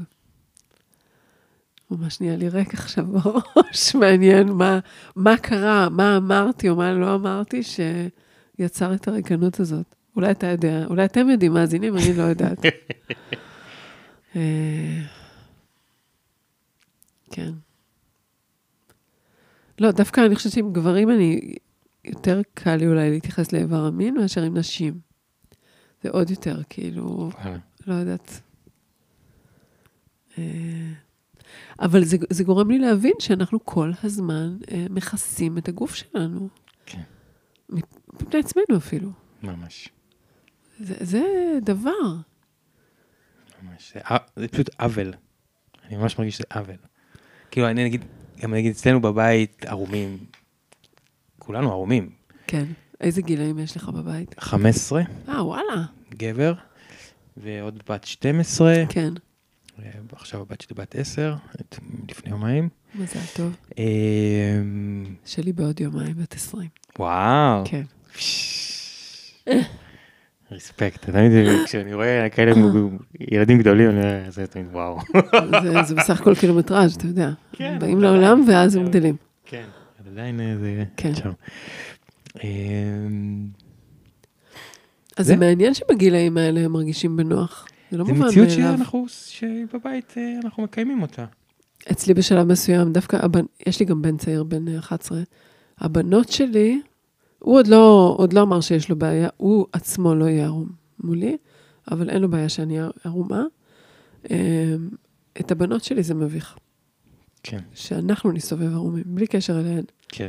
[1.90, 4.78] ממש נהיה לי ריק עכשיו בראש, מעניין מה,
[5.16, 9.94] מה קרה, מה אמרתי או מה לא אמרתי שיצר את הריקנות הזאת.
[10.16, 12.58] אולי אתה יודע, אולי אתם יודעים, מאזינים, אני לא יודעת.
[17.30, 17.52] אה, כן.
[19.80, 21.54] לא, דווקא אני חושבת שעם גברים אני,
[22.04, 25.00] יותר קל לי אולי להתייחס לאיבר המין מאשר עם נשים.
[26.02, 27.58] זה עוד יותר, כאילו, וואלה.
[27.86, 28.40] לא יודעת.
[30.38, 30.92] אה,
[31.80, 36.48] אבל זה, זה גורם לי להבין שאנחנו כל הזמן אה, מכסים את הגוף שלנו.
[36.86, 37.02] כן.
[37.68, 39.10] מפני עצמנו אפילו.
[39.42, 39.88] ממש.
[40.78, 41.22] זה, זה
[41.62, 41.90] דבר.
[43.62, 43.92] ממש.
[43.92, 44.00] זה,
[44.36, 45.12] זה פשוט עוול.
[45.84, 46.76] אני ממש מרגיש שזה עוול.
[47.50, 48.04] כאילו, אני נגיד,
[48.40, 50.18] גם נגיד אצלנו בבית ערומים,
[51.38, 52.10] כולנו ערומים.
[52.46, 52.64] כן.
[53.00, 54.34] איזה גילאים יש לך בבית?
[54.40, 55.84] 15, אה, וואלה.
[56.14, 56.54] גבר,
[57.36, 59.12] ועוד בת 12, כן.
[60.12, 61.78] ועכשיו הבת שלי בת 10, את-
[62.10, 62.68] לפני יומיים.
[62.94, 63.56] מזל טוב.
[63.78, 66.68] אמ, שלי בעוד יומיים, בת 20.
[66.98, 67.64] וואו.
[67.64, 67.82] כן.
[70.52, 71.32] רספקט, תמיד
[71.64, 72.52] כשאני רואה כאלה
[73.32, 74.98] ילדים גדולים, אני אומר, זה תמיד וואו.
[75.62, 77.30] זה- זה בסך הכל קילומטראז', אתה יודע.
[77.52, 78.44] כן, באים לעולם.
[78.48, 79.16] ואז הם גדלים.
[79.44, 79.64] כן.
[80.02, 81.12] אבל עדיין אה, זה כן.
[81.14, 81.30] שם.
[85.16, 87.66] אז זה- זה מעניין שבגילאים האלה הם מרגישים בנוח.
[87.90, 88.76] זה לא זה מובן מציאות מאליו.
[88.76, 91.24] שאנחנו, שבבית אה, אנחנו מקיימים אותה.
[91.92, 93.18] אצלי בשלב מסוים, דווקא.
[93.66, 95.18] יש לי גם בן צעיר, בן אה, 11,
[95.78, 96.80] הבנות שלי,
[97.38, 100.68] הוא עוד לא, עוד לא אמר שיש לו בעיה, הוא עצמו לא יהיה ערום
[101.00, 101.36] מולי,
[101.90, 103.42] אבל אין לו בעיה שאני ערומה.
[104.30, 104.36] אמ,
[105.40, 106.56] את הבנות שלי זה מביך,
[107.42, 107.58] כן.
[107.74, 109.84] שאנחנו נסתובב ערומים, בלי קשר אליהן.
[110.08, 110.28] כן.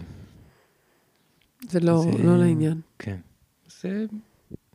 [1.69, 2.81] זה לא, זה- לא לעניין.
[2.99, 3.15] כן.
[3.81, 4.05] זה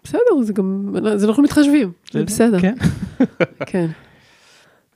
[0.05, 2.61] בסדר, זה גם, זה אנחנו מתחשבים, זה בסדר.
[2.61, 2.74] כן.
[3.66, 3.87] כן.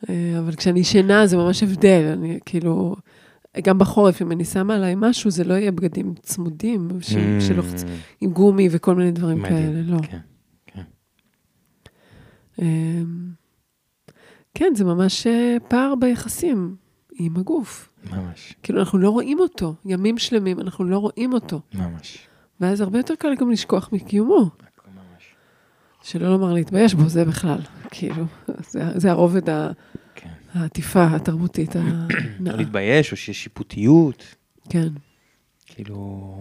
[0.09, 2.97] אה, אבל כשאני ישנה זה ממש הבדל, אני כאילו,
[3.63, 7.15] גם בחורף, אם אני שמה עליי משהו, זה לא יהיה בגדים צמודים, ש-
[7.49, 7.85] שלוחצ...
[8.21, 9.49] עם גומי וכל מיני דברים Mm.
[9.49, 9.99] מדהים, כאלה, לא.
[10.03, 10.19] כן.
[12.63, 13.29] אמ,
[14.55, 16.77] כן, זה ממש אה, פער ביחסים
[17.13, 17.89] עם הגוף.
[18.13, 21.61] ממש, כאילו, אנחנו לא רואים אותו, ימים שלמים, אנחנו לא רואים אותו.
[21.75, 22.19] ממש.
[22.61, 24.39] ואז הרבה יותר קל גם לשכוח מקיומו.
[24.39, 24.51] ממש.
[26.03, 27.59] שלא לומר להתבייש בו, זה בכלל.
[27.91, 28.25] כאילו,
[28.71, 29.99] זה, זה הרובד ה- כן.
[30.55, 32.57] העטיפה התרבותית לא הנאה.
[32.57, 34.35] להתבייש, או שיש שיפוטיות.
[34.69, 34.89] כן,
[35.67, 36.37] כאילו...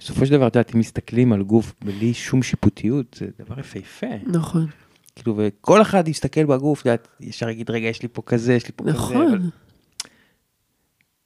[0.00, 4.06] בסופו של דבר, את יודעת, אם מסתכלים על גוף בלי שום שיפוטיות, זה דבר יפהפה.
[4.26, 4.66] נכון,
[5.16, 8.66] כאילו, וכל אחד יסתכל בגוף, את יודעת, ישר יגיד, רגע, יש לי פה כזה, יש
[8.66, 8.92] לי פה כזה.
[8.92, 9.50] אבל- נכון,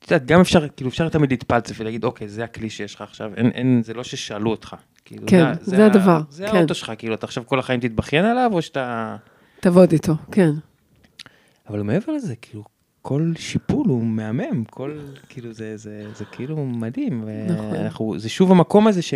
[0.05, 3.31] את יודעת, גם אפשר, כאילו, אפשר תמיד להתפלצף ולהגיד, אוקיי, זה הכלי שיש לך עכשיו,
[3.37, 4.75] אין, אין, זה לא ששאלו אותך.
[5.05, 6.57] כאילו, כן, ה- זה ה- הדבר, זה כן.
[6.57, 9.17] האוטו שלך, כאילו, אתה עכשיו כל החיים תתבכיין עליו, או שאתה...
[9.61, 10.51] תעבוד איתו, כן.
[11.71, 12.65] אבל מעבר לזה, כאילו,
[13.03, 14.99] כל שיפול הוא מהמם, כל,
[15.29, 17.25] כאילו, זה, זה, זה כאילו מדהים.
[17.49, 17.67] נכון.
[17.73, 19.15] ואנחנו, זה שוב המקום הזה ש...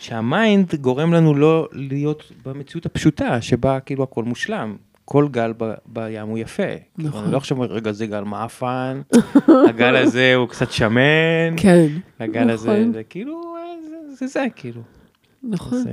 [0.00, 4.76] שהמיינד גורם לנו לא להיות במציאות הפשוטה, שבה כאילו הכל מושלם.
[5.04, 6.62] כל גל ב, בים הוא יפה.
[6.94, 7.24] כאילו, נכון.
[7.24, 9.00] אני לא עכשיו אומר, רגע, זה גל מעפן,
[9.68, 11.86] הגל הזה הוא קצת שמן, כן,
[12.20, 12.92] הגל הזה, נכון.
[12.92, 13.62] זה כאילו, אה,
[14.10, 14.82] זה זה, זה כאילו.
[15.44, 15.84] נכון.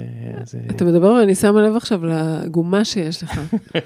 [0.44, 3.40] זה, אתה מדבר, ואני שמה לב עכשיו לגומה שיש לך.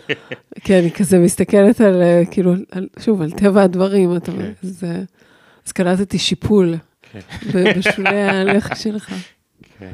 [0.65, 4.67] כן, אני כזה מסתכלת על, אה, כאילו, על- שוב, על טבע הדברים, אתה אומר, כן.
[4.67, 5.03] זה...
[5.65, 6.75] אז קלטתי שיפול
[7.11, 7.19] כן.
[7.53, 9.13] ב- בשולי הלחי שלך.
[9.79, 9.93] כן.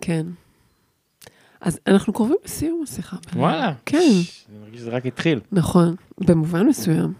[0.00, 0.26] כן.
[1.60, 3.16] אז אנחנו קרובים לסיום השיחה.
[3.36, 3.72] וואלה.
[3.86, 3.98] כן,
[4.50, 5.40] אני מרגיש שזה רק התחיל.
[5.52, 7.12] נכון, במובן מסוים.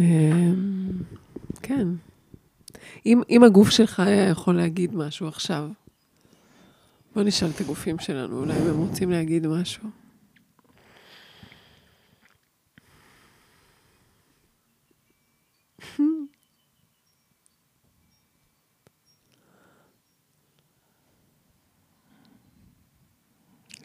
[0.00, 0.90] אמ,
[1.62, 1.88] כן.
[3.06, 5.70] אם, אם הגוף שלך היה יכול להגיד משהו עכשיו,
[7.14, 9.88] בוא נשאל את הגופים שלנו, אולי הם רוצים להגיד משהו.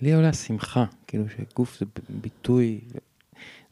[0.01, 2.81] לי עולה שמחה, כאילו שגוף זה ביטוי,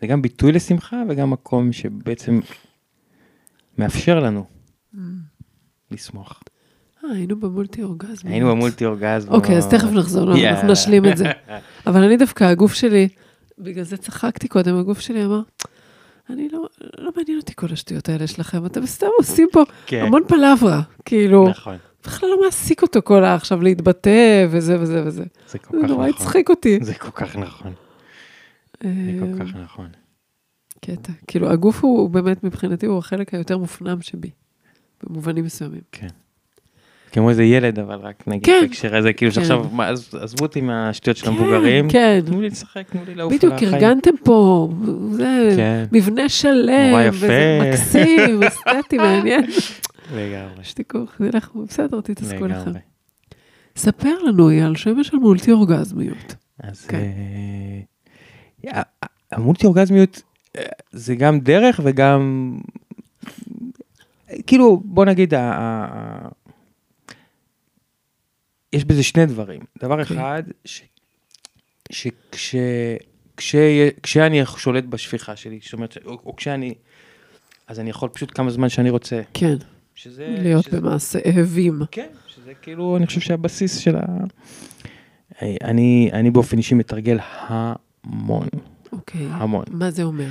[0.02, 2.40] זה גם ביטוי לשמחה וגם מקום שבעצם
[3.78, 4.57] מאפשר לנו
[5.92, 6.44] לשמוח.
[7.04, 8.32] אה, היינו במולטי אורגזמי.
[8.32, 9.32] היינו במולטי אורגזם.
[9.32, 10.34] אוקיי, אז תכף נחזור.
[10.34, 11.26] אנחנו נשלים את זה.
[11.88, 13.08] אבל אני דווקא, הגוף שלי,
[13.60, 15.42] בגלל זה צחקתי קודם, הגוף שלי אמר,
[16.30, 20.24] אני לא, לא מעניין אותי כל השטויות האלה שלכם, אתם סתם עושים פה כן, המון
[20.28, 25.24] פלברה, כאילו, נכון, בכלל לא מעסיק אותו כל עכשיו להתבטא וזה וזה וזה.
[25.48, 26.26] זה כל זה כך נורא נכון.
[26.26, 26.80] הצחיק אותי.
[26.82, 27.74] זה כל כך נכון,
[28.84, 29.88] זה אה, כל כך נכון.
[30.82, 31.14] קטע.
[31.28, 34.30] כאילו, הגוף הוא באמת, מבחינתי, הוא החלק היותר מופנם שבי,
[35.04, 35.82] במובנים מסוימים.
[37.12, 38.60] כמו איזה ילד, אבל רק נגיד כן.
[38.62, 39.36] בהקשר הזה, כאילו כן.
[39.36, 43.32] שעכשיו, מה, עז- עזבו אותי מהשטויות של המבוגרים, כן, תנו לי לשחק, תנו לי לעוף
[43.32, 43.74] על בדיוק, החיים.
[43.74, 44.70] ארגנתם פה,
[45.12, 47.60] זה כן, מבנה שלם, נורא וזה.
[47.64, 49.44] מקסים, אסתטי, מעניין.
[50.16, 52.72] לגמרי, שתיקו, זה לך, בסדר, תתעסקו לכם.
[53.76, 56.36] ספר לנו, אייל, שמש על מולטי אורגזמיות.
[56.60, 57.12] אז כן.
[58.68, 58.82] אה,
[59.32, 60.22] המולטי אורגזמיות
[60.58, 62.54] אה, זה גם דרך וגם
[64.48, 66.28] כאילו בוא נגיד ה-
[68.74, 70.18] יש בזה שני דברים דבר אוקיי.
[70.18, 70.82] אחד ש-
[71.92, 72.56] שכש
[73.38, 73.56] כש-
[74.04, 76.74] כשאני שולט בשפיכה שלי זאת אומרת או, או כשאני
[77.68, 79.56] אז אני יכול פשוט כמה זמן שאני רוצה כן,
[79.96, 81.82] שזה להיות שזה- במעשה אהבים.
[81.92, 84.02] כן, שזה כאילו, אני חושב שהבסיס של ה...
[85.64, 88.48] אני, אני באופן אישי מתרגל המון,
[88.92, 89.28] אוקיי.
[89.32, 89.64] המון.
[89.72, 90.28] מה זה אומר?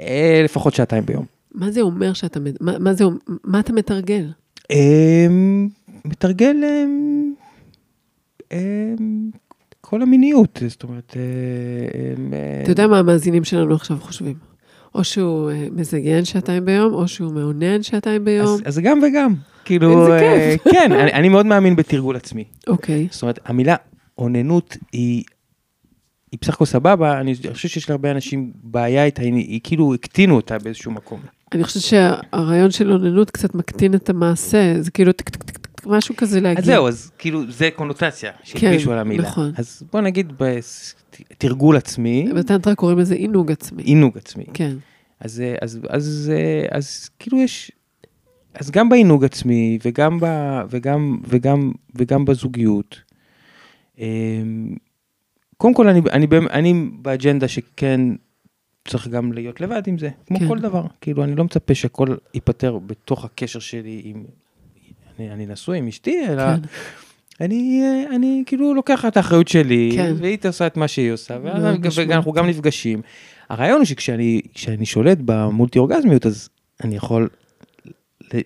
[0.00, 1.26] אה, לפחות שעתיים ביום.
[1.54, 3.04] מה זה אומר שאתה, מה, מה זה,
[3.44, 4.26] מה אתה מתרגל?
[4.70, 5.68] אמ,
[6.04, 7.32] מתרגל אמ,
[8.52, 9.30] אמ,
[9.80, 11.22] כל המיניות, זאת אומרת, אה,
[12.32, 14.34] אה, אתה יודע מה המאזינים שלנו עכשיו חושבים?
[14.94, 18.58] או שהוא אה, מזיין שעתיים ביום, או שהוא מאונן שעתיים ביום.
[18.64, 20.62] אז, זה גם וגם, כאילו, אה, כיף.
[20.74, 22.44] כן, אני, אני מאוד מאמין בתרגול עצמי.
[22.66, 23.76] אוקיי, זאת אומרת, המילה
[24.18, 25.24] אוננות היא,
[26.32, 30.36] היא בסך הכל סבבה, אני חושב שיש להרבה אנשים בעיה איתה, היא, היא כאילו הקטינו
[30.36, 31.20] אותה באיזשהו מקום.
[31.54, 35.86] אני חושבת שהרעיון של אוננות קצת מקטין את המעשה, זה כאילו טק טק טק טק,
[35.86, 36.58] משהו כזה להגיד.
[36.58, 39.22] אז זהו, אז כאילו, זה קונוטציה שהלבישו על המילה.
[39.22, 39.52] נכון.
[39.56, 40.32] אז בוא נגיד
[41.30, 43.82] בתרגול עצמי, בטנטרה קוראים לזה עינוג עצמי.
[43.82, 44.44] עינוג עצמי.
[44.54, 44.76] כן,
[45.20, 47.72] אז, אז, אז, אה, אז כאילו יש,
[48.54, 50.26] אז גם בעינוג עצמי וגם, ב,
[50.70, 53.00] וגם, וגם, וגם בזוגיות.
[54.00, 54.06] אה,
[55.56, 58.00] קודם כל אני, אני, אני באג'נדה שכן
[58.88, 60.48] צריך גם להיות לבד עם זה, כמו כן.
[60.48, 60.86] כל דבר.
[61.00, 64.24] כאילו אני לא מצפה שהכל ייפתר בתוך הקשר שלי עם,
[65.18, 66.60] אני, אני נשוי עם אשתי, אלא כן.
[67.40, 67.82] אני,
[68.14, 70.14] אני כאילו לוקח את האחריות שלי, כן.
[70.16, 72.14] והיא עושה את מה שהיא עושה, ואז מאוד וגם משמעותי.
[72.14, 73.02] אנחנו גם נפגשים.
[73.48, 76.48] הרעיון הוא שכשאני כשאני שולט במולטי אורגזמיות, אז
[76.84, 77.28] אני יכול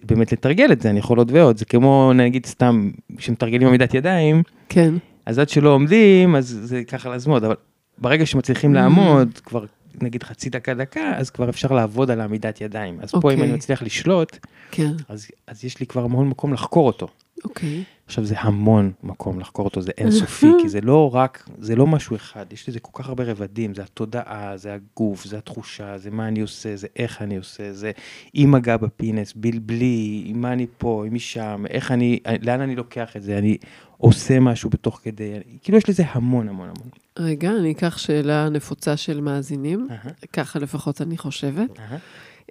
[0.04, 4.42] באמת לתרגל את זה, אני יכול עוד ועוד, זה כמו נגיד סתם, כשמתרגלים עמידת ידיים,
[4.68, 4.94] כן,
[5.26, 7.54] אז עד שלא עומדים, אז זה על הזמן, אבל
[7.98, 8.74] ברגע שמצליחים Mm.
[8.74, 9.64] לעמוד, כבר
[10.02, 12.98] נגיד חצי דקה דקה, אז כבר אפשר לעבוד על העמידת ידיים.
[13.00, 13.42] אז פה אם אוקיי.
[13.42, 14.38] אני מצליח לשלוט,
[14.70, 17.08] כן, אז, אז יש לי כבר המון מקום לחקור אותו.
[17.44, 17.84] אוקיי.
[18.06, 22.16] עכשיו זה המון מקום לחקור אותו, זה אינסופי, כי זה לא רק, זה לא משהו
[22.16, 26.28] אחד, יש לזה כל כך הרבה רבדים, זה התודעה, זה הגוף, זה התחושה, זה מה
[26.28, 27.90] אני עושה, זה איך אני עושה, זה
[28.34, 33.16] עם מגע בפינס, בלי, עם מה אני פה, עם משם, איך אני, לאן אני לוקח
[33.16, 33.56] את זה, אני
[33.96, 37.03] עושה משהו בתוך כדי, כאילו יש לזה המון המון המון.
[37.18, 41.70] רגע, אני אקח שאלה נפוצה של מאזינים, אהה, ככה לפחות אני חושבת.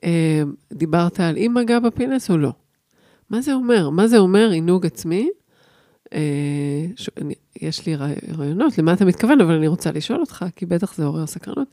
[0.04, 2.54] אה, דיברת על אם מגע בפינס או לא.
[3.30, 3.90] מה זה אומר?
[3.90, 5.30] מה זה אומר עינוג עצמי?
[6.14, 6.20] אה,
[6.96, 7.10] ש...
[7.22, 10.94] אני, יש לי רעי- רעיונות למה אתה מתכוון, אבל אני רוצה לשאול אותך, כי בטח
[10.96, 11.68] זה עורר סקרנות.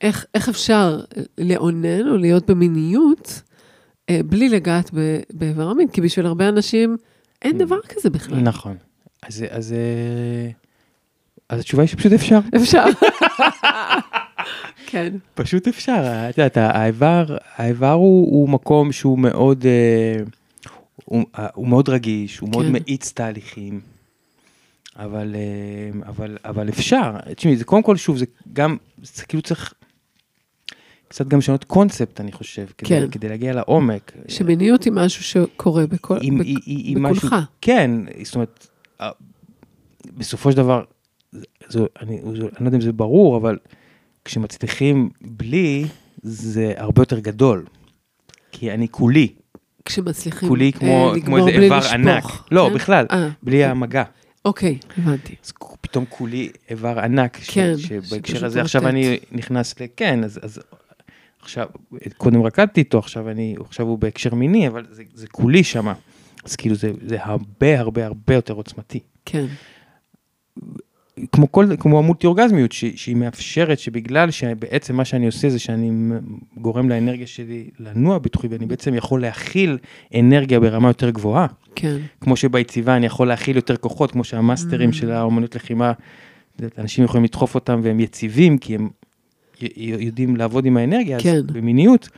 [0.00, 1.00] איך, איך אפשר
[1.38, 3.42] לאונן או להיות במיניות
[4.10, 4.90] אה, בלי לגעת
[5.32, 5.88] באיבר המין?
[5.88, 6.96] כי בשביל הרבה אנשים
[7.42, 8.38] אין דבר כזה בכלל.
[8.40, 8.76] נכון.
[9.22, 10.50] אז, אז, אה,
[11.48, 12.38] אז התשובה היא שפשוט אפשר.
[12.56, 12.84] אפשר.
[14.86, 17.24] כן, פשוט אפשר, את יודעת, האיבר,
[17.56, 20.22] האיבר הוא, הוא מקום שהוא מאוד, אה,
[21.04, 22.72] הוא, אה, הוא מאוד רגיש, הוא מאוד כן.
[22.72, 23.80] מאיץ תהליכים,
[24.96, 29.74] אבל, אה, אבל, אבל אפשר, תשמעי, זה קודם כל, שוב, זה גם, זה כאילו צריך
[31.08, 33.10] קצת גם לשנות קונספט, אני חושב, כדי, כן.
[33.10, 34.12] כדי להגיע לעומק.
[34.28, 37.24] שמיניות היא משהו שקורה בכל, אם- בק- היא- היא- בכולך.
[37.24, 37.90] משהו- כן,
[38.22, 38.66] זאת אומרת,
[40.16, 40.82] בסופו של דבר,
[41.68, 43.58] זו- אני אני לא יודע אם זה ברור, אבל
[44.24, 45.84] כשמצליחים בלי,
[46.22, 47.66] זה הרבה יותר גדול.
[48.52, 49.28] כי אני כולי,
[49.84, 52.24] כשמצליחים כולי אה, כמו כמו לגמור איזה איבר לשפוך, ענק.
[52.50, 52.74] לא, כן?
[52.74, 54.04] בכלל, אה, בלי המגע.
[54.44, 55.34] אוקיי, הבנתי.
[55.44, 58.88] אז פתאום כולי איבר ענק, ש- כן, שבהקשר הזה עכשיו.
[58.88, 59.84] אני נכנס ל...
[59.96, 60.60] כן, אז, אז
[61.42, 61.66] עכשיו,
[62.16, 65.94] קודם רקדתי איתו, עכשיו אני, עכשיו הוא בהקשר מיני, אבל זה, זה כולי שמה.
[66.44, 69.00] אז כאילו זה, זה הרבה הרבה הרבה יותר עוצמתי.
[69.24, 69.46] כן,
[71.32, 75.90] כמו כל, כמו המולטי אורגזמיות, ש, שהיא מאפשרת שבגלל שבעצם מה שאני עושה זה שאני
[76.56, 79.78] גורם לאנרגיה שלי לנוע בתוכי, ואני בעצם יכול להכיל
[80.14, 81.46] אנרגיה ברמה יותר גבוהה.
[81.74, 85.92] כן, כמו שביציבה אני יכול להכיל יותר כוחות, כמו שהמאסטרים של האומנות לחימה,
[86.78, 88.88] אנשים יכולים לדחוף אותם והם יציבים, כי הם
[89.76, 91.34] יודעים לעבוד עם האנרגיה, כן.
[91.34, 92.08] אז במיניות,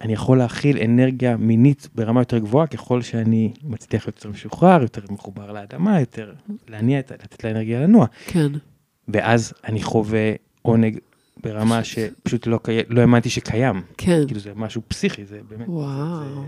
[0.00, 5.52] אני יכול להכיל אנרגיה מינית ברמה יותר גבוהה, ככל שאני מצליח יותר משוחרר, יותר מחובר
[5.52, 6.32] לאדמה, יותר
[6.68, 8.06] להניע, לתת לאנרגיה לנוע.
[8.26, 8.52] כן,
[9.08, 10.32] ואז אני חווה
[10.62, 10.98] עונג
[11.42, 12.78] ברמה שפשוט לא, קי...
[12.88, 13.82] לא האמנתי שקיים.
[13.96, 14.26] כן.
[14.26, 15.68] כאילו זה משהו פסיכי, זה באמת...
[15.68, 16.44] וואו.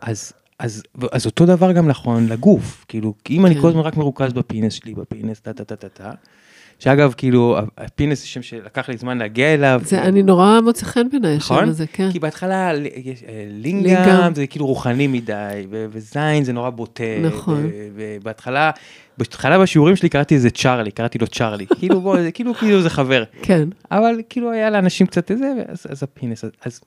[0.00, 3.60] אז, אז, אז אותו דבר גם נכון לגוף, כאילו, אם אני כן.
[3.60, 6.10] כל הזמן רק מרוכז ב penis שלי, ב penis, טה טה טה טה טה,
[6.80, 9.80] שאגב, כאילו, ה penis זה שם שלקח לי זמן להגיע אליו.
[9.84, 11.68] זה, אני נורא מוצא חן בעיניי השם נכון?
[11.68, 12.12] הזה, כן.
[12.12, 12.76] כי בהתחלה אה,
[13.50, 14.34] לינגאם.
[14.34, 17.04] זה כאילו רוחני מדי, וזין זה נורא בוטה.
[17.22, 17.70] נכון.
[17.94, 18.70] ובהתחלה,
[19.18, 21.66] בהתחלה בשיעורים שלי קראתי לזה צ'ארלי, קראתי לו צ'ארלי.
[21.78, 23.24] כאילו בוא, זה כאילו כאילו זה חבר.
[23.42, 26.80] כן, אבל כאילו היה לאנשים קצת איזה, אז, ה penis, אז,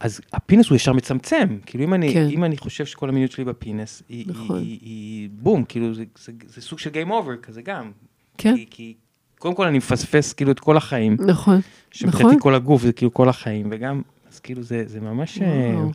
[0.00, 2.26] אז הפינס הוא ישר מצמצם, כאילו אם אני, כן.
[2.30, 4.58] אם אני חושב שכל המיניות שלי בפינס, היא, נכון.
[4.58, 7.90] היא, היא, היא בום, כאילו זה, זה, זה סוג של Game Over כזה גם.
[8.38, 8.94] כן, כי, כי
[9.38, 11.60] קודם כל אני מפספס כאילו את כל החיים, נכון,
[11.90, 12.40] שמבחינתי נכון.
[12.40, 14.02] כל הגוף זה כאילו כל החיים, וגם,
[14.32, 15.90] אז כאילו זה, זה ממש, אה, וואו.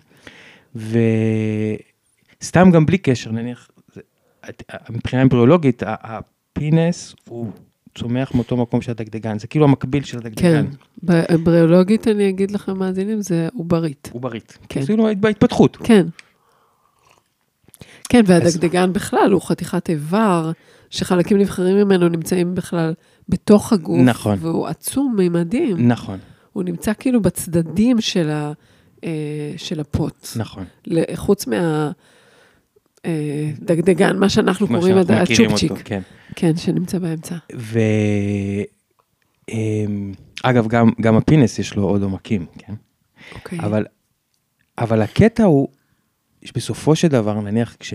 [2.41, 4.01] וסתם גם בלי קשר, נניח, זה,
[4.49, 7.51] את- מבחינה אמבריאולוגית, הפינס הוא
[7.97, 10.65] צומח מאותו מקום של הדגדגן, זה כאילו המקביל של הדגדגן.
[11.05, 11.37] כן.
[11.43, 14.09] בריאולוגית אני אגיד לכם, מאזינים, זה עוברית.
[14.13, 14.57] עוברית.
[14.69, 14.85] כן.
[14.85, 15.77] כאילו בהתפתחות.
[15.83, 16.05] כן.
[18.09, 20.51] כן, והדגדגן בכלל הוא חתיכת איבר,
[20.93, 22.93] שחלקים נבחרים ממנו נמצאים בכלל
[23.29, 23.99] בתוך הגוף.
[23.99, 24.37] נכון.
[24.41, 25.87] והוא עצום ממדים.
[25.87, 26.19] נכון,
[26.53, 28.53] הוא נמצא כאילו בצדדים של, ה,
[29.03, 30.27] אה, של הפוט.
[30.35, 30.65] נכון.
[31.15, 31.45] חוץ
[33.05, 35.71] מהדגדגן, מה שאנחנו כמו קוראים שאנחנו הצ'ופצ'יק.
[35.85, 36.01] כן.
[36.35, 37.35] כן, שנמצא באמצע.
[37.55, 37.79] ו...
[39.49, 40.13] אמ,
[40.43, 42.73] אגב, גם, גם הפינס יש לו עוד עומקים, כן?
[43.35, 43.59] אוקיי.
[43.59, 43.85] אבל,
[44.77, 45.67] אבל הקטע הוא,
[46.45, 47.93] שבסופו של דבר, נניח כש,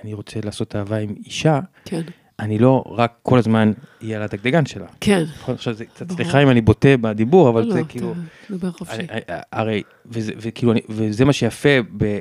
[0.00, 2.02] כשאני רוצה לעשות אהבה עם אישה, כן.
[2.38, 3.72] אני לא רק כל הזמן
[4.02, 4.86] אהיה על הדגדגן שלה.
[5.00, 5.24] כן.
[5.38, 5.54] נכון?
[5.54, 6.12] עכשיו זה קצת.
[6.12, 8.14] סליחה אם אני בוטה בדיבור, אבל לא, זה אתה כאילו,
[8.50, 8.96] דבר חופשי.
[8.96, 9.20] אני- אני-
[9.52, 12.18] הרי, וזה, וכאילו, אני, וזה מה שיפה ב,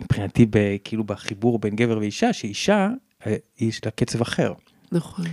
[0.00, 2.88] מבחינתי, ב, כאילו בחיבור בין גבר ואישה, שאישה,
[3.26, 4.52] אה, יש לה קצב אחר.
[4.92, 5.24] נכון.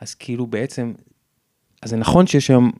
[0.00, 0.92] אז כאילו בעצם,
[1.82, 2.72] אז זה נכון שיש היום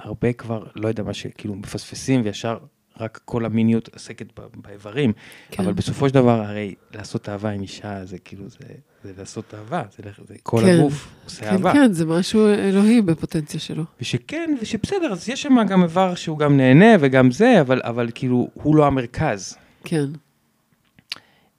[0.00, 2.58] הרבה כבר, לא יודע מה שכאילו מפספסים וישר
[3.00, 5.12] רק כל המיניות עסקת באיברים,
[5.50, 5.62] כן.
[5.62, 8.58] אבל בסופו של דבר הרי לעשות אהבה עם אישה זה כאילו זה,
[9.04, 10.78] זה לעשות אהבה, זה, זה כל כן.
[10.78, 11.72] הגוף עושה כן, אהבה.
[11.72, 13.84] כן, זה משהו אלוהי בפוטנציה שלו.
[14.00, 18.48] ושכן, ושבסדר, אז יש שם גם איבר שהוא גם נהנה וגם זה, אבל, אבל כאילו
[18.54, 19.56] הוא לא המרכז.
[19.84, 20.06] כן.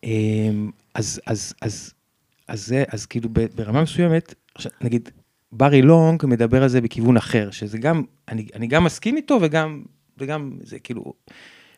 [0.03, 1.93] אמ, אז, אז, אז,
[2.47, 4.33] אז זה, אז כאילו ברמה מסוימת,
[4.81, 5.09] נגיד,
[5.51, 9.83] ברי לונג מדבר על זה בכיוון אחר, שזה גם, אני, אני גם מסכים איתו וגם,
[10.23, 11.13] וגם זה כאילו,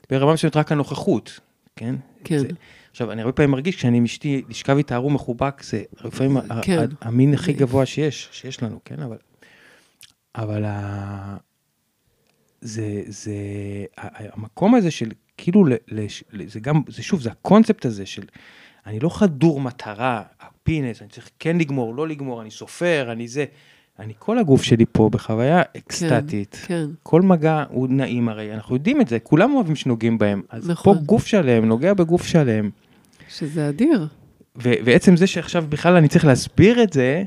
[0.09, 1.39] ברמה מסוימת רק הנוכחות,
[1.75, 1.95] כן?
[2.23, 2.39] כן.
[2.39, 2.47] זה,
[2.91, 6.85] עכשיו, אני הרבה פעמים מרגיש, כשאני עם אשתי, לשכב איתה ערום מחובק, זה לפעמים כן.
[7.01, 8.99] המין הכי גבוה שיש, שיש לנו, כן?
[8.99, 9.17] אבל,
[10.35, 11.37] אבל ה...
[12.61, 13.33] זה, זה,
[13.97, 15.75] המקום הזה של כאילו, ל,
[16.47, 18.23] זה גם, זה שוב, זה הקונספט הזה של,
[18.85, 23.45] אני לא חדור מטרה, הפינס, אני צריך כן לגמור, לא לגמור, אני סופר, אני זה,
[23.99, 26.57] אני כל הגוף שלי פה בחוויה אקסטטית.
[26.65, 26.85] כן.
[27.03, 30.41] כל מגע הוא נעים הרי, אנחנו יודעים את זה, כולם אוהבים שנוגעים בהם.
[30.49, 30.97] אז נכון.
[30.97, 32.69] פה גוף שלם, נוגע בגוף שלם.
[33.29, 34.07] שזה אדיר.
[34.55, 37.23] ועצם זה שעכשיו בכלל אני צריך להסביר את זה,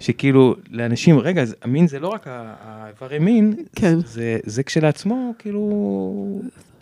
[0.00, 3.98] שכאילו לאנשים, רגע, אז המין זה לא רק האיברי מין, כן.
[4.06, 6.40] זה, זה כשלעצמו כאילו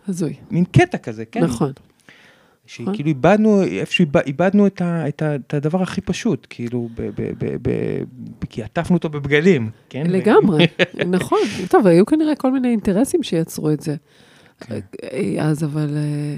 [0.08, 0.34] הזוי.
[0.50, 1.44] מין קטע כזה, כן?
[1.44, 1.72] נכון.
[2.68, 7.02] שכאילו איבדנו, איפשהו איבד- איבדנו את, ה, את, ה, את הדבר הכי פשוט, כאילו, ב,
[7.02, 7.70] ב, ב, ב, ב,
[8.50, 10.04] כי עטפנו אותו בבגדים, כן?
[10.08, 10.66] לגמרי,
[11.16, 11.38] נכון.
[11.70, 13.96] טוב, היו כנראה כל מיני אינטרסים שיצרו את זה.
[14.60, 14.78] כן.
[15.12, 16.36] אה, אז, אבל אה,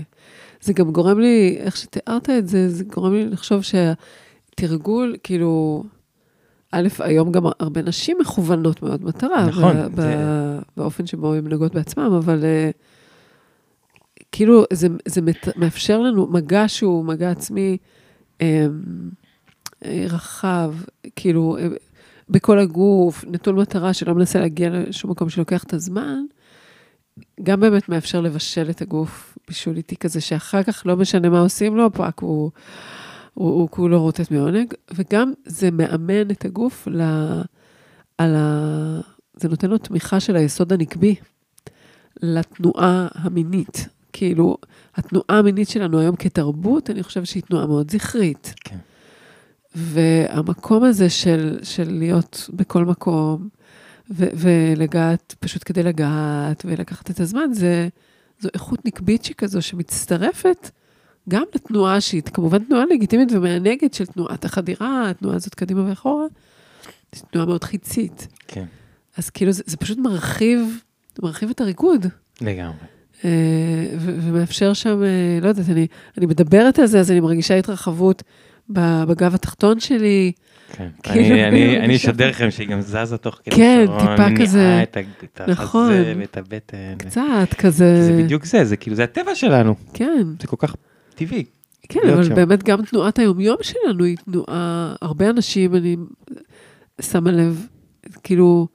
[0.61, 5.85] זה גם גורם לי, איך שתיארת את זה, זה גורם לי לחשוב שהתרגול, כאילו,
[6.73, 10.17] א', היום גם הרבה נשים מכוונות מאוד מטרה, נכון, ב- זה-
[10.77, 12.71] באופן שבו הן נוגעות בעצמם, אבל אה,
[14.33, 17.77] כאילו, זה, זה מת, מאפשר לנו מגע שהוא מגע עצמי
[18.41, 18.67] אה,
[19.85, 20.75] אה, רחב,
[21.17, 21.69] כאילו, אה,
[22.29, 26.25] בכל הגוף, נטול מטרה שלא מנסה להגיע לשום מקום שלוקח את הזמן,
[27.43, 31.77] גם באמת מאפשר לבשל את הגוף בישול איטי כזה, שאחר כך לא משנה מה עושים
[31.77, 32.51] לו, הפאק הוא,
[33.35, 37.01] הוא, הוא כולו רוטט מעונג, וגם זה מאמן את הגוף ל,
[38.19, 39.01] על ה...
[39.35, 41.15] זה נותן לו תמיכה של היסוד הנקבי
[42.23, 43.89] לתנועה המינית.
[44.13, 44.57] כאילו,
[44.95, 48.55] התנועה המינית שלנו היום כתרבות, אני חושבת שהיא תנועה מאוד זכרית.
[48.65, 48.77] כן.
[49.75, 53.49] והמקום הזה של, של להיות בכל מקום,
[54.11, 57.89] ו- ולגעת פשוט כדי לגעת ולקחת את הזמן, זה,
[58.41, 60.71] זו איכות נקבית שכזו שמצטרפת
[61.29, 66.25] גם לתנועה שהיא כמובן תנועה לגיטימית ומענגת של תנועת החדירה, התנועה הזאת קדימה ואחורה,
[67.15, 68.29] זו תנועה מאוד חיצית.
[68.49, 68.65] כן,
[69.17, 70.83] אז כאילו זה, זה פשוט מרחיב,
[71.23, 72.07] מרחיב את הריקוד.
[72.41, 73.00] לגמרי.
[73.25, 73.31] אה,
[74.01, 75.87] ומאפשר שם, אה, לא יודעת, אני,
[76.19, 78.23] אני מדברת על זה, אז אני מרגישה התרחבות
[78.71, 80.33] בגב התחתון שלי.
[80.73, 80.89] כן.
[81.03, 81.37] כאילו,
[81.83, 84.83] אני, אשדר לכם שהיא גם זזה תוך כדי כן, שעון, טיפה מניעה כזה.
[84.83, 85.93] את, את נכון.
[85.93, 86.95] החזה ואת הבטן.
[86.99, 90.77] קצת כזה, זה בדיוק זה, זה כאילו, זה הטבע שלנו, כן, זה כל כך
[91.15, 91.45] טבעי.
[91.89, 92.35] כן, אבל שם.
[92.35, 95.97] באמת גם תנועת היומיום שלנו היא תנועה, הרבה אנשים, אני
[97.01, 97.67] שמה לב,
[98.23, 98.67] כאילו,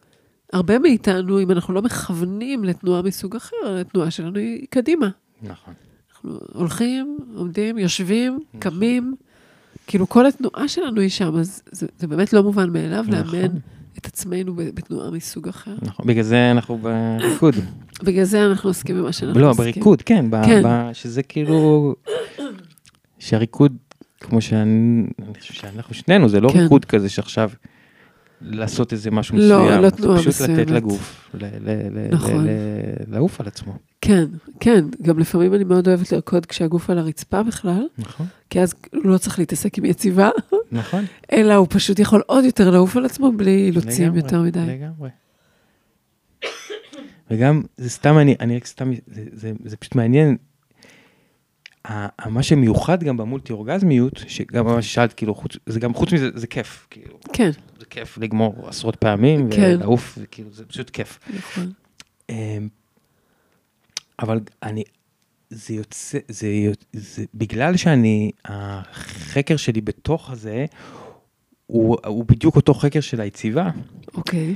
[0.56, 5.10] הרבה מאיתנו, אם אנחנו לא מכוונים לתנועה מסוג אחר, התנועה שלנו היא קדימה.
[5.41, 5.73] נכון.
[6.10, 8.60] אנחנו הולכים, עומדים, יושבים, נכון.
[8.60, 9.15] קמים,
[9.88, 13.36] כאילו כל התנועה שלנו היא שם, אז זה, זה באמת לא מובן מאליו נכון.
[13.36, 13.57] לאמן
[13.98, 15.76] את עצמנו בתנועה מסוג אחר.
[15.82, 17.56] נכון, בגלל זה אנחנו בריקוד.
[18.03, 19.72] בגלל זה אנחנו עוסקים במה שאנחנו לא, עוסקים.
[19.72, 20.61] בריקוד, כן, כן.
[20.64, 21.95] ב- שזה כאילו,
[23.19, 23.77] שהריקוד,
[24.19, 26.60] כמו שאני אני חושב שאנחנו שנינו, זה לא כן.
[26.60, 27.49] ריקוד כזה שעכשיו
[28.41, 29.82] לעשות איזה משהו לא, מסוים.
[29.82, 30.70] לא תנועה פשוט לתת מסוימת.
[30.72, 32.48] לגוף, ל- ל- ל- נכון.
[33.07, 33.74] לעוף על עצמו.
[34.02, 34.26] כן,
[34.60, 39.06] כן, גם לפעמים אני מאוד אוהבת לרקוד כשהגוף על הרצפה בכלל, נכון, כי אז הוא
[39.06, 40.30] לא צריך להתעסק עם יציבה,
[40.72, 41.06] נכון.
[41.32, 44.60] אלא הוא פשוט יכול עוד יותר לעוף על עצמו בלי אילוצים יותר מדי.
[44.68, 45.10] לגמרי.
[47.32, 50.38] וגם, זה סתם, אני, אני רק סתם, זה, זה, זה פשוט מעניין.
[52.26, 56.48] מה שמיוחד גם במולטי אורגזמיות, שגם מה ששאלת, כאילו, חוץ, זה גם חוץ מזה, זה
[56.48, 57.49] כיף, כאילו, כן,
[57.80, 59.76] זה כיף לגמור עשרות פעמים, כן.
[59.80, 61.20] ולעוף, וכאילו, זה פשוט כיף.
[61.38, 61.72] נכון.
[62.30, 62.68] אמ,
[64.20, 64.84] אבל אני,
[65.49, 66.48] זה יוצא, זה,
[66.94, 70.66] זה בגלל שאני, החקר שלי בתוך הזה,
[71.66, 73.70] הוא, הוא בדיוק אותו חקר של היציבה,
[74.14, 74.56] אוקיי,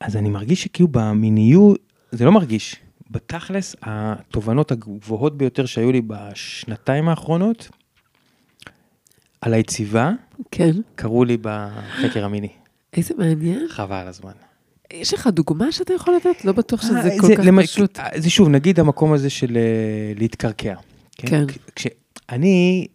[0.00, 1.78] אז אני מרגיש שכאילו במיניות,
[2.12, 2.76] זה לא מרגיש,
[3.12, 7.68] בתכלס התובנות הגבוהות ביותר שהיו לי בשנתיים האחרונות,
[9.40, 10.10] על היציבה,
[10.50, 10.70] כן.
[10.94, 12.48] קרו לי בחקר המיני.
[12.92, 13.66] איזה מעניין.
[13.68, 14.32] חבל על הזמן.
[14.92, 16.44] יש לך דוגמה שאתה יכול לתת?
[16.44, 17.98] לא בטוח שזה אה, כל זה כך למ- פשוט.
[17.98, 19.62] אה, זה שוב, נגיד המקום הזה של אה,
[20.16, 20.74] להתקרקע.
[21.16, 21.44] כן.
[21.46, 21.58] כש-
[22.28, 22.86] כשאני,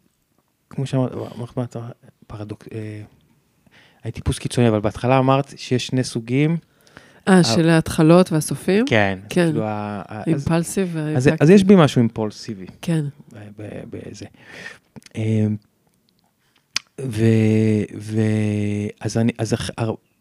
[0.70, 1.76] כמו שאמרת, אמרת, אמרת,
[2.28, 3.02] פרדוקס, אה,
[4.04, 6.58] הייתי טיפוס קיצוני, אבל בהתחלה אמרת שיש שני סוגים.
[7.30, 8.86] אה, של ההתחלות והסופים?
[8.88, 9.20] כן.
[9.30, 9.46] כן.
[9.52, 11.30] כאילו, ה- אימפלסיב אז.
[11.40, 12.66] אז יש בי משהו אימפולסיבי.
[12.82, 13.06] כן,
[13.90, 14.26] בזה.
[15.16, 15.56] אמ,
[17.02, 17.24] ו...
[17.98, 18.22] ו...
[19.02, 19.56] אז אני, אז,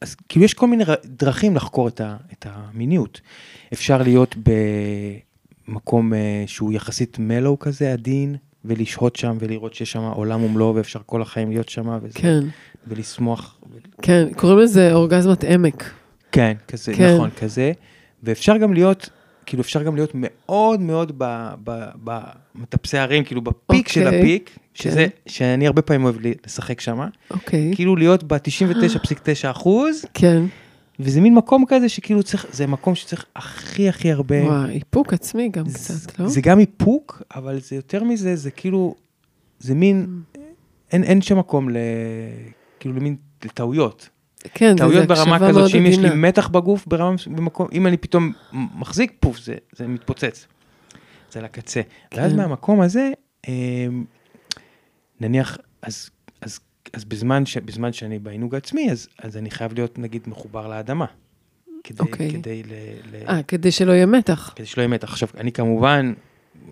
[0.00, 3.20] אז כאילו יש כל מיני דרכים לחקור את, ה, את המיניות.
[3.72, 4.34] אפשר להיות
[5.68, 11.00] במקום אה, שהוא יחסית מלו כזה, עדין, ולשהות שם ולראות שיש שם עולם ומלואו ואפשר
[11.06, 12.40] כל החיים להיות שם וזה, כן,
[12.86, 13.58] ולשמוח.
[14.02, 14.28] כן.
[14.36, 15.90] קוראים לזה אורגזמת עמק.
[16.36, 17.14] כן, כזה, כן.
[17.14, 17.72] נכון, כזה.
[18.22, 19.08] ואפשר גם להיות,
[19.46, 21.12] כאילו אפשר גם להיות מאוד מאוד
[22.04, 24.20] במטפסי הרים, כאילו בפיק של אוקיי.
[24.20, 25.30] הפיק, שזה, כן.
[25.30, 26.98] שאני הרבה פעמים אוהב לשחק שם,
[27.30, 27.70] אוקיי.
[27.74, 30.42] כאילו להיות ב-99.9 אחוז, כן.
[31.00, 35.48] וזה מין מקום כזה שכאילו צריך, זה מקום שצריך הכי הכי הרבה, וואי, איפוק עצמי
[35.48, 36.28] גם זה- קצת, לא?
[36.28, 38.94] זה גם איפוק, אבל זה יותר מזה, זה כאילו,
[39.58, 40.06] זה מין,
[40.92, 41.76] אין, אין שם מקום ל...
[42.80, 44.08] כאילו למין, לטעויות.
[44.54, 46.10] כן, טעויות ברמה כזאת שאם יש לי.
[46.14, 50.46] מתח בגוף ברמה במקום, אם אני פתאום מחזיק פוף, זה, זה מתפוצץ.
[51.32, 51.80] זה לקצה.
[52.14, 52.36] ואז כן.
[52.36, 53.10] מהמקום הזה,
[53.48, 54.04] אמ,
[55.20, 56.10] נניח, אז,
[56.40, 56.60] אז,
[56.92, 61.06] אז בזמן, ש, בזמן שאני בעינוג העצמי, אז, אז אני חייב להיות נגיד מחובר לאדמה.
[61.84, 62.30] כדי, אוקיי.
[62.30, 62.72] כדי, ל,
[63.12, 64.52] ל, אה, כדי שלא יהיה מתח.
[64.56, 65.08] כדי שלא יהיה מתח.
[65.08, 66.12] עכשיו, אני כמובן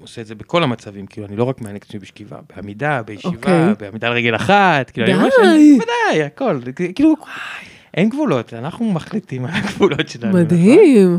[0.00, 3.34] עושה את זה בכל המצבים, כאילו, אני לא רק מענק עצמי בשכיבה, בעמידה, בישיבה,
[3.70, 3.74] אוקיי.
[3.78, 5.20] בעמידה על רגל אחת, כאילו, אני די.
[5.22, 6.60] ממש, אני- ודאי, הכל,
[6.94, 7.14] כאילו,
[7.94, 10.28] אין גבולות, אנחנו מחליטים על הגבולות שלנו.
[10.28, 10.40] נכון?
[10.40, 11.18] מדהים.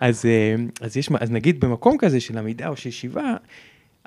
[0.00, 3.34] אז, אה, אז יש, אז נגיד במקום כזה של עמידה או של ישיבה,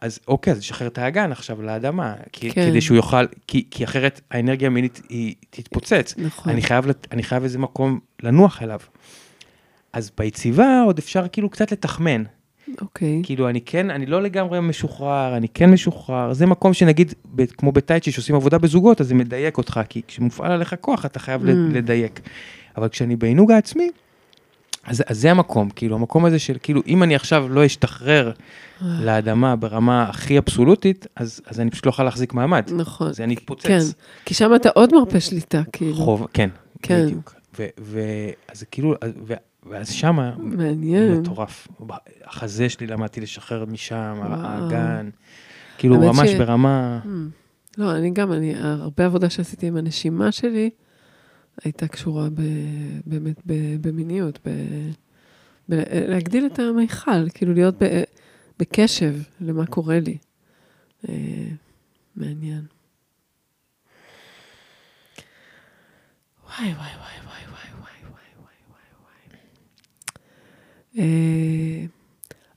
[0.02, 2.69] אז אוקיי, אז לשחרר את האגן עכשיו לאדמה, כי, כן.
[2.69, 6.14] כדי שהוא יוכל, כי, כי אחרת האנרגיה המינית היא תתפוצץ.
[6.18, 6.53] נכון.
[6.53, 8.80] אני חייב, אני חייב איזה מקום לנוח אליו.
[9.94, 12.23] אז ביציבה עוד אפשר כאילו קצת לתחמן.
[12.81, 13.21] אוקיי.
[13.23, 16.33] כאילו אני כן, אני לא לגמרי משוחרר, אני כן משוחרר.
[16.33, 20.51] זה מקום שנגיד, ב, כמו בטייצ'י שעושים עבודה בזוגות, אז זה מדייק אותך, כי כשמופעל
[20.51, 21.47] עליך כוח אתה חייב Mm.
[21.73, 22.19] לדייק.
[22.77, 23.89] אבל כשאני בעינוג העצמי,
[24.83, 28.31] אז, אז זה המקום, כאילו, המקום הזה של, כאילו, אם אני עכשיו לא אשתחרר
[28.81, 32.69] לאדמה ברמה הכי אבסולוטית, אז, אז אני פשוט לא יכול להחזיק מעמד.
[32.75, 33.07] נכון.
[33.09, 33.65] אז אני אתפוצץ.
[33.67, 33.79] כן,
[34.25, 35.95] כי שם אתה עוד מרפה שליטה, כאילו.
[35.95, 36.49] חוב, כן,
[36.81, 37.05] כן.
[37.05, 37.33] בדיוק.
[37.59, 37.99] ו, ו,
[38.51, 38.93] אז זה כאילו,
[39.27, 39.33] ו,
[39.65, 41.13] ואז שמה, מעניין.
[41.21, 41.67] מטורף.
[42.23, 44.19] החזה שלי למדתי לשחרר משם.
[44.21, 45.09] האגן.
[45.77, 46.99] כאילו, ממש ש- ברמה...
[47.03, 47.07] Hmm.
[47.77, 50.69] לא, אני גם, אני, הרבה עבודה שעשיתי עם הנשימה שלי,
[51.63, 52.41] הייתה קשורה ב,
[53.05, 53.53] באמת ב,
[53.87, 54.49] במיניות, ב,
[55.69, 55.73] ב,
[56.07, 58.03] להגדיל את המיכל, כאילו להיות ב,
[58.59, 60.17] בקשב למה קורה לי.
[61.09, 61.13] אה,
[62.15, 62.61] מעניין.
[66.45, 69.29] וואי, וואי, וואי, וואי, וואי, וואי, וואי.
[69.33, 69.39] אה,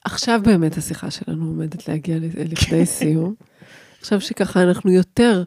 [0.04, 3.34] עכשיו באמת השיחה שלנו עומדת להגיע לכדי סיום.
[4.00, 5.42] עכשיו שככה אנחנו יותר,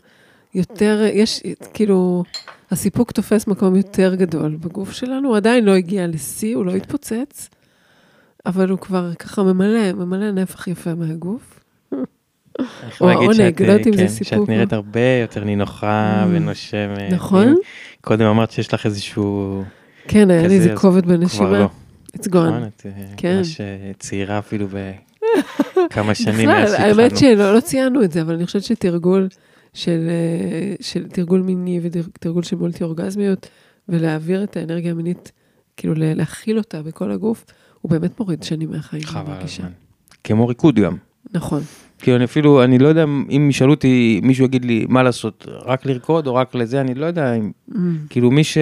[0.55, 1.41] יותר, יש,
[1.73, 2.23] כאילו,
[2.71, 7.49] הסיפוק תופס מקום יותר גדול בגוף שלנו, הוא עדיין לא הגיע לשיא, הוא לא התפוצץ,
[8.45, 11.59] אבל הוא כבר ככה ממלא, ממלא נפח יפה מהגוף.
[13.01, 15.43] או להגיד עונג, שאת, לא יודעת אם זה כן, סיפוק שאת או- נראית הרבה יותר
[15.43, 16.27] נינוחה Mm.
[16.31, 17.11] ונושמת.
[17.13, 17.55] נכון?
[18.01, 19.63] קודם אמרת שיש לך איזשהו...
[20.07, 21.67] כן, היה לי איזה כובד כבר בנשימה.
[22.17, 22.35] It's gone.
[22.35, 22.67] אה,
[23.17, 23.37] כן.
[23.37, 23.61] ממש
[23.99, 27.35] צעירה אפילו בכמה שנים בכלל, מאז האמת שהתחלנו.
[27.37, 29.27] שלא לא ציינו את זה, אבל אני חושבת שתרגול
[29.73, 33.47] של, אה, של תרגול מיני ותרגול של מולטי אורגזמיות,
[33.89, 35.31] ולהעביר את האנרגיה המינית,
[35.77, 37.45] כאילו לה- להכיל אותה בכל הגוף,
[37.81, 39.03] הוא באמת מוריד שנים מהחיים.
[39.03, 39.33] חבל.
[39.41, 39.69] הזמן.
[40.23, 40.95] כמו ריקוד גם.
[41.33, 41.61] נכון.
[41.99, 45.85] כאילו אני אפילו, אני לא יודע אם ישאלו אותי, מישהו יגיד לי מה לעשות, רק
[45.85, 47.73] לרקוד או רק לזה, אני לא יודע אם, Mm,
[48.09, 48.57] כאילו מי ש...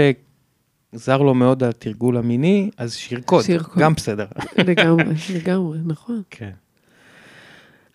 [0.93, 3.83] זר לו מאוד התרגול המיני, אז שירקוד, שירקוד.
[3.83, 4.25] גם בסדר.
[4.57, 6.21] לגמרי, לגמרי, נכון.
[6.29, 6.51] כן.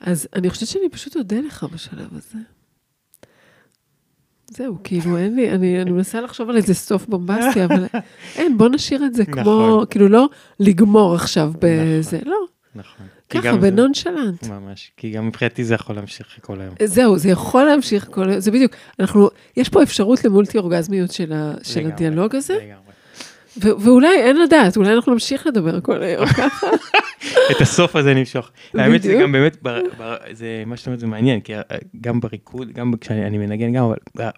[0.00, 2.38] אז אני חושבת שאני פשוט אודה לך בשלב הזה.
[4.50, 7.86] זהו, כאילו, אין לי, אני, אני מנסה לחשוב על איזה סוף בומבסטי, אבל
[8.36, 9.86] אין, בוא נשאיר את זה כמו, נכון.
[9.90, 10.28] כאילו, לא
[10.60, 12.36] לגמור עכשיו בזה, לא,
[12.74, 13.06] נכון.
[13.30, 14.46] ככה, בנונשלנט.
[14.48, 16.74] ממש, כי גם מבחינתי זה יכול להמשיך כל היום.
[16.84, 21.32] זהו, זה יכול להמשיך כל היום, זה בדיוק, אנחנו, יש פה אפשרות למולטי אורגזמיות של,
[21.32, 22.84] ה, של לגמרי, הדיאלוג הזה, לגמרי.
[23.62, 26.66] ו- ואולי, אין לדעת, אולי אנחנו נמשיך לדבר כל היום ככה.
[27.56, 28.50] את הסוף הזה נמשוך.
[28.74, 29.18] האמת שזה.
[29.22, 31.60] גם באמת, בר- בר- זה מה שאתה אומר זה מעניין, כי אה,
[32.00, 34.30] גם בריקוד, גם כשאני אני מנגן גם, אבל אה,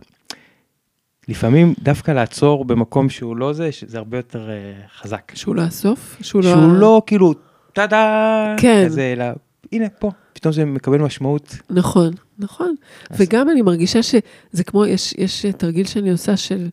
[1.28, 4.54] לפעמים דווקא לעצור במקום שהוא לא זה, זה הרבה יותר אה,
[5.00, 5.32] חזק.
[5.34, 6.50] שהוא לא הסוף, שהוא לא...
[6.50, 7.34] שהוא לא כאילו,
[7.76, 8.82] טאדה, כן.
[8.86, 9.24] כזה, אלא
[9.72, 11.56] הנה פה, פתאום זה מקבל משמעות.
[11.70, 12.74] נכון, נכון.
[13.10, 16.68] אז- וגם אני מרגישה שזה כמו, יש, יש תרגיל שאני עושה של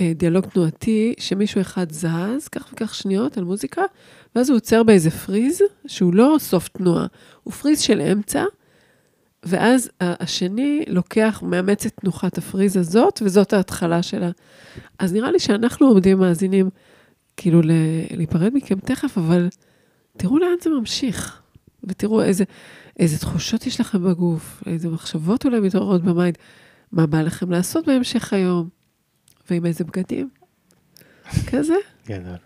[0.00, 3.82] אה, דיאלוג תנועתי, שמישהו אחד זז, כך וכך שניות על מוזיקה,
[4.36, 7.06] ואז הוא עוצר באיזה פריז, שהוא לא סוף תנועה,
[7.42, 8.44] הוא פריז של אמצע,
[9.42, 14.30] ואז השני לוקח, מאמץ את תנוחת הפריז הזאת, וזאת ההתחלה שלה.
[14.98, 16.70] אז נראה לי שאנחנו עומדים מאזינים,
[17.36, 17.60] כאילו,
[18.16, 19.48] להיפרד מכם תכף, אבל
[20.20, 21.42] תראו לאן זה ממשיך,
[21.84, 22.44] ותראו איזה,
[22.98, 26.38] איזה תחושות יש לכם בגוף, איזה מחשבות אולי מתעוררות ב mind,
[26.92, 28.68] מה בא לכם לעשות בהמשך היום,
[29.50, 30.30] ועם איזה בגדים.
[31.46, 31.74] כזה.
[32.06, 32.36] גדול.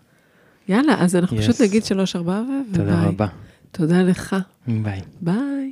[0.67, 1.41] יאללה, אז אנחנו Yes.
[1.41, 2.73] פשוט נגיד שלוש, ארבע ו...
[2.73, 3.07] תודה וביי.
[3.07, 3.27] רבה.
[3.71, 4.35] תודה לך.
[4.67, 5.01] ביי.
[5.21, 5.71] ביי.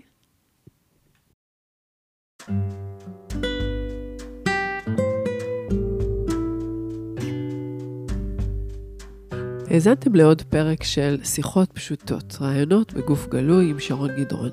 [9.73, 14.49] האזנתם לעוד פרק של שיחות פשוטות, רעיונות בגוף גלוי עם שרון גדרון.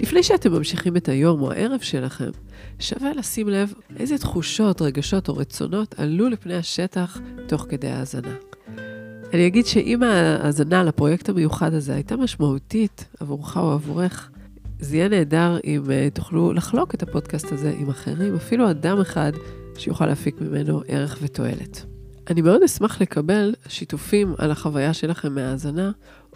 [0.00, 2.30] לפני שאתם ממשיכים את היום או הערב שלכם,
[2.78, 8.34] שווה לשים לב איזה תחושות, רגשות או רצונות עלו לפני השטח תוך כדי ההאזנה.
[9.34, 14.30] אני אגיד שאם ההאזנה לפרויקט המיוחד הזה הייתה משמעותית עבורך או עבורך,
[14.80, 19.32] זה יהיה נהדר אם uh, תוכלו לחלוק את הפודקאסט הזה עם אחרים, אפילו אדם אחד
[19.78, 21.97] שיוכל להפיק ממנו ערך ותועלת.
[22.30, 25.90] אני מאוד אשמח לקבל שיתופים על החוויה שלכם מהאזנה,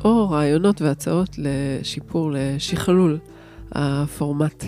[0.04, 3.18] או רעיונות והצעות לשיפור, לשכלול
[3.72, 4.64] הפורמט.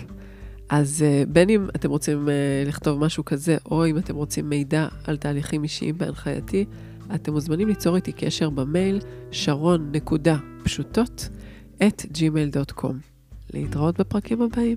[0.69, 4.89] אז uh, בין אם אתם רוצים uh, לכתוב משהו כזה, או אם אתם רוצים מידע
[5.05, 6.65] על תהליכים אישיים בהנחייתי,
[7.15, 11.29] אתם מוזמנים ליצור איתי קשר במייל שרון.פשוטות
[11.81, 12.95] at gmail.com.
[13.55, 14.77] להתראות בפרקים הבאים.